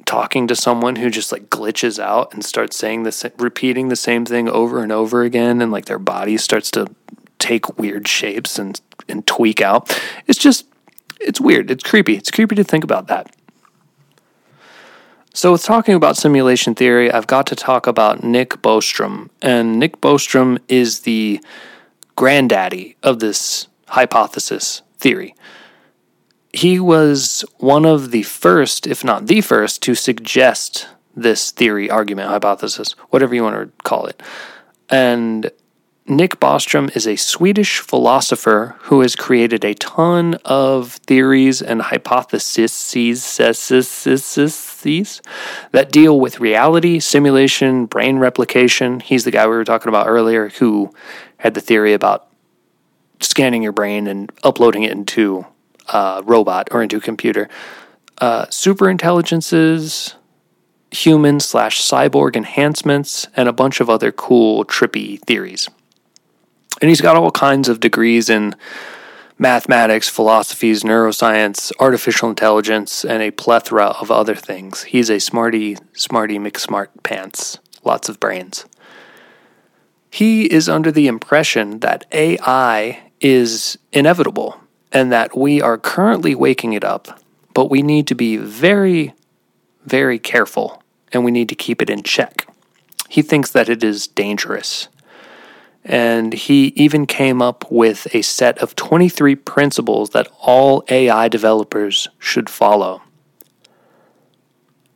talking 0.07 0.47
to 0.47 0.57
someone 0.57 0.97
who 0.97 1.11
just 1.11 1.31
like 1.31 1.51
glitches 1.51 2.03
out 2.03 2.33
and 2.33 2.43
starts 2.43 2.77
saying 2.77 3.03
this 3.03 3.25
repeating 3.39 3.89
the 3.89 3.97
same 3.97 4.25
thing 4.25 4.49
over 4.49 4.83
and 4.83 4.91
over 4.91 5.23
again 5.23 5.61
and 5.61 5.71
like 5.71 5.85
their 5.85 5.99
body 5.99 6.39
starts 6.39 6.71
to 6.71 6.87
take 7.39 7.79
weird 7.79 8.09
shapes 8.09 8.59
and 8.59 8.81
and 9.11 9.27
tweak 9.27 9.61
out. 9.61 10.01
It's 10.27 10.39
just, 10.39 10.67
it's 11.21 11.41
weird. 11.41 11.71
It's 11.71 11.83
creepy. 11.83 12.17
It's 12.17 12.31
creepy 12.31 12.55
to 12.55 12.65
think 12.65 12.85
about 12.85 13.09
that. 13.09 13.35
So, 15.41 15.53
with 15.53 15.63
talking 15.63 15.95
about 15.95 16.19
simulation 16.19 16.75
theory, 16.75 17.11
I've 17.11 17.27
got 17.27 17.47
to 17.47 17.57
talk 17.57 17.87
about 17.87 18.23
Nick 18.23 18.61
Bostrom. 18.61 19.31
And 19.41 19.79
Nick 19.79 19.99
Bostrom 20.03 20.59
is 20.69 21.01
the 21.01 21.41
granddaddy 22.15 22.99
of 23.03 23.21
this 23.21 23.67
hypothesis 23.89 24.83
theory. 24.99 25.35
He 26.53 26.79
was 26.79 27.43
one 27.57 27.87
of 27.87 28.11
the 28.11 28.23
first, 28.25 28.87
if 28.87 29.03
not 29.03 29.29
the 29.29 29.41
first, 29.41 29.81
to 29.85 29.95
suggest 29.95 30.89
this 31.17 31.53
theory, 31.53 31.89
argument, 31.89 32.29
hypothesis, 32.29 32.93
whatever 33.09 33.35
you 33.35 33.43
want 33.43 33.57
to 33.57 33.83
call 33.83 34.05
it. 34.05 34.23
And 34.91 35.51
Nick 36.07 36.39
Bostrom 36.39 36.95
is 36.95 37.07
a 37.07 37.17
Swedish 37.17 37.79
philosopher 37.79 38.77
who 38.81 39.01
has 39.01 39.17
created 39.17 39.65
a 39.65 39.73
ton 39.73 40.35
of 40.45 40.93
theories 41.07 41.63
and 41.63 41.81
hypotheses 41.81 42.73
that 45.73 45.93
deal 45.93 46.19
with 46.19 46.41
reality, 46.41 47.01
simulation, 47.01 47.87
brain 47.87 48.19
replication. 48.19 49.01
He's 49.01 49.25
the 49.25 49.31
guy 49.31 49.47
we 49.47 49.55
were 49.55 49.65
talking 49.65 49.89
about 49.89 50.07
earlier 50.09 50.49
who 50.49 50.93
had 51.39 51.55
the 51.55 51.61
theory 51.61 51.93
about 51.93 52.29
scanning 53.21 53.63
your 53.63 53.73
brain 53.73 54.07
and 54.07 54.31
uploading 54.43 54.83
it 54.83 54.93
into 54.93 55.47
a 55.93 56.23
robot 56.25 56.69
or 56.71 56.83
into 56.83 56.97
a 56.97 57.01
computer. 57.01 57.49
Uh, 58.19 58.47
super 58.51 58.89
intelligences, 58.91 60.15
human 60.91 61.41
slash 61.41 61.81
cyborg 61.81 62.37
enhancements, 62.37 63.29
and 63.37 63.49
a 63.49 63.53
bunch 63.53 63.81
of 63.81 63.89
other 63.89 64.13
cool, 64.13 64.65
trippy 64.65 65.21
theories. 65.21 65.69
And 66.81 66.89
he's 66.89 67.01
got 67.01 67.17
all 67.17 67.31
kinds 67.31 67.69
of 67.69 67.81
degrees 67.81 68.31
in 68.31 68.55
mathematics, 69.41 70.07
philosophies, 70.07 70.83
neuroscience, 70.83 71.73
artificial 71.81 72.29
intelligence, 72.29 73.07
and 73.07 73.23
a 73.23 73.31
plethora 73.31 73.87
of 73.87 74.11
other 74.11 74.35
things. 74.35 74.83
He's 74.83 75.09
a 75.09 75.19
smarty, 75.19 75.79
smarty 75.95 76.39
McSmart 76.39 76.89
pants. 77.03 77.59
Lots 77.83 78.11
of 78.11 78.21
brains. 78.21 78.67
He 80.11 80.45
is 80.45 80.69
under 80.69 80.93
the 80.93 81.07
impression 81.07 81.81
that 81.81 82.05
AI 82.13 83.01
is 83.19 83.79
inevitable 83.93 84.61
and 84.93 85.11
that 85.11 85.35
we 85.35 85.63
are 85.63 85.79
currently 85.79 86.35
waking 86.35 86.75
it 86.75 86.85
up, 86.85 87.19
but 87.55 87.71
we 87.71 87.81
need 87.81 88.07
to 88.09 88.15
be 88.15 88.37
very, 88.37 89.15
very 89.87 90.19
careful 90.19 90.83
and 91.15 91.25
we 91.25 91.31
need 91.31 91.49
to 91.49 91.55
keep 91.55 91.81
it 91.81 91.89
in 91.89 92.03
check. 92.03 92.47
He 93.09 93.23
thinks 93.23 93.51
that 93.53 93.71
it 93.71 93.83
is 93.83 94.07
dangerous 94.07 94.89
and 95.85 96.35
he 96.35 96.69
even 96.77 97.07
came 97.07 97.41
up 97.41 97.71
with 97.71 98.07
a 98.15 98.23
set 98.23 98.59
of 98.59 98.77
23 98.77 99.35
principles 99.35 100.11
that 100.11 100.29
all 100.41 100.85
AI 100.89 101.29
developers 101.29 102.09
should 102.19 102.51
follow. 102.51 103.03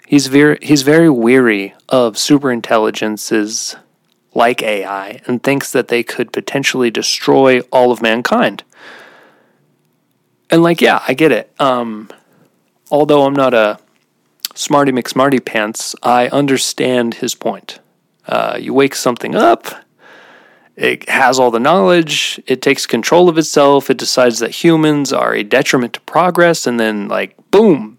He's 0.06 0.26
very, 0.26 0.58
he's 0.60 0.82
very 0.82 1.08
weary 1.08 1.74
of 1.88 2.14
superintelligences 2.14 3.76
like 4.34 4.62
AI 4.62 5.20
and 5.26 5.42
thinks 5.42 5.72
that 5.72 5.88
they 5.88 6.02
could 6.02 6.32
potentially 6.32 6.90
destroy 6.90 7.60
all 7.72 7.90
of 7.90 8.02
mankind. 8.02 8.64
And, 10.50 10.62
like, 10.62 10.80
yeah, 10.80 11.02
I 11.08 11.14
get 11.14 11.32
it. 11.32 11.52
Um, 11.58 12.10
although 12.90 13.24
I'm 13.24 13.34
not 13.34 13.54
a 13.54 13.78
smarty 14.54 14.92
McSmarty 14.92 15.42
pants, 15.42 15.94
I 16.02 16.28
understand 16.28 17.14
his 17.14 17.34
point. 17.34 17.80
Uh, 18.26 18.58
you 18.60 18.74
wake 18.74 18.94
something 18.94 19.34
up, 19.34 19.66
it 20.76 21.08
has 21.08 21.38
all 21.38 21.50
the 21.50 21.60
knowledge. 21.60 22.40
It 22.46 22.62
takes 22.62 22.86
control 22.86 23.28
of 23.28 23.38
itself. 23.38 23.90
It 23.90 23.96
decides 23.96 24.40
that 24.40 24.50
humans 24.50 25.12
are 25.12 25.34
a 25.34 25.44
detriment 25.44 25.94
to 25.94 26.00
progress, 26.02 26.66
and 26.66 26.80
then 26.80 27.08
like 27.08 27.36
boom, 27.50 27.98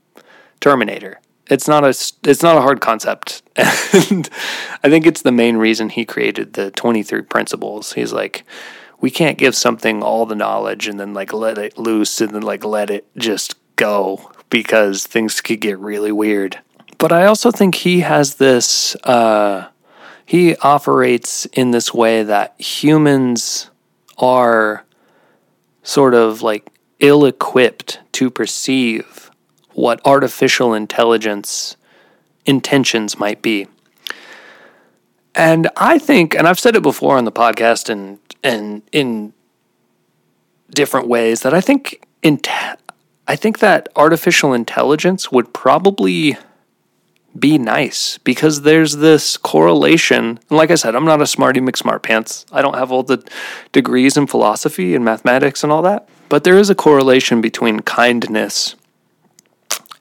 Terminator. 0.60 1.20
It's 1.48 1.68
not 1.68 1.84
a 1.84 1.90
it's 1.90 2.44
not 2.44 2.58
a 2.58 2.62
hard 2.62 2.82
concept, 2.82 3.44
and 3.56 4.30
I 4.84 4.90
think 4.90 5.06
it's 5.06 5.22
the 5.22 5.32
main 5.32 5.58
reason 5.58 5.90
he 5.90 6.06
created 6.06 6.54
the 6.54 6.72
twenty 6.72 7.04
three 7.04 7.22
principles. 7.22 7.94
He's 7.94 8.12
like, 8.12 8.44
we 9.00 9.12
can't 9.12 9.38
give 9.38 9.56
something 9.56 10.02
all 10.02 10.26
the 10.26 10.36
knowledge 10.36 10.88
and 10.88 11.00
then 11.00 11.14
like 11.14 11.32
let 11.32 11.58
it 11.58 11.78
loose 11.78 12.20
and 12.22 12.34
then 12.34 12.42
like 12.42 12.66
let 12.66 12.90
it 12.90 13.06
just 13.16 13.56
go 13.76 14.32
because 14.50 15.06
things 15.06 15.42
could 15.42 15.62
get 15.62 15.78
really 15.80 16.12
weird. 16.12 16.60
But 16.98 17.12
I 17.12 17.26
also 17.26 17.52
think 17.52 17.76
he 17.76 18.02
has 18.02 18.36
this. 18.36 18.96
Uh, 19.04 19.68
he 20.26 20.56
operates 20.58 21.46
in 21.48 21.72
this 21.72 21.94
way 21.94 22.24
that 22.24 22.60
humans 22.60 23.70
are 24.18 24.84
sort 25.84 26.14
of 26.14 26.42
like 26.42 26.68
ill 27.00 27.26
equipped 27.26 28.00
to 28.14 28.30
perceive 28.32 29.30
what 29.74 30.02
artificial 30.06 30.74
intelligence 30.74 31.78
intentions 32.46 33.20
might 33.20 33.42
be. 33.42 33.68
And 35.36 35.70
I 35.76 36.00
think, 36.00 36.34
and 36.34 36.48
I've 36.48 36.60
said 36.60 36.76
it 36.76 36.84
before 36.84 37.18
on 37.18 37.26
the 37.26 37.32
podcast 37.32 37.90
and 37.90 38.20
and 38.44 38.84
in 38.92 39.34
different 40.70 41.08
ways, 41.08 41.42
that 41.42 41.54
I 41.54 41.62
think 41.62 42.06
in 42.22 42.40
I 43.28 43.36
think 43.36 43.60
that 43.60 43.90
artificial 43.96 44.54
intelligence 44.54 45.32
would 45.32 45.54
probably 45.54 46.38
be 47.38 47.58
nice 47.58 48.18
because 48.20 48.62
there's 48.62 48.98
this 48.98 49.38
correlation. 49.38 50.40
And 50.50 50.58
like 50.58 50.72
I 50.72 50.76
said, 50.76 50.96
I'm 50.96 51.06
not 51.06 51.22
a 51.22 51.28
smarty 51.28 51.60
McSmart 51.60 52.02
pants. 52.02 52.46
I 52.52 52.62
don't 52.62 52.78
have 52.78 52.92
all 52.92 53.04
the 53.04 53.24
degrees 53.72 54.16
in 54.18 54.28
philosophy 54.28 54.96
and 54.96 55.04
mathematics 55.04 55.64
and 55.64 55.72
all 55.72 55.82
that. 55.82 56.08
But 56.30 56.44
there 56.44 56.58
is 56.58 56.70
a 56.70 56.76
correlation 56.76 57.42
between 57.42 57.82
kindness 57.82 58.76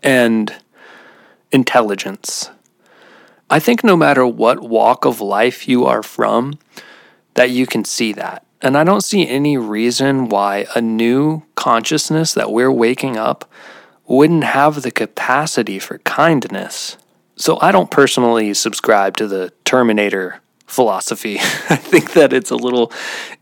and 0.03 0.55
intelligence. 1.51 2.51
I 3.51 3.61
think 3.61 3.85
no 3.85 3.97
matter 3.97 4.27
what 4.27 4.61
walk 4.61 5.05
of 5.05 5.21
life 5.21 5.69
you 5.69 5.85
are 5.85 6.03
from, 6.03 6.59
that 7.35 7.51
you 7.51 7.67
can 7.67 7.85
see 7.85 8.13
that. 8.13 8.45
And 8.63 8.79
I 8.79 8.85
don't 8.85 9.03
see 9.03 9.29
any 9.29 9.59
reason 9.59 10.29
why 10.29 10.67
a 10.75 10.81
new 10.81 11.43
consciousness 11.55 12.33
that 12.33 12.51
we're 12.51 12.73
waking 12.73 13.17
up 13.17 13.51
wouldn't 14.07 14.45
have 14.45 14.83
the 14.83 14.91
capacity 14.91 15.79
for 15.79 15.99
kindness. 15.99 16.97
So 17.37 17.59
I 17.61 17.73
don't 17.73 17.91
personally 17.91 18.55
subscribe 18.55 19.17
to 19.17 19.27
the 19.27 19.53
Terminator 19.65 20.41
philosophy. 20.67 21.39
I 21.41 21.77
think 21.77 22.13
that 22.13 22.33
it's 22.33 22.51
a 22.51 22.57
little 22.57 22.93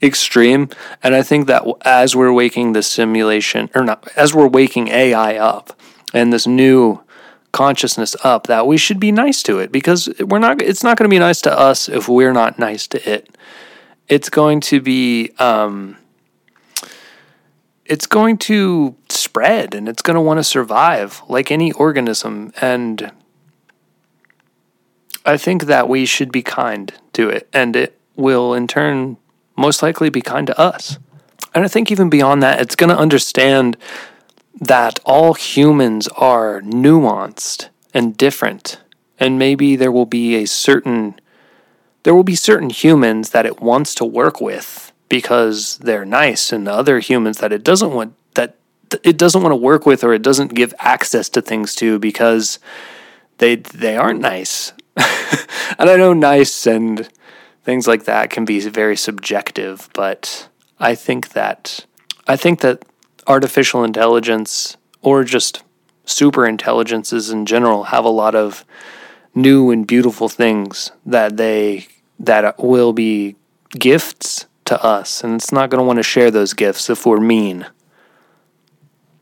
extreme. 0.03 0.69
And 1.03 1.15
I 1.15 1.23
think 1.23 1.47
that 1.47 1.65
as 1.85 2.17
we're 2.17 2.33
waking 2.33 2.73
the 2.73 2.83
simulation, 2.83 3.71
or 3.75 3.85
not, 3.85 4.09
as 4.17 4.35
we're 4.35 4.49
waking 4.49 4.89
AI 4.89 5.37
up 5.37 5.79
and 6.13 6.33
this 6.33 6.47
new 6.47 7.03
consciousness 7.53 8.17
up, 8.25 8.47
that 8.47 8.67
we 8.67 8.77
should 8.77 8.99
be 8.99 9.13
nice 9.13 9.43
to 9.43 9.59
it 9.59 9.71
because 9.71 10.09
we're 10.21 10.39
not, 10.39 10.63
it's 10.63 10.83
not 10.83 10.97
going 10.97 11.09
to 11.09 11.15
be 11.15 11.19
nice 11.19 11.41
to 11.43 11.59
us 11.59 11.89
if 11.89 12.09
we're 12.09 12.33
not 12.33 12.59
nice 12.59 12.87
to 12.89 13.11
it. 13.11 13.37
It's 14.09 14.29
going 14.29 14.61
to 14.63 14.81
be, 14.81 15.31
um, 15.39 15.97
it's 17.85 18.07
going 18.07 18.39
to 18.39 18.97
spread 19.09 19.75
and 19.75 19.89
it's 19.89 20.03
going 20.03 20.15
to 20.15 20.21
want 20.21 20.39
to 20.39 20.45
survive 20.45 21.23
like 21.29 21.51
any 21.51 21.73
organism. 21.73 22.53
And 22.61 23.13
I 25.25 25.37
think 25.37 25.65
that 25.65 25.89
we 25.89 26.05
should 26.05 26.33
be 26.33 26.43
kind 26.43 26.93
to 27.13 27.29
it, 27.29 27.49
and 27.53 27.77
it 27.77 27.99
will 28.17 28.55
in 28.55 28.67
turn 28.67 29.17
most 29.57 29.83
likely 29.83 30.11
be 30.11 30.21
kind 30.21 30.47
to 30.47 30.59
us. 30.59 30.99
And 31.55 31.65
I 31.65 31.69
think 31.69 31.91
even 31.91 32.11
beyond 32.11 32.43
that, 32.43 32.61
it's 32.61 32.77
going 32.77 32.91
to 32.91 32.99
understand 32.99 33.77
that 34.61 34.99
all 35.05 35.35
humans 35.35 36.09
are 36.09 36.61
nuanced 36.63 37.69
and 37.93 38.17
different. 38.17 38.81
And 39.19 39.39
maybe 39.39 39.77
there 39.77 39.93
will 39.93 40.07
be 40.07 40.37
a 40.37 40.47
certain 40.47 41.17
there 42.05 42.15
will 42.15 42.25
be 42.25 42.35
certain 42.35 42.71
humans 42.71 43.31
that 43.31 43.47
it 43.47 43.61
wants 43.61 43.95
to 43.95 44.05
work 44.05 44.41
with 44.41 44.93
because 45.09 45.79
they're 45.79 46.05
nice 46.05 46.53
and 46.53 46.67
other 46.67 46.99
humans 46.99 47.39
that 47.39 47.53
it 47.53 47.63
doesn't 47.63 47.93
want 47.93 48.15
that 48.35 48.57
it 49.05 49.17
doesn't 49.17 49.43
want 49.43 49.53
to 49.53 49.57
work 49.57 49.87
with 49.87 50.03
or 50.03 50.13
it 50.13 50.23
doesn't 50.23 50.55
give 50.55 50.75
access 50.81 51.29
to 51.29 51.41
things 51.41 51.75
to 51.77 51.99
because 51.99 52.59
they 53.39 53.57
they 53.57 53.97
aren't 53.97 54.21
nice 54.21 54.73
and 55.79 55.91
I 55.91 55.97
know 55.97 56.13
nice 56.13 56.67
and 56.67 57.09
things 57.63 57.87
like 57.87 58.05
that 58.05 58.31
can 58.31 58.45
be 58.45 58.61
very 58.61 58.97
subjective, 58.97 59.89
but 59.95 60.49
I 60.79 60.95
think 60.95 61.31
that 61.31 61.87
I 62.27 62.37
think 62.37 62.61
that 62.61 62.85
artificial 63.27 63.85
intelligence 63.85 64.77
or 65.01 65.25
just 65.25 65.63
super 66.05 66.47
intelligences 66.47 67.31
in 67.31 67.47
general 67.47 67.85
have 67.85 68.05
a 68.05 68.11
lot 68.11 68.35
of 68.35 68.65
new 69.35 69.71
and 69.71 69.87
beautiful 69.87 70.29
things 70.29 70.91
that 71.07 71.37
they 71.37 71.87
that 72.19 72.59
will 72.59 72.93
be 72.93 73.37
gifts 73.71 74.47
to 74.65 74.83
us 74.85 75.25
and 75.25 75.35
it's 75.35 75.53
not 75.53 75.71
going 75.71 75.79
to 75.79 75.87
want 75.87 75.99
to 75.99 76.03
share 76.03 76.31
those 76.31 76.53
gifts 76.53 76.91
if 76.91 77.07
we're 77.07 77.21
mean. 77.21 77.67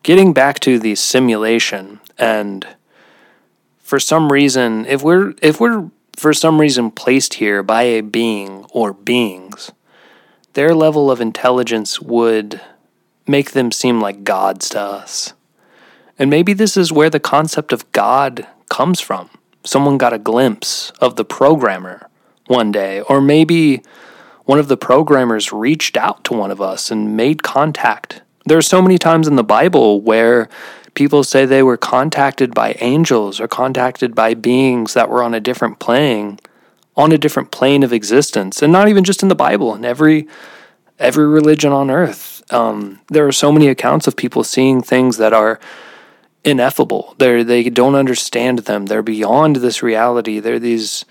Getting 0.02 0.32
back 0.32 0.60
to 0.60 0.78
the 0.78 0.94
simulation 0.94 2.00
and 2.18 2.66
for 3.90 3.98
some 3.98 4.30
reason, 4.30 4.86
if 4.86 5.02
we're 5.02 5.34
if 5.42 5.58
we're 5.58 5.90
for 6.16 6.32
some 6.32 6.60
reason 6.60 6.92
placed 6.92 7.34
here 7.34 7.60
by 7.60 7.82
a 7.82 8.02
being 8.02 8.64
or 8.70 8.92
beings, 8.92 9.72
their 10.52 10.76
level 10.76 11.10
of 11.10 11.20
intelligence 11.20 12.00
would 12.00 12.60
make 13.26 13.50
them 13.50 13.72
seem 13.72 14.00
like 14.00 14.22
gods 14.22 14.68
to 14.68 14.80
us. 14.80 15.32
And 16.20 16.30
maybe 16.30 16.52
this 16.52 16.76
is 16.76 16.92
where 16.92 17.10
the 17.10 17.18
concept 17.18 17.72
of 17.72 17.90
God 17.90 18.46
comes 18.68 19.00
from. 19.00 19.28
Someone 19.64 19.98
got 19.98 20.12
a 20.12 20.20
glimpse 20.20 20.92
of 21.00 21.16
the 21.16 21.24
programmer 21.24 22.08
one 22.46 22.70
day, 22.70 23.00
or 23.00 23.20
maybe 23.20 23.82
one 24.44 24.60
of 24.60 24.68
the 24.68 24.76
programmers 24.76 25.52
reached 25.52 25.96
out 25.96 26.22
to 26.26 26.32
one 26.32 26.52
of 26.52 26.60
us 26.60 26.92
and 26.92 27.16
made 27.16 27.42
contact. 27.42 28.22
There 28.46 28.58
are 28.58 28.62
so 28.62 28.80
many 28.80 28.98
times 28.98 29.26
in 29.26 29.34
the 29.34 29.42
Bible 29.42 30.00
where 30.00 30.48
people 30.94 31.24
say 31.24 31.44
they 31.44 31.62
were 31.62 31.76
contacted 31.76 32.54
by 32.54 32.76
angels 32.80 33.40
or 33.40 33.48
contacted 33.48 34.14
by 34.14 34.34
beings 34.34 34.94
that 34.94 35.08
were 35.08 35.22
on 35.22 35.34
a 35.34 35.40
different 35.40 35.78
plane, 35.78 36.38
on 36.96 37.12
a 37.12 37.18
different 37.18 37.50
plane 37.50 37.82
of 37.82 37.92
existence, 37.92 38.62
and 38.62 38.72
not 38.72 38.88
even 38.88 39.04
just 39.04 39.22
in 39.22 39.28
the 39.28 39.34
Bible, 39.34 39.74
in 39.74 39.84
every 39.84 40.28
every 40.98 41.26
religion 41.26 41.72
on 41.72 41.90
earth. 41.90 42.42
Um, 42.52 43.00
there 43.08 43.26
are 43.26 43.32
so 43.32 43.50
many 43.50 43.68
accounts 43.68 44.06
of 44.06 44.16
people 44.16 44.44
seeing 44.44 44.82
things 44.82 45.16
that 45.16 45.32
are 45.32 45.58
ineffable. 46.44 47.14
They 47.18 47.42
they 47.42 47.68
don't 47.70 47.94
understand 47.94 48.60
them. 48.60 48.86
They're 48.86 49.02
beyond 49.02 49.56
this 49.56 49.82
reality. 49.82 50.40
They're 50.40 50.58
these 50.58 51.04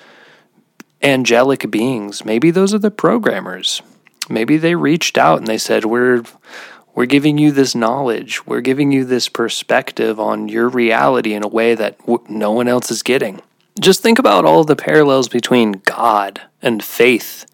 angelic 1.02 1.70
beings. 1.72 2.26
Maybe 2.26 2.52
those 2.52 2.74
are 2.74 2.80
the 2.80 2.92
programmers. 2.92 3.82
Maybe 4.30 4.58
they 4.58 4.76
reached 4.76 5.18
out 5.18 5.40
and 5.40 5.48
they 5.48 5.58
said, 5.58 5.86
"We're 5.86 6.24
we're 7.00 7.06
giving 7.06 7.38
you 7.38 7.54
this 7.54 7.74
knowledge. 7.76 8.46
We're 8.46 8.60
giving 8.60 8.92
you 8.92 9.06
this 9.06 9.30
perspective 9.30 10.20
on 10.20 10.50
your 10.50 10.68
reality 10.68 11.34
in 11.34 11.46
a 11.46 11.48
way 11.48 11.74
that 11.74 11.98
w- 12.00 12.26
no 12.28 12.52
one 12.52 12.68
else 12.68 12.92
is 12.92 13.04
getting." 13.04 13.42
Just 13.80 14.02
think 14.02 14.20
about 14.20 14.44
all 14.44 14.66
the 14.66 14.76
parallels 14.76 15.30
between 15.30 15.82
God 15.86 16.42
and 16.62 16.84
faith. 16.84 17.46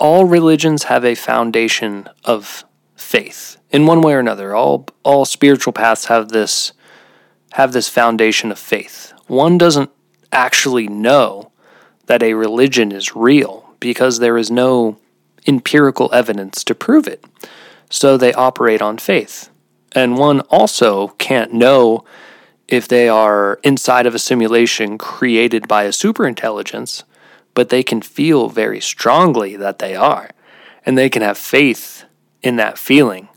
All 0.00 0.24
religions 0.24 0.84
have 0.90 1.04
a 1.04 1.14
foundation 1.14 2.08
of 2.24 2.64
faith 2.96 3.58
in 3.70 3.86
one 3.86 4.00
way 4.00 4.14
or 4.14 4.18
another. 4.18 4.56
All 4.56 4.86
all 5.04 5.24
spiritual 5.24 5.72
paths 5.72 6.06
have 6.06 6.30
this 6.30 6.72
have 7.52 7.72
this 7.72 7.88
foundation 7.88 8.50
of 8.50 8.58
faith. 8.58 9.12
One 9.28 9.56
doesn't 9.56 9.90
actually 10.32 10.88
know 10.88 11.52
that 12.06 12.24
a 12.24 12.34
religion 12.34 12.90
is 12.90 13.14
real 13.14 13.76
because 13.78 14.18
there 14.18 14.36
is 14.36 14.50
no 14.50 14.96
empirical 15.46 16.10
evidence 16.12 16.64
to 16.64 16.74
prove 16.74 17.06
it. 17.06 17.24
So 17.94 18.16
they 18.16 18.32
operate 18.32 18.82
on 18.82 18.98
faith. 18.98 19.50
And 19.92 20.18
one 20.18 20.40
also 20.50 21.08
can't 21.18 21.52
know 21.52 22.04
if 22.66 22.88
they 22.88 23.08
are 23.08 23.60
inside 23.62 24.04
of 24.04 24.16
a 24.16 24.18
simulation 24.18 24.98
created 24.98 25.68
by 25.68 25.84
a 25.84 25.90
superintelligence, 25.90 27.04
but 27.54 27.68
they 27.68 27.84
can 27.84 28.02
feel 28.02 28.48
very 28.48 28.80
strongly 28.80 29.54
that 29.54 29.78
they 29.78 29.94
are. 29.94 30.30
And 30.84 30.98
they 30.98 31.08
can 31.08 31.22
have 31.22 31.38
faith 31.38 32.04
in 32.42 32.56
that 32.56 32.78
feeling, 32.78 33.28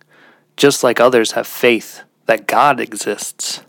just 0.56 0.84
like 0.84 1.00
others 1.00 1.34
have 1.34 1.46
faith 1.46 2.02
that 2.26 2.48
God 2.48 2.80
exists. 2.80 3.62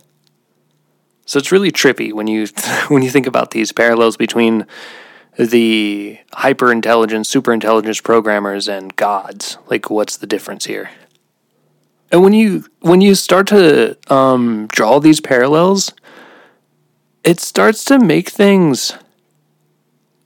So 1.26 1.38
it's 1.38 1.52
really 1.52 1.70
trippy 1.70 2.14
when 2.14 2.28
you 2.28 2.46
when 2.88 3.02
you 3.02 3.10
think 3.10 3.26
about 3.26 3.50
these 3.50 3.72
parallels 3.72 4.16
between 4.16 4.64
the 5.38 6.18
hyper 6.32 6.72
intelligence, 6.72 7.28
super 7.28 7.52
intelligence 7.52 8.00
programmers 8.00 8.68
and 8.68 8.94
gods. 8.96 9.56
Like, 9.68 9.88
what's 9.88 10.16
the 10.16 10.26
difference 10.26 10.66
here? 10.66 10.90
And 12.10 12.22
when 12.22 12.32
you 12.32 12.64
when 12.80 13.00
you 13.00 13.14
start 13.14 13.46
to 13.48 13.96
um, 14.12 14.66
draw 14.66 14.98
these 14.98 15.20
parallels, 15.20 15.92
it 17.22 17.38
starts 17.38 17.84
to 17.86 17.98
make 17.98 18.30
things 18.30 18.92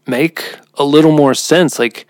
make 0.07 0.57
a 0.75 0.85
little 0.85 1.13
more 1.13 1.35
sense. 1.35 1.79
Like, 1.79 2.07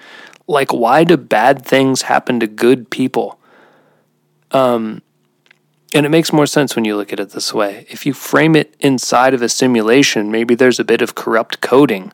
like 0.46 0.72
why 0.72 1.04
do 1.04 1.16
bad 1.16 1.64
things 1.64 2.02
happen 2.02 2.38
to 2.40 2.46
good 2.46 2.90
people? 2.90 3.38
Um, 4.50 5.02
and 5.94 6.06
it 6.06 6.10
makes 6.10 6.32
more 6.32 6.46
sense 6.46 6.76
when 6.76 6.84
you 6.84 6.96
look 6.96 7.12
at 7.12 7.20
it 7.20 7.30
this 7.30 7.52
way. 7.52 7.86
If 7.88 8.06
you 8.06 8.12
frame 8.12 8.54
it 8.54 8.74
inside 8.80 9.34
of 9.34 9.42
a 9.42 9.48
simulation, 9.48 10.30
maybe 10.30 10.54
there's 10.54 10.78
a 10.78 10.84
bit 10.84 11.02
of 11.02 11.14
corrupt 11.14 11.60
coding 11.60 12.12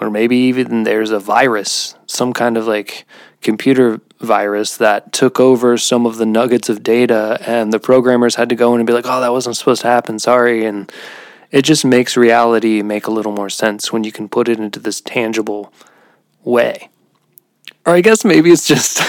or 0.00 0.10
maybe 0.10 0.36
even 0.36 0.82
there's 0.82 1.10
a 1.10 1.18
virus, 1.18 1.94
some 2.06 2.32
kind 2.32 2.56
of 2.56 2.66
like 2.66 3.06
computer 3.40 4.00
virus 4.20 4.76
that 4.76 5.12
took 5.12 5.38
over 5.38 5.76
some 5.78 6.06
of 6.06 6.16
the 6.16 6.26
nuggets 6.26 6.68
of 6.68 6.82
data, 6.82 7.38
and 7.46 7.72
the 7.72 7.78
programmers 7.78 8.34
had 8.34 8.48
to 8.48 8.54
go 8.54 8.74
in 8.74 8.80
and 8.80 8.86
be 8.86 8.92
like, 8.92 9.06
oh, 9.06 9.20
that 9.20 9.32
wasn't 9.32 9.56
supposed 9.56 9.82
to 9.82 9.88
happen, 9.88 10.18
sorry. 10.18 10.64
And 10.64 10.90
it 11.50 11.62
just 11.62 11.84
makes 11.84 12.16
reality 12.16 12.82
make 12.82 13.06
a 13.06 13.10
little 13.10 13.32
more 13.32 13.50
sense 13.50 13.92
when 13.92 14.04
you 14.04 14.12
can 14.12 14.28
put 14.28 14.48
it 14.48 14.58
into 14.58 14.80
this 14.80 15.00
tangible 15.00 15.72
way. 16.44 16.88
Or 17.84 17.94
I 17.94 18.00
guess 18.00 18.24
maybe 18.24 18.50
it's 18.50 18.66
just 18.66 19.00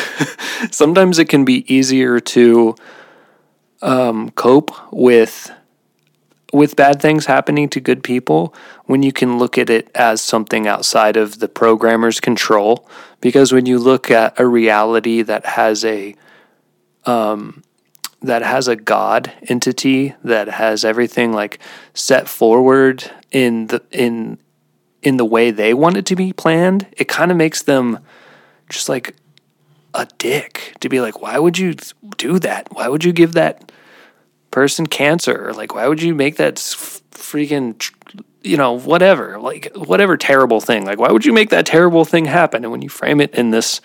sometimes 0.71 1.19
it 1.19 1.29
can 1.29 1.45
be 1.45 1.71
easier 1.73 2.19
to 2.19 2.75
um, 3.81 4.29
cope 4.31 4.71
with 4.91 5.51
with 6.53 6.75
bad 6.75 7.01
things 7.01 7.25
happening 7.25 7.67
to 7.69 7.79
good 7.79 8.03
people 8.03 8.53
when 8.85 9.03
you 9.03 9.11
can 9.11 9.37
look 9.37 9.57
at 9.57 9.69
it 9.69 9.89
as 9.93 10.21
something 10.21 10.67
outside 10.67 11.17
of 11.17 11.39
the 11.39 11.47
programmer's 11.47 12.19
control. 12.19 12.87
Because 13.19 13.51
when 13.51 13.65
you 13.65 13.79
look 13.79 14.09
at 14.09 14.39
a 14.39 14.47
reality 14.47 15.21
that 15.21 15.45
has 15.45 15.83
a 15.83 16.15
um, 17.05 17.63
that 18.21 18.41
has 18.41 18.67
a 18.67 18.75
god 18.75 19.31
entity 19.47 20.15
that 20.23 20.47
has 20.47 20.83
everything 20.83 21.31
like 21.31 21.59
set 21.93 22.27
forward 22.27 23.11
in 23.31 23.67
the 23.67 23.81
in 23.91 24.39
in 25.03 25.17
the 25.17 25.25
way 25.25 25.51
they 25.51 25.73
want 25.73 25.95
it 25.95 26.05
to 26.07 26.15
be 26.15 26.33
planned 26.33 26.87
it 26.93 27.07
kind 27.07 27.29
of 27.29 27.37
makes 27.37 27.61
them 27.61 27.99
just 28.69 28.89
like 28.89 29.15
a 29.93 30.07
dick 30.17 30.73
to 30.79 30.89
be 30.89 30.99
like 30.99 31.21
why 31.21 31.37
would 31.37 31.57
you 31.57 31.75
do 32.17 32.39
that? 32.39 32.67
Why 32.71 32.87
would 32.87 33.03
you 33.03 33.13
give 33.13 33.33
that 33.33 33.71
person 34.51 34.87
cancer. 34.87 35.53
Like, 35.53 35.73
why 35.73 35.87
would 35.87 36.01
you 36.01 36.15
make 36.15 36.37
that 36.37 36.55
freaking, 36.55 37.81
you 38.43 38.57
know, 38.57 38.73
whatever, 38.73 39.39
like, 39.39 39.71
whatever 39.75 40.17
terrible 40.17 40.61
thing? 40.61 40.85
Like, 40.85 40.99
why 40.99 41.11
would 41.11 41.25
you 41.25 41.33
make 41.33 41.49
that 41.49 41.65
terrible 41.65 42.05
thing 42.05 42.25
happen? 42.25 42.63
And 42.63 42.71
when 42.71 42.81
you 42.81 42.89
frame 42.89 43.21
it 43.21 43.33
in 43.33 43.51
this 43.51 43.81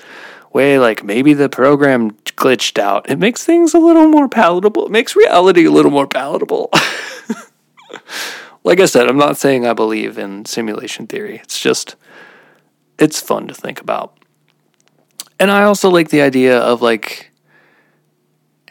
way, 0.52 0.78
like 0.78 1.02
maybe 1.02 1.34
the 1.34 1.48
program 1.48 2.12
glitched 2.24 2.78
out, 2.78 3.08
it 3.10 3.18
makes 3.18 3.44
things 3.44 3.74
a 3.74 3.78
little 3.78 4.08
more 4.08 4.28
palatable. 4.28 4.86
It 4.86 4.92
makes 4.92 5.16
reality 5.16 5.64
a 5.64 5.70
little 5.70 5.90
more 5.90 6.06
palatable. 6.06 6.70
like 8.64 8.80
I 8.80 8.86
said, 8.86 9.08
I'm 9.08 9.16
not 9.16 9.36
saying 9.36 9.66
I 9.66 9.72
believe 9.72 10.18
in 10.18 10.44
simulation 10.44 11.06
theory. 11.06 11.38
It's 11.42 11.60
just, 11.60 11.96
it's 12.98 13.20
fun 13.20 13.48
to 13.48 13.54
think 13.54 13.80
about. 13.80 14.18
And 15.38 15.50
I 15.50 15.64
also 15.64 15.90
like 15.90 16.10
the 16.10 16.22
idea 16.22 16.58
of 16.58 16.82
like, 16.82 17.31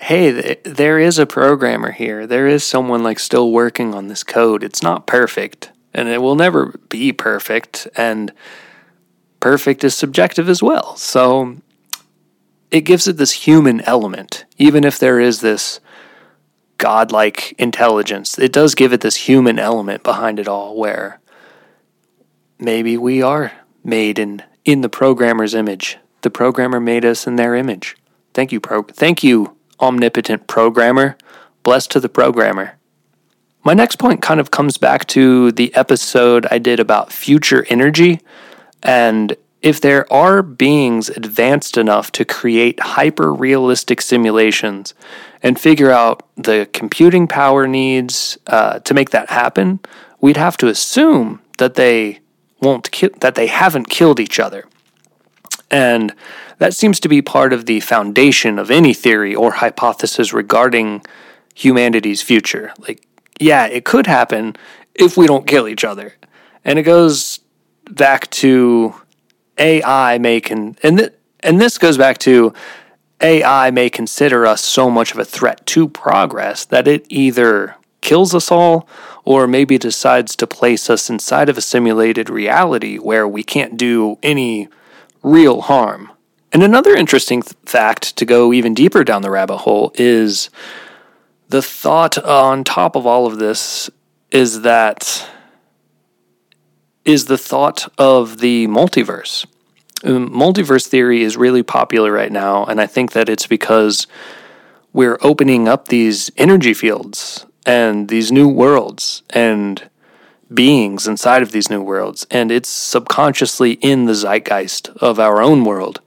hey, 0.01 0.57
there 0.63 0.99
is 0.99 1.19
a 1.19 1.25
programmer 1.25 1.91
here. 1.91 2.25
There 2.25 2.47
is 2.47 2.63
someone 2.63 3.03
like 3.03 3.19
still 3.19 3.51
working 3.51 3.93
on 3.93 4.07
this 4.07 4.23
code. 4.23 4.63
It's 4.63 4.81
not 4.81 5.07
perfect 5.07 5.71
and 5.93 6.07
it 6.07 6.21
will 6.21 6.35
never 6.35 6.73
be 6.89 7.11
perfect. 7.11 7.87
And 7.95 8.31
perfect 9.39 9.83
is 9.83 9.95
subjective 9.95 10.49
as 10.49 10.63
well. 10.63 10.95
So 10.95 11.57
it 12.69 12.81
gives 12.81 13.07
it 13.07 13.17
this 13.17 13.31
human 13.31 13.81
element, 13.81 14.45
even 14.57 14.83
if 14.83 14.97
there 14.97 15.19
is 15.19 15.41
this 15.41 15.79
godlike 16.77 17.53
intelligence. 17.59 18.39
It 18.39 18.53
does 18.53 18.73
give 18.73 18.93
it 18.93 19.01
this 19.01 19.15
human 19.15 19.59
element 19.59 20.03
behind 20.03 20.39
it 20.39 20.47
all 20.47 20.75
where 20.77 21.19
maybe 22.57 22.97
we 22.97 23.21
are 23.21 23.51
made 23.83 24.17
in 24.17 24.43
in 24.63 24.81
the 24.81 24.89
programmer's 24.89 25.55
image. 25.55 25.97
The 26.21 26.29
programmer 26.29 26.79
made 26.79 27.03
us 27.03 27.25
in 27.25 27.35
their 27.35 27.55
image. 27.55 27.97
Thank 28.33 28.51
you, 28.51 28.59
pro. 28.59 28.83
Thank 28.83 29.23
you, 29.23 29.57
omnipotent 29.81 30.47
programmer. 30.47 31.17
Blessed 31.63 31.91
to 31.91 31.99
the 31.99 32.09
programmer. 32.09 32.77
My 33.63 33.73
next 33.73 33.97
point 33.97 34.21
kind 34.21 34.39
of 34.39 34.49
comes 34.49 34.77
back 34.77 35.05
to 35.07 35.51
the 35.51 35.73
episode 35.75 36.47
I 36.49 36.57
did 36.57 36.79
about 36.79 37.11
future 37.11 37.65
energy. 37.69 38.19
And 38.81 39.35
if 39.61 39.79
there 39.79 40.11
are 40.11 40.41
beings 40.41 41.09
advanced 41.09 41.77
enough 41.77 42.11
to 42.13 42.25
create 42.25 42.79
hyper 42.79 43.31
realistic 43.31 44.01
simulations 44.01 44.95
and 45.43 45.59
figure 45.59 45.91
out 45.91 46.27
the 46.35 46.67
computing 46.73 47.27
power 47.27 47.67
needs 47.67 48.39
uh, 48.47 48.79
to 48.79 48.93
make 48.95 49.11
that 49.11 49.29
happen, 49.29 49.79
we'd 50.19 50.37
have 50.37 50.57
to 50.57 50.67
assume 50.67 51.41
that 51.59 51.75
they 51.75 52.19
won't 52.59 52.91
ki- 52.91 53.09
that 53.19 53.35
they 53.35 53.47
haven't 53.47 53.89
killed 53.89 54.19
each 54.19 54.39
other. 54.39 54.65
And 55.71 56.13
that 56.57 56.75
seems 56.75 56.99
to 56.99 57.09
be 57.09 57.21
part 57.21 57.53
of 57.53 57.65
the 57.65 57.79
foundation 57.79 58.59
of 58.59 58.69
any 58.69 58.93
theory 58.93 59.33
or 59.33 59.53
hypothesis 59.53 60.33
regarding 60.33 61.03
humanity's 61.55 62.21
future. 62.21 62.73
Like, 62.77 63.07
yeah, 63.39 63.65
it 63.65 63.85
could 63.85 64.05
happen 64.05 64.55
if 64.93 65.17
we 65.17 65.25
don't 65.25 65.47
kill 65.47 65.67
each 65.67 65.83
other. 65.83 66.15
And 66.63 66.77
it 66.77 66.83
goes 66.83 67.39
back 67.89 68.29
to 68.31 68.95
AI 69.57 70.17
may 70.17 70.41
con- 70.41 70.77
and 70.83 70.99
th- 70.99 71.13
and 71.39 71.59
this 71.59 71.77
goes 71.77 71.97
back 71.97 72.19
to 72.19 72.53
AI 73.19 73.71
may 73.71 73.89
consider 73.89 74.45
us 74.45 74.63
so 74.63 74.89
much 74.89 75.11
of 75.11 75.17
a 75.17 75.25
threat 75.25 75.65
to 75.67 75.87
progress 75.87 76.65
that 76.65 76.87
it 76.87 77.05
either 77.09 77.75
kills 78.01 78.35
us 78.35 78.51
all 78.51 78.87
or 79.23 79.47
maybe 79.47 79.77
decides 79.77 80.35
to 80.35 80.47
place 80.47 80.89
us 80.89 81.09
inside 81.09 81.49
of 81.49 81.57
a 81.57 81.61
simulated 81.61 82.29
reality 82.29 82.97
where 82.97 83.27
we 83.27 83.43
can't 83.43 83.77
do 83.77 84.17
any 84.23 84.67
real 85.23 85.61
harm 85.61 86.11
And 86.51 86.63
another 86.63 86.95
interesting 86.95 87.41
th- 87.41 87.55
fact 87.65 88.17
to 88.17 88.25
go 88.25 88.51
even 88.51 88.73
deeper 88.73 89.03
down 89.03 89.21
the 89.21 89.31
rabbit 89.31 89.59
hole 89.59 89.91
is 89.95 90.49
the 91.49 91.61
thought 91.61 92.17
on 92.17 92.63
top 92.63 92.95
of 92.95 93.05
all 93.05 93.25
of 93.27 93.39
this 93.39 93.89
is 94.31 94.61
that 94.61 95.27
is 97.03 97.25
the 97.25 97.37
thought 97.37 97.91
of 97.97 98.39
the 98.39 98.67
multiverse. 98.67 99.45
Um, 100.03 100.29
multiverse 100.29 100.87
theory 100.87 101.21
is 101.21 101.37
really 101.37 101.63
popular 101.63 102.11
right 102.11 102.31
now, 102.31 102.65
and 102.65 102.81
I 102.81 102.87
think 102.87 103.11
that 103.11 103.29
it's 103.29 103.47
because 103.47 104.07
we're 104.93 105.19
opening 105.21 105.67
up 105.67 105.87
these 105.87 106.31
energy 106.37 106.73
fields 106.73 107.45
and 107.65 108.07
these 108.07 108.31
new 108.31 108.47
worlds 108.47 109.23
and 109.29 109.89
beings 110.53 111.07
inside 111.07 111.41
of 111.41 111.51
these 111.51 111.69
new 111.69 111.81
worlds, 111.81 112.27
and 112.29 112.51
it's 112.51 112.69
subconsciously 112.69 113.73
in 113.73 114.05
the 114.05 114.15
zeitgeist 114.15 114.89
of 114.97 115.19
our 115.19 115.41
own 115.41 115.63
world. 115.63 116.01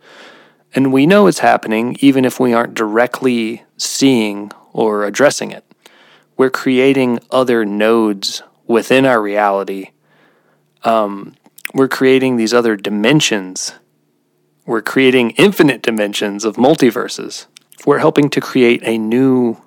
And 0.75 0.93
we 0.93 1.07
know 1.07 1.27
it's 1.27 1.39
happening 1.39 1.97
even 2.01 2.25
if 2.25 2.41
we 2.41 2.53
aren't 2.53 2.75
directly 2.75 3.63
seeing 3.77 4.51
or 4.73 5.05
addressing 5.05 5.53
it. 5.53 5.65
We're 6.37 6.51
creating 6.51 7.21
other 7.31 7.65
nodes 7.65 8.43
within 8.67 9.07
our 9.07 9.23
reality. 9.23 9.91
Um, 10.83 11.37
we're 11.73 11.89
creating 11.89 12.37
these 12.37 12.53
other 12.53 12.77
dimensions. 12.77 13.75
We're 14.67 14.83
creating 14.83 15.31
infinite 15.33 15.83
dimensions 15.83 16.45
of 16.45 16.57
multiverses. 16.57 17.47
We're 17.87 17.99
helping 17.99 18.31
to 18.31 18.41
create 18.41 18.83
a 18.85 18.99
new 18.99 19.59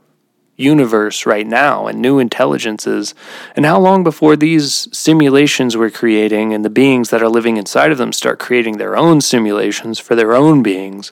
universe 0.58 1.26
right 1.26 1.46
now 1.48 1.86
and 1.88 2.02
new 2.02 2.20
intelligences. 2.20 3.14
And 3.56 3.66
how 3.66 3.80
long 3.80 4.04
before 4.04 4.36
these 4.36 4.90
simulations 4.92 5.78
we're 5.78 5.92
creating 5.92 6.54
and 6.54 6.66
the 6.66 6.70
beings 6.70 7.12
that 7.12 7.22
are 7.22 7.30
living 7.30 7.58
inside 7.58 7.92
of 7.92 8.00
them 8.00 8.12
start 8.12 8.40
creating 8.40 8.78
their 8.78 8.98
own 8.98 9.22
simulations 9.22 10.00
for 10.00 10.16
their 10.16 10.34
own 10.34 10.64
beings? 10.64 11.12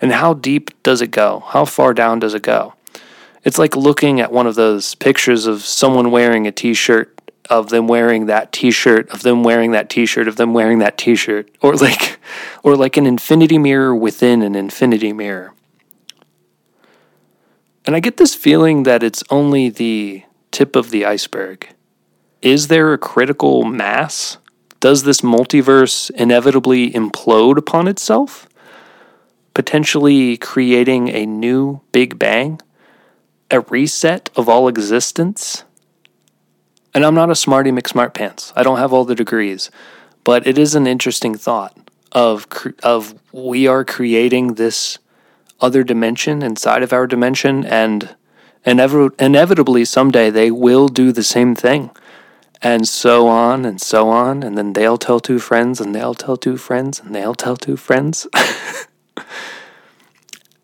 And 0.00 0.12
how 0.12 0.32
deep 0.34 0.70
does 0.84 1.02
it 1.02 1.10
go? 1.10 1.40
How 1.48 1.64
far 1.64 1.92
down 1.92 2.20
does 2.20 2.34
it 2.34 2.42
go? 2.42 2.74
It's 3.44 3.58
like 3.58 3.76
looking 3.76 4.20
at 4.20 4.32
one 4.32 4.46
of 4.46 4.54
those 4.54 4.94
pictures 4.94 5.46
of 5.46 5.62
someone 5.62 6.10
wearing 6.10 6.46
a 6.46 6.52
t 6.52 6.72
shirt, 6.72 7.18
of 7.50 7.70
them 7.70 7.88
wearing 7.88 8.26
that 8.26 8.52
t 8.52 8.70
shirt, 8.70 9.08
of 9.10 9.22
them 9.22 9.42
wearing 9.42 9.72
that 9.72 9.90
t 9.90 10.06
shirt, 10.06 10.28
of 10.28 10.36
them 10.36 10.52
wearing 10.52 10.78
that 10.78 10.98
t 10.98 11.16
shirt, 11.16 11.50
or 11.60 11.74
like, 11.74 12.20
or 12.62 12.76
like 12.76 12.96
an 12.96 13.06
infinity 13.06 13.58
mirror 13.58 13.94
within 13.94 14.42
an 14.42 14.54
infinity 14.54 15.12
mirror. 15.12 15.52
And 17.88 17.96
I 17.96 18.00
get 18.00 18.18
this 18.18 18.34
feeling 18.34 18.82
that 18.82 19.02
it's 19.02 19.24
only 19.30 19.70
the 19.70 20.22
tip 20.50 20.76
of 20.76 20.90
the 20.90 21.06
iceberg. 21.06 21.68
Is 22.42 22.68
there 22.68 22.92
a 22.92 22.98
critical 22.98 23.64
mass? 23.64 24.36
Does 24.78 25.04
this 25.04 25.22
multiverse 25.22 26.10
inevitably 26.10 26.90
implode 26.90 27.56
upon 27.56 27.88
itself? 27.88 28.46
Potentially 29.54 30.36
creating 30.36 31.08
a 31.08 31.24
new 31.24 31.80
Big 31.90 32.18
Bang? 32.18 32.60
A 33.50 33.60
reset 33.60 34.28
of 34.36 34.50
all 34.50 34.68
existence? 34.68 35.64
And 36.92 37.06
I'm 37.06 37.14
not 37.14 37.30
a 37.30 37.34
smarty 37.34 37.70
McSmart 37.70 38.12
pants. 38.12 38.52
I 38.54 38.64
don't 38.64 38.76
have 38.76 38.92
all 38.92 39.06
the 39.06 39.14
degrees, 39.14 39.70
but 40.24 40.46
it 40.46 40.58
is 40.58 40.74
an 40.74 40.86
interesting 40.86 41.36
thought 41.36 41.74
of 42.12 42.46
of 42.82 43.14
we 43.32 43.66
are 43.66 43.82
creating 43.82 44.56
this 44.56 44.98
other 45.60 45.82
dimension 45.82 46.42
inside 46.42 46.82
of 46.82 46.92
our 46.92 47.06
dimension, 47.06 47.64
and 47.64 48.16
inev- 48.64 49.20
inevitably 49.20 49.84
someday 49.84 50.30
they 50.30 50.50
will 50.50 50.88
do 50.88 51.12
the 51.12 51.22
same 51.22 51.54
thing. 51.54 51.90
And 52.60 52.88
so 52.88 53.28
on 53.28 53.64
and 53.64 53.80
so 53.80 54.08
on, 54.08 54.42
and 54.42 54.58
then 54.58 54.72
they'll 54.72 54.98
tell 54.98 55.20
two 55.20 55.38
friends, 55.38 55.80
and 55.80 55.94
they'll 55.94 56.14
tell 56.14 56.36
two 56.36 56.56
friends, 56.56 57.00
and 57.00 57.14
they'll 57.14 57.34
tell 57.34 57.56
two 57.56 57.76
friends. 57.76 58.26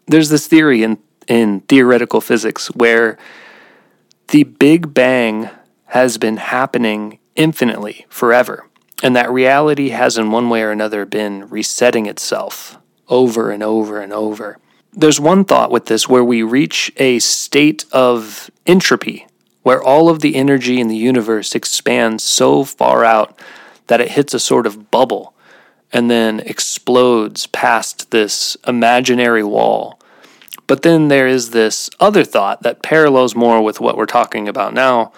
There's 0.07 0.29
this 0.29 0.49
theory 0.49 0.83
in, 0.83 0.99
in 1.29 1.61
theoretical 1.61 2.21
physics 2.21 2.67
where 2.69 3.17
the 4.29 4.43
Big 4.43 4.93
Bang 4.93 5.49
has 5.87 6.19
been 6.19 6.39
happening 6.39 7.21
infinitely 7.37 8.07
forever, 8.09 8.67
and 9.03 9.15
that 9.15 9.31
reality 9.31 9.91
has, 9.91 10.19
in 10.19 10.33
one 10.33 10.49
way 10.49 10.63
or 10.63 10.73
another, 10.73 11.07
been 11.07 11.49
resetting 11.49 12.07
itself 12.07 12.77
over 13.09 13.53
and 13.53 13.63
over 13.63 14.01
and 14.01 14.13
over 14.13 14.59
there's 14.97 15.21
one 15.21 15.45
thought 15.45 15.71
with 15.71 15.87
this 15.87 16.09
where 16.09 16.25
we 16.25 16.43
reach 16.43 16.93
a 16.97 17.19
state 17.19 17.85
of 17.93 18.51
entropy, 18.67 19.27
where 19.63 19.83
all 19.83 20.09
of 20.09 20.21
the 20.21 20.37
energy 20.37 20.81
in 20.81 20.89
the 20.89 20.97
universe 20.97 21.55
expands 21.55 22.23
so 22.23 22.65
far 22.65 23.05
out 23.05 23.39
that 23.87 24.01
it 24.01 24.13
hits 24.13 24.35
a 24.35 24.41
sort 24.41 24.67
of 24.67 24.91
bubble 24.91 25.35
and 25.93 26.11
then 26.11 26.41
explodes 26.41 27.47
past 27.49 28.11
this 28.11 28.57
imaginary 28.67 29.45
wall. 29.45 30.01
But 30.67 30.83
then 30.83 31.09
there 31.09 31.29
is 31.29 31.51
this 31.51 31.91
other 32.01 32.25
thought 32.25 32.63
that 32.63 32.83
parallels 32.83 33.37
more 33.37 33.63
with 33.63 33.81
what 33.81 33.97
we're 33.97 34.07
talking 34.07 34.49
about 34.49 34.75
now 34.75 35.13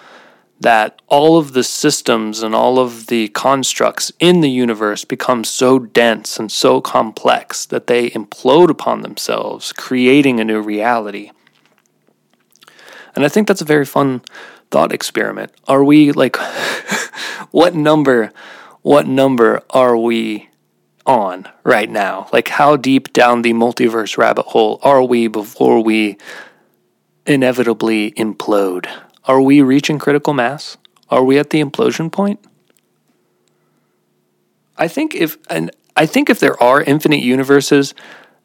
that 0.59 1.01
all 1.07 1.37
of 1.37 1.53
the 1.53 1.63
systems 1.63 2.41
and 2.41 2.55
all 2.55 2.79
of 2.79 3.07
the 3.07 3.27
constructs 3.29 4.11
in 4.19 4.41
the 4.41 4.49
universe 4.49 5.05
become 5.05 5.43
so 5.43 5.77
dense 5.77 6.39
and 6.39 6.51
so 6.51 6.81
complex 6.81 7.65
that 7.65 7.87
they 7.87 8.09
implode 8.11 8.69
upon 8.69 9.01
themselves, 9.01 9.71
creating 9.71 10.39
a 10.39 10.45
new 10.45 10.59
reality. 10.59 11.31
And 13.15 13.23
I 13.23 13.29
think 13.29 13.47
that's 13.47 13.61
a 13.61 13.65
very 13.65 13.85
fun 13.85 14.21
thought 14.71 14.91
experiment. 14.91 15.51
Are 15.67 15.83
we 15.83 16.11
like 16.11 16.37
what 17.51 17.75
number 17.75 18.31
what 18.81 19.07
number 19.07 19.63
are 19.69 19.97
we 19.97 20.49
on 21.05 21.47
right 21.63 21.89
now? 21.89 22.29
Like 22.31 22.47
how 22.47 22.77
deep 22.77 23.13
down 23.13 23.41
the 23.41 23.53
multiverse 23.53 24.17
rabbit 24.17 24.47
hole 24.47 24.79
are 24.81 25.03
we 25.03 25.27
before 25.27 25.83
we 25.83 26.17
inevitably 27.25 28.11
implode? 28.11 28.87
Are 29.27 29.41
we 29.41 29.61
reaching 29.61 29.99
critical 29.99 30.33
mass? 30.33 30.77
Are 31.09 31.23
we 31.23 31.37
at 31.37 31.49
the 31.49 31.61
implosion 31.61 32.11
point? 32.11 32.39
I 34.77 34.87
think 34.87 35.13
if 35.13 35.37
and 35.49 35.71
I 35.95 36.05
think 36.05 36.29
if 36.29 36.39
there 36.39 36.61
are 36.61 36.81
infinite 36.81 37.21
universes 37.21 37.93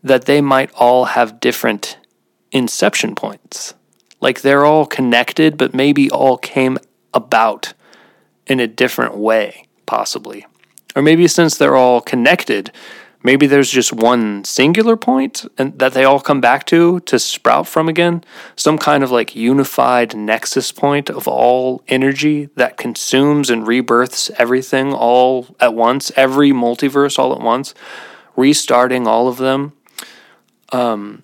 that 0.03 0.25
they 0.25 0.41
might 0.41 0.73
all 0.75 1.05
have 1.07 1.41
different 1.41 1.99
inception 2.51 3.15
points. 3.15 3.75
Like 4.21 4.41
they're 4.41 4.65
all 4.65 4.87
connected 4.87 5.57
but 5.57 5.75
maybe 5.75 6.11
all 6.11 6.37
came 6.37 6.79
about 7.15 7.75
in 8.47 8.59
a 8.59 8.67
different 8.67 9.17
way 9.17 9.67
possibly. 9.87 10.47
Or 10.97 11.03
maybe 11.03 11.29
since 11.29 11.57
they're 11.57 11.77
all 11.77 12.01
connected, 12.01 12.73
maybe 13.23 13.47
there's 13.47 13.71
just 13.71 13.93
one 13.93 14.45
singular 14.45 14.97
point 14.97 15.45
and 15.59 15.79
that 15.79 15.95
they 15.95 16.05
all 16.05 16.21
come 16.21 16.41
back 16.41 16.67
to 16.67 17.01
to 17.01 17.19
sprout 17.19 17.67
from 17.67 17.89
again? 17.89 18.25
Some 18.57 18.79
kind 18.79 19.05
of 19.05 19.11
like 19.11 19.37
unified 19.37 20.17
nexus 20.17 20.73
point 20.73 21.11
of 21.11 21.29
all 21.29 21.83
energy 21.89 22.49
that 22.57 22.77
consumes 22.77 23.51
and 23.51 23.67
rebirths 23.67 24.31
everything 24.39 24.93
all 24.93 25.55
at 25.61 25.75
once 25.75 26.11
every 26.17 26.51
multiverse 26.51 27.19
all 27.19 27.33
at 27.33 27.41
once 27.41 27.75
restarting 28.35 29.07
all 29.07 29.29
of 29.29 29.37
them 29.37 29.73
um 30.73 31.23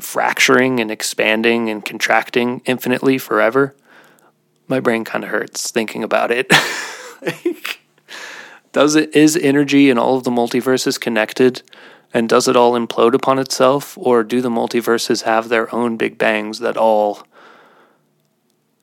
fracturing 0.00 0.80
and 0.80 0.90
expanding 0.90 1.70
and 1.70 1.84
contracting 1.84 2.60
infinitely 2.64 3.18
forever? 3.18 3.74
My 4.66 4.80
brain 4.80 5.04
kind 5.04 5.24
of 5.24 5.30
hurts 5.30 5.70
thinking 5.70 6.02
about 6.04 6.30
it. 6.30 6.52
Like, 7.24 7.80
does 8.74 8.96
it 8.96 9.14
is 9.14 9.36
energy 9.36 9.88
in 9.88 9.96
all 9.96 10.16
of 10.16 10.24
the 10.24 10.32
multiverses 10.32 11.00
connected 11.00 11.62
and 12.12 12.28
does 12.28 12.48
it 12.48 12.56
all 12.56 12.72
implode 12.72 13.14
upon 13.14 13.38
itself 13.38 13.96
or 13.96 14.24
do 14.24 14.40
the 14.40 14.50
multiverses 14.50 15.22
have 15.22 15.48
their 15.48 15.72
own 15.72 15.96
big 15.96 16.18
bangs 16.18 16.58
that 16.58 16.76
all 16.76 17.24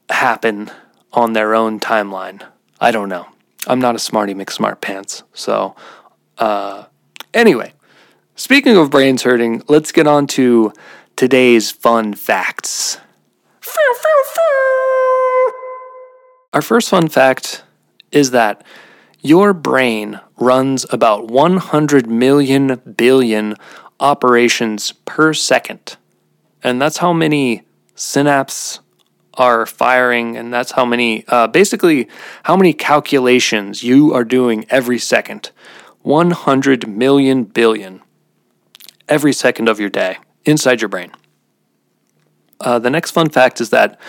happen 0.10 0.72
on 1.12 1.34
their 1.34 1.54
own 1.54 1.78
timeline? 1.78 2.42
I 2.80 2.92
don't 2.92 3.10
know. 3.10 3.28
I'm 3.68 3.80
not 3.80 3.96
a 3.96 4.00
smarty 4.00 4.34
McSmart 4.34 4.80
pants. 4.80 5.24
So 5.34 5.76
uh 6.38 6.86
anyway, 7.34 7.74
speaking 8.36 8.78
of 8.78 8.90
brains 8.90 9.24
hurting, 9.24 9.62
let's 9.68 9.92
get 9.92 10.08
on 10.08 10.26
to 10.28 10.72
today's 11.18 11.70
fun 11.70 12.14
facts. 12.14 12.98
Our 16.54 16.62
first 16.62 16.90
fun 16.90 17.10
fact 17.10 17.64
is 18.14 18.32
that 18.32 18.64
your 19.22 19.54
brain 19.54 20.20
runs 20.38 20.86
about 20.92 21.28
100 21.28 22.08
million 22.08 22.82
billion 22.98 23.56
operations 24.00 24.92
per 25.06 25.34
second. 25.34 25.98
And 26.64 26.82
that's 26.82 26.98
how 26.98 27.14
many 27.14 27.64
synapses 27.96 28.80
are 29.36 29.66
firing, 29.66 30.36
and 30.36 30.54
that's 30.54 30.72
how 30.72 30.84
many, 30.84 31.24
uh, 31.30 31.48
basically, 31.48 32.08
how 32.44 32.58
many 32.58 32.74
calculations 32.74 33.82
you 33.82 34.14
are 34.14 34.26
doing 34.26 34.66
every 34.70 35.00
second. 35.00 35.52
100 36.02 36.88
million 36.88 37.44
billion 37.44 38.02
every 39.08 39.32
second 39.32 39.70
of 39.70 39.80
your 39.80 39.90
day 39.90 40.18
inside 40.46 40.82
your 40.82 40.90
brain. 40.90 41.12
Uh, 42.60 42.80
the 42.80 42.90
next 42.90 43.12
fun 43.12 43.30
fact 43.30 43.62
is 43.62 43.70
that 43.70 44.00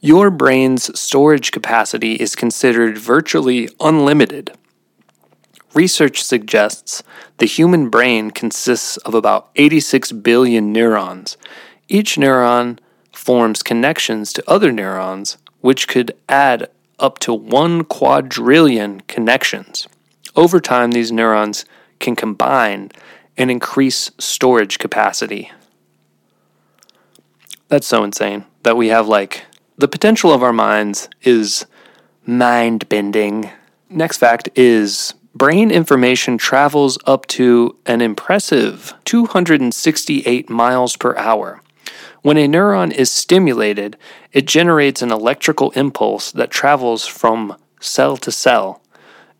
your 0.00 0.30
brain's 0.30 0.98
storage 0.98 1.52
capacity 1.52 2.14
is 2.14 2.34
considered 2.34 2.96
virtually 2.96 3.68
unlimited. 3.80 4.52
Research 5.74 6.22
suggests 6.22 7.02
the 7.36 7.46
human 7.46 7.90
brain 7.90 8.30
consists 8.30 8.96
of 8.98 9.14
about 9.14 9.50
86 9.56 10.12
billion 10.12 10.72
neurons. 10.72 11.36
Each 11.88 12.16
neuron 12.16 12.78
forms 13.12 13.62
connections 13.62 14.32
to 14.32 14.50
other 14.50 14.72
neurons, 14.72 15.36
which 15.60 15.86
could 15.86 16.16
add 16.28 16.70
up 16.98 17.18
to 17.18 17.34
one 17.34 17.84
quadrillion 17.84 19.00
connections. 19.02 19.86
Over 20.34 20.60
time, 20.60 20.92
these 20.92 21.12
neurons 21.12 21.64
can 21.98 22.16
combine 22.16 22.90
and 23.36 23.50
increase 23.50 24.10
storage 24.18 24.78
capacity. 24.78 25.52
That's 27.68 27.86
so 27.86 28.02
insane 28.02 28.46
that 28.62 28.76
we 28.76 28.88
have 28.88 29.06
like 29.06 29.44
the 29.80 29.88
potential 29.88 30.30
of 30.30 30.42
our 30.42 30.52
minds 30.52 31.08
is 31.22 31.64
mind 32.26 32.86
bending. 32.90 33.50
Next 33.88 34.18
fact 34.18 34.50
is 34.54 35.14
brain 35.34 35.70
information 35.70 36.36
travels 36.36 36.98
up 37.06 37.26
to 37.28 37.76
an 37.86 38.02
impressive 38.02 38.92
268 39.06 40.50
miles 40.50 40.96
per 40.96 41.16
hour. 41.16 41.62
When 42.20 42.36
a 42.36 42.46
neuron 42.46 42.92
is 42.92 43.10
stimulated, 43.10 43.96
it 44.34 44.46
generates 44.46 45.00
an 45.00 45.10
electrical 45.10 45.70
impulse 45.70 46.30
that 46.32 46.50
travels 46.50 47.06
from 47.06 47.56
cell 47.80 48.18
to 48.18 48.30
cell. 48.30 48.82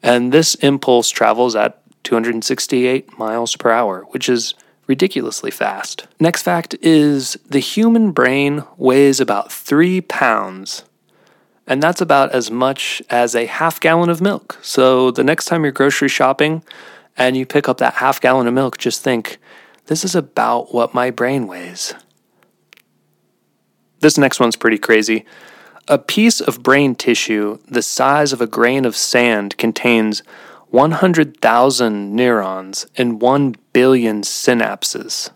And 0.03 0.33
this 0.33 0.55
impulse 0.55 1.11
travels 1.11 1.55
at 1.55 1.83
268 2.05 3.19
miles 3.19 3.57
per 3.57 3.71
hour, 3.71 4.07
which 4.13 4.31
is 4.31 4.55
ridiculously 4.91 5.53
fast. 5.53 6.09
Next 6.19 6.43
fact 6.43 6.75
is 6.83 7.39
the 7.49 7.61
human 7.61 8.11
brain 8.11 8.65
weighs 8.77 9.21
about 9.21 9.53
three 9.53 10.01
pounds, 10.01 10.83
and 11.65 11.81
that's 11.81 12.01
about 12.01 12.33
as 12.33 12.51
much 12.51 13.01
as 13.09 13.37
a 13.37 13.47
half 13.47 13.79
gallon 13.79 14.11
of 14.11 14.21
milk. 14.21 14.59
So 14.63 15.13
the 15.13 15.23
next 15.23 15.45
time 15.45 15.63
you're 15.63 15.71
grocery 15.71 16.09
shopping 16.09 16.65
and 17.17 17.37
you 17.37 17.47
pick 17.47 17.69
up 17.69 17.79
that 17.79 17.95
half 17.95 18.21
gallon 18.21 18.49
of 18.49 18.55
milk, 18.55 18.79
just 18.79 19.01
think, 19.05 19.39
this 19.87 20.05
is 20.05 20.17
about 20.17 20.75
what 20.75 20.93
my 20.93 21.13
brain 21.13 21.47
weighs. 21.47 21.95
This 24.01 24.19
next 24.19 24.41
one's 24.41 24.57
pretty 24.57 24.79
crazy. 24.79 25.25
A 25.87 25.99
piece 25.99 26.41
of 26.41 26.65
brain 26.65 26.97
tissue 26.97 27.61
the 27.69 27.83
size 27.83 28.33
of 28.33 28.41
a 28.41 28.49
grain 28.49 28.85
of 28.85 28.97
sand 28.97 29.57
contains 29.57 30.25
100,000 30.71 32.15
neurons 32.15 32.87
and 32.97 33.21
1 33.21 33.57
billion 33.73 34.23
synapses. 34.23 35.31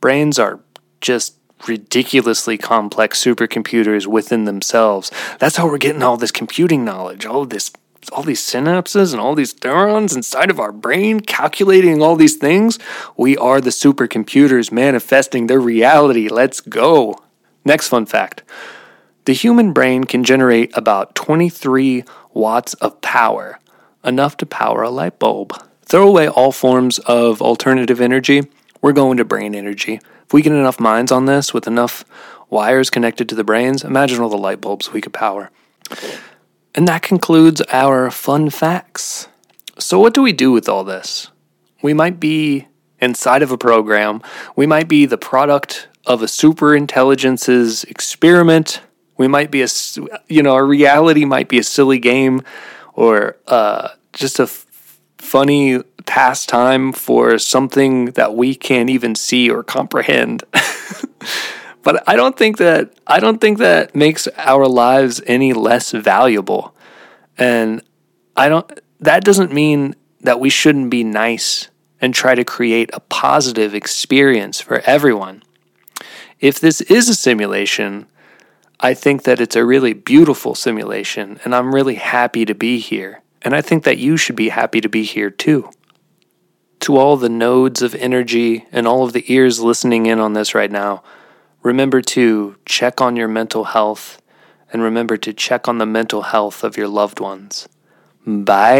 Brains 0.00 0.38
are 0.38 0.60
just 1.00 1.36
ridiculously 1.68 2.58
complex 2.58 3.22
supercomputers 3.22 4.06
within 4.06 4.44
themselves. 4.44 5.10
That's 5.38 5.56
how 5.56 5.66
we're 5.66 5.78
getting 5.78 6.02
all 6.02 6.16
this 6.16 6.30
computing 6.30 6.84
knowledge, 6.84 7.24
all 7.24 7.46
this 7.46 7.70
all 8.12 8.22
these 8.22 8.42
synapses 8.42 9.12
and 9.12 9.20
all 9.20 9.34
these 9.34 9.54
neurons 9.64 10.14
inside 10.14 10.50
of 10.50 10.60
our 10.60 10.72
brain 10.72 11.20
calculating 11.20 12.02
all 12.02 12.16
these 12.16 12.36
things. 12.36 12.78
We 13.16 13.34
are 13.38 13.62
the 13.62 13.70
supercomputers 13.70 14.70
manifesting 14.70 15.46
their 15.46 15.60
reality. 15.60 16.28
Let's 16.28 16.60
go. 16.60 17.18
Next 17.64 17.88
fun 17.88 18.04
fact. 18.04 18.42
The 19.24 19.32
human 19.32 19.72
brain 19.72 20.04
can 20.04 20.22
generate 20.22 20.76
about 20.76 21.14
23 21.14 22.04
watts 22.34 22.74
of 22.74 23.00
power, 23.00 23.58
enough 24.04 24.36
to 24.38 24.46
power 24.46 24.82
a 24.82 24.90
light 24.90 25.18
bulb. 25.18 25.52
Throw 25.82 26.08
away 26.08 26.28
all 26.28 26.52
forms 26.52 26.98
of 27.00 27.42
alternative 27.42 28.00
energy. 28.00 28.42
We're 28.80 28.92
going 28.92 29.16
to 29.18 29.24
brain 29.24 29.54
energy. 29.54 30.00
If 30.26 30.32
we 30.32 30.42
get 30.42 30.52
enough 30.52 30.80
minds 30.80 31.12
on 31.12 31.26
this 31.26 31.52
with 31.52 31.66
enough 31.66 32.04
wires 32.50 32.90
connected 32.90 33.28
to 33.28 33.34
the 33.34 33.44
brains, 33.44 33.84
imagine 33.84 34.20
all 34.20 34.28
the 34.28 34.38
light 34.38 34.60
bulbs 34.60 34.92
we 34.92 35.00
could 35.00 35.12
power. 35.12 35.50
And 36.74 36.88
that 36.88 37.02
concludes 37.02 37.62
our 37.72 38.10
fun 38.10 38.50
facts. 38.50 39.28
So, 39.78 39.98
what 39.98 40.14
do 40.14 40.22
we 40.22 40.32
do 40.32 40.52
with 40.52 40.68
all 40.68 40.84
this? 40.84 41.30
We 41.82 41.94
might 41.94 42.18
be 42.18 42.66
inside 43.00 43.42
of 43.42 43.50
a 43.50 43.58
program, 43.58 44.22
we 44.56 44.66
might 44.66 44.88
be 44.88 45.06
the 45.06 45.18
product 45.18 45.88
of 46.06 46.22
a 46.22 46.28
super 46.28 46.74
intelligence's 46.74 47.84
experiment. 47.84 48.80
We 49.16 49.28
might 49.28 49.50
be 49.50 49.62
a, 49.62 49.68
you 50.28 50.42
know, 50.42 50.54
our 50.54 50.66
reality 50.66 51.24
might 51.24 51.48
be 51.48 51.58
a 51.58 51.62
silly 51.62 51.98
game 51.98 52.42
or 52.94 53.36
uh, 53.46 53.88
just 54.12 54.38
a 54.38 54.44
f- 54.44 54.66
funny 55.18 55.82
pastime 56.06 56.92
for 56.92 57.38
something 57.38 58.06
that 58.12 58.34
we 58.34 58.54
can't 58.54 58.90
even 58.90 59.14
see 59.14 59.50
or 59.50 59.62
comprehend. 59.62 60.44
but 61.82 62.06
I 62.08 62.16
don't 62.16 62.36
think 62.36 62.58
that 62.58 62.94
I 63.06 63.20
don't 63.20 63.40
think 63.40 63.58
that 63.58 63.94
makes 63.94 64.28
our 64.36 64.66
lives 64.66 65.20
any 65.26 65.52
less 65.52 65.92
valuable. 65.92 66.74
And 67.38 67.82
I 68.36 68.48
don't 68.48 68.80
that 69.00 69.24
doesn't 69.24 69.52
mean 69.52 69.94
that 70.20 70.40
we 70.40 70.50
shouldn't 70.50 70.90
be 70.90 71.04
nice 71.04 71.68
and 72.00 72.14
try 72.14 72.34
to 72.34 72.44
create 72.44 72.90
a 72.92 73.00
positive 73.00 73.74
experience 73.74 74.60
for 74.60 74.80
everyone. 74.80 75.42
If 76.40 76.60
this 76.60 76.80
is 76.82 77.08
a 77.08 77.14
simulation, 77.14 78.06
I 78.80 78.94
think 78.94 79.22
that 79.22 79.40
it's 79.40 79.56
a 79.56 79.64
really 79.64 79.92
beautiful 79.92 80.54
simulation, 80.54 81.38
and 81.44 81.54
I'm 81.54 81.74
really 81.74 81.94
happy 81.94 82.44
to 82.44 82.54
be 82.54 82.78
here. 82.78 83.22
And 83.42 83.54
I 83.54 83.60
think 83.60 83.84
that 83.84 83.98
you 83.98 84.16
should 84.16 84.36
be 84.36 84.48
happy 84.48 84.80
to 84.80 84.88
be 84.88 85.04
here 85.04 85.30
too. 85.30 85.70
To 86.80 86.96
all 86.96 87.16
the 87.16 87.28
nodes 87.28 87.82
of 87.82 87.94
energy 87.94 88.66
and 88.72 88.86
all 88.86 89.04
of 89.04 89.12
the 89.12 89.24
ears 89.32 89.60
listening 89.60 90.06
in 90.06 90.18
on 90.18 90.32
this 90.32 90.54
right 90.54 90.70
now, 90.70 91.02
remember 91.62 92.02
to 92.02 92.56
check 92.66 93.00
on 93.00 93.16
your 93.16 93.28
mental 93.28 93.64
health 93.64 94.20
and 94.72 94.82
remember 94.82 95.16
to 95.18 95.32
check 95.32 95.68
on 95.68 95.78
the 95.78 95.86
mental 95.86 96.22
health 96.22 96.64
of 96.64 96.76
your 96.76 96.88
loved 96.88 97.20
ones. 97.20 97.68
Bye. 98.26 98.74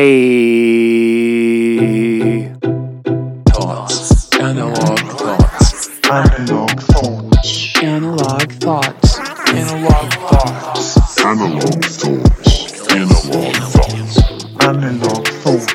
Thoughts. 3.51 4.33
Analogue 4.39 4.99
thoughts. 4.99 6.01
Analogue 6.11 6.81
thoughts. 6.81 7.83
Analogue 7.83 8.53
thoughts 8.53 9.04
thoughts, 10.47 11.25
analogue 11.25 11.85
thoughts, 11.85 12.93
analogue 12.93 13.57
thoughts, 13.57 14.19
analogue 14.61 15.29
thoughts. 15.29 15.74